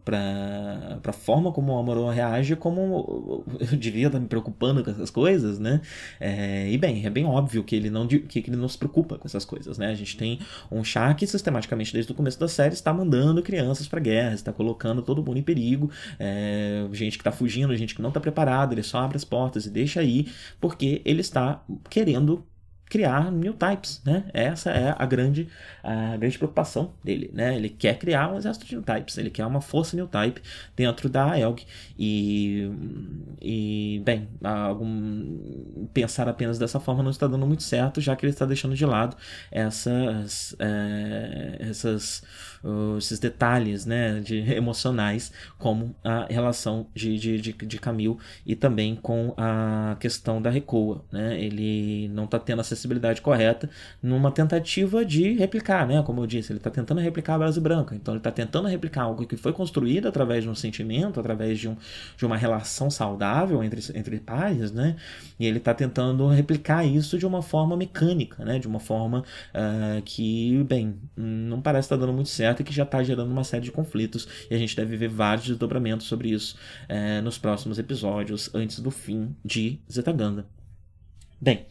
para 0.09 0.99
a 1.05 1.13
forma 1.13 1.53
como 1.53 1.75
o 1.75 1.79
Amorô 1.79 2.09
reage, 2.09 2.57
como 2.57 3.45
eu 3.61 3.77
devia 3.77 4.07
estar 4.07 4.19
me 4.19 4.27
preocupando 4.27 4.83
com 4.83 4.91
essas 4.91 5.11
coisas, 5.11 5.59
né? 5.59 5.83
É, 6.19 6.71
e 6.71 6.79
bem, 6.79 7.05
é 7.05 7.11
bem 7.11 7.27
óbvio 7.27 7.63
que 7.63 7.77
ele 7.77 7.91
não 7.91 8.07
que 8.09 8.39
ele 8.39 8.57
não 8.57 8.69
se 8.71 8.79
preocupa 8.79 9.19
com 9.19 9.29
essas 9.29 9.45
coisas, 9.45 9.77
né? 9.77 9.89
A 9.89 9.95
gente 9.95 10.17
tem 10.17 10.39
um 10.71 10.83
chá 10.83 11.13
que 11.13 11.27
sistematicamente 11.27 11.93
desde 11.93 12.11
o 12.11 12.15
começo 12.15 12.41
da 12.41 12.49
série 12.49 12.73
está 12.73 12.91
mandando 12.91 13.43
crianças 13.43 13.87
para 13.87 14.01
guerra, 14.01 14.33
está 14.33 14.51
colocando 14.51 15.03
todo 15.03 15.23
mundo 15.23 15.39
em 15.39 15.43
perigo, 15.43 15.91
é, 16.19 16.89
gente 16.93 17.19
que 17.19 17.21
está 17.21 17.31
fugindo, 17.31 17.77
gente 17.77 17.95
que 17.95 18.01
não 18.01 18.09
está 18.09 18.19
preparada, 18.19 18.73
ele 18.73 18.83
só 18.83 19.01
abre 19.01 19.19
as 19.19 19.25
portas 19.25 19.67
e 19.67 19.71
deixa 19.71 20.01
aí, 20.01 20.27
porque 20.59 21.03
ele 21.05 21.21
está 21.21 21.63
querendo 21.91 22.47
criar 22.89 23.31
new 23.31 23.53
types, 23.53 24.01
né? 24.05 24.25
Essa 24.33 24.71
é 24.71 24.95
a 24.97 25.07
grande, 25.07 25.49
a 25.83 26.17
grande 26.17 26.39
preocupação 26.39 26.93
dele, 27.05 27.31
né? 27.33 27.57
Ele 27.57 27.69
quer 27.69 27.99
criar 27.99 28.33
um 28.33 28.37
exército 28.37 28.67
de 28.67 28.75
new 28.75 28.83
types, 28.83 29.19
ele 29.19 29.31
quer 29.31 29.45
uma 29.47 29.61
força 29.61 29.97
new 29.97 30.07
type 30.07 30.41
dentro 30.75 31.09
da 31.09 31.39
Elg 31.39 31.63
e, 31.99 32.71
e 33.41 34.03
bem, 34.05 34.29
algum, 34.43 35.89
pensar 35.93 36.29
apenas 36.29 36.59
dessa 36.59 36.81
forma 36.81 37.03
não 37.03 37.11
está 37.11 37.27
dando 37.27 37.47
muito 37.47 37.63
certo, 37.63 38.01
já 38.01 38.17
que 38.17 38.25
ele 38.25 38.33
está 38.33 38.47
deixando 38.47 38.75
de 38.75 38.87
lado 38.87 39.17
essas, 39.51 40.57
é, 40.59 41.57
essas 41.61 42.23
uh, 42.63 42.99
esses 42.99 43.19
detalhes, 43.19 43.87
né, 43.87 44.21
de 44.21 44.39
emocionais, 44.53 45.33
como 45.59 45.95
a 46.05 46.27
relação 46.31 46.87
de, 46.95 47.19
de, 47.19 47.41
de, 47.41 47.53
de 47.53 47.79
Camille 47.79 48.17
e 48.47 48.55
também 48.55 48.97
com 48.97 49.35
a 49.37 49.97
questão 50.01 50.41
da 50.41 50.51
Recoa, 50.51 51.05
né? 51.11 51.41
Ele 51.41 52.09
não 52.09 52.25
está 52.25 52.39
tendo 52.39 52.61
acessibilidade 52.61 53.21
correta 53.21 53.69
numa 54.03 54.31
tentativa 54.31 55.05
de 55.05 55.33
replicar, 55.35 55.87
né? 55.87 56.03
Como 56.03 56.21
eu 56.21 56.27
disse, 56.27 56.53
ele 56.53 56.59
está 56.59 56.71
tentando 56.71 57.01
replicar 57.01 57.35
a 57.35 57.39
base 57.39 57.61
branca. 57.61 57.95
Então 57.95 58.15
ele 58.15 58.21
está 58.21 58.31
tentando 58.31 58.69
replicar 58.69 59.03
algo 59.03 59.27
que 59.27 59.37
foi 59.37 59.53
construído 59.53 60.09
através 60.09 60.45
de 60.45 60.51
um 60.51 60.55
sentimento, 60.55 61.21
através 61.21 61.59
de, 61.59 61.69
um, 61.69 61.77
de 62.17 62.27
uma 62.27 62.37
relação 62.37 62.91
saudável 62.91 63.63
entre, 63.63 63.81
entre 63.95 64.19
pares, 64.19 64.73
né? 64.73 64.97
E 65.39 65.47
ele 65.47 65.59
está 65.59 65.75
tentando 65.75 66.27
replicar 66.29 66.85
isso 66.85 67.19
de 67.19 67.27
uma 67.27 67.43
forma 67.43 67.77
mecânica, 67.77 68.45
né? 68.45 68.59
De 68.59 68.67
uma 68.67 68.81
forma 68.81 69.21
uh, 69.55 70.03
que, 70.03 70.63
bem, 70.65 70.97
não 71.17 71.61
parece 71.61 71.87
estar 71.87 71.97
tá 71.97 72.01
dando 72.01 72.13
muito 72.13 72.29
certo 72.29 72.48
e 72.61 72.65
que 72.65 72.73
já 72.73 72.83
está 72.83 73.03
gerando 73.03 73.31
uma 73.31 73.45
série 73.45 73.65
de 73.65 73.73
conflitos. 73.73 74.29
E 74.51 74.55
a 74.55 74.59
gente 74.59 74.77
deve 74.77 74.97
ver 74.97 75.09
vários 75.09 75.47
desdobramentos 75.47 76.07
sobre 76.07 76.31
isso 76.31 76.57
uh, 76.89 77.23
nos 77.23 77.39
próximos 77.39 77.79
episódios, 77.79 78.51
antes 78.55 78.81
do 78.81 78.91
fim 78.91 79.35
de 79.45 79.79
Zetaganda. 79.91 80.47
Bem, 81.41 81.67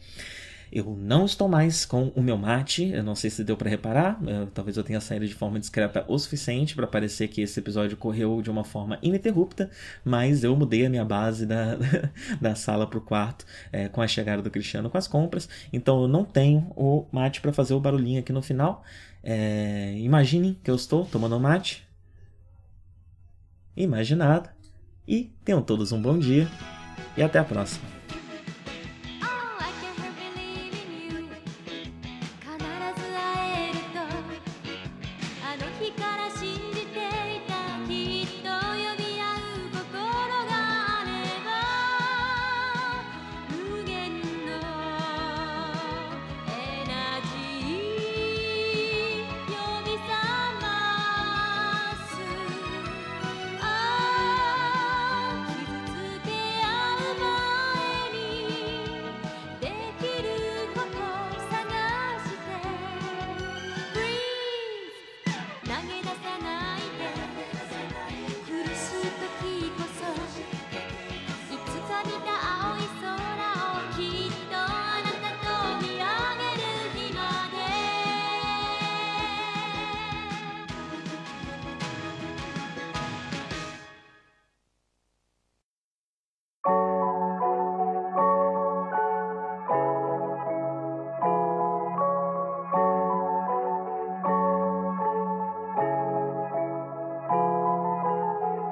eu 0.70 0.96
não 0.98 1.24
estou 1.24 1.48
mais 1.48 1.86
com 1.86 2.08
o 2.14 2.22
meu 2.22 2.36
mate, 2.36 2.90
eu 2.90 3.02
não 3.02 3.14
sei 3.14 3.30
se 3.30 3.42
deu 3.42 3.56
para 3.56 3.70
reparar, 3.70 4.18
eu, 4.26 4.46
talvez 4.48 4.76
eu 4.76 4.84
tenha 4.84 5.00
saído 5.00 5.26
de 5.26 5.34
forma 5.34 5.58
discreta 5.58 6.04
o 6.06 6.18
suficiente 6.18 6.74
para 6.74 6.86
parecer 6.86 7.28
que 7.28 7.40
esse 7.40 7.58
episódio 7.58 7.96
correu 7.96 8.42
de 8.42 8.50
uma 8.50 8.64
forma 8.64 8.98
ininterrupta, 9.02 9.70
mas 10.04 10.44
eu 10.44 10.54
mudei 10.54 10.84
a 10.84 10.90
minha 10.90 11.04
base 11.04 11.46
da, 11.46 11.78
da 12.40 12.54
sala 12.54 12.86
para 12.86 12.98
o 12.98 13.02
quarto 13.02 13.46
é, 13.72 13.88
com 13.88 14.02
a 14.02 14.06
chegada 14.06 14.42
do 14.42 14.50
Cristiano 14.50 14.90
com 14.90 14.98
as 14.98 15.08
compras, 15.08 15.48
então 15.72 16.02
eu 16.02 16.08
não 16.08 16.24
tenho 16.24 16.70
o 16.76 17.06
mate 17.10 17.40
para 17.40 17.52
fazer 17.52 17.72
o 17.74 17.80
barulhinho 17.80 18.20
aqui 18.20 18.32
no 18.32 18.42
final. 18.42 18.84
É, 19.22 19.94
imaginem 19.98 20.54
que 20.62 20.70
eu 20.70 20.74
estou 20.74 21.04
tomando 21.04 21.38
mate. 21.38 21.86
Imaginado. 23.76 24.48
E 25.06 25.32
tenham 25.44 25.62
todos 25.62 25.92
um 25.92 26.00
bom 26.00 26.18
dia 26.18 26.46
e 27.16 27.22
até 27.22 27.38
a 27.38 27.44
próxima. 27.44 27.97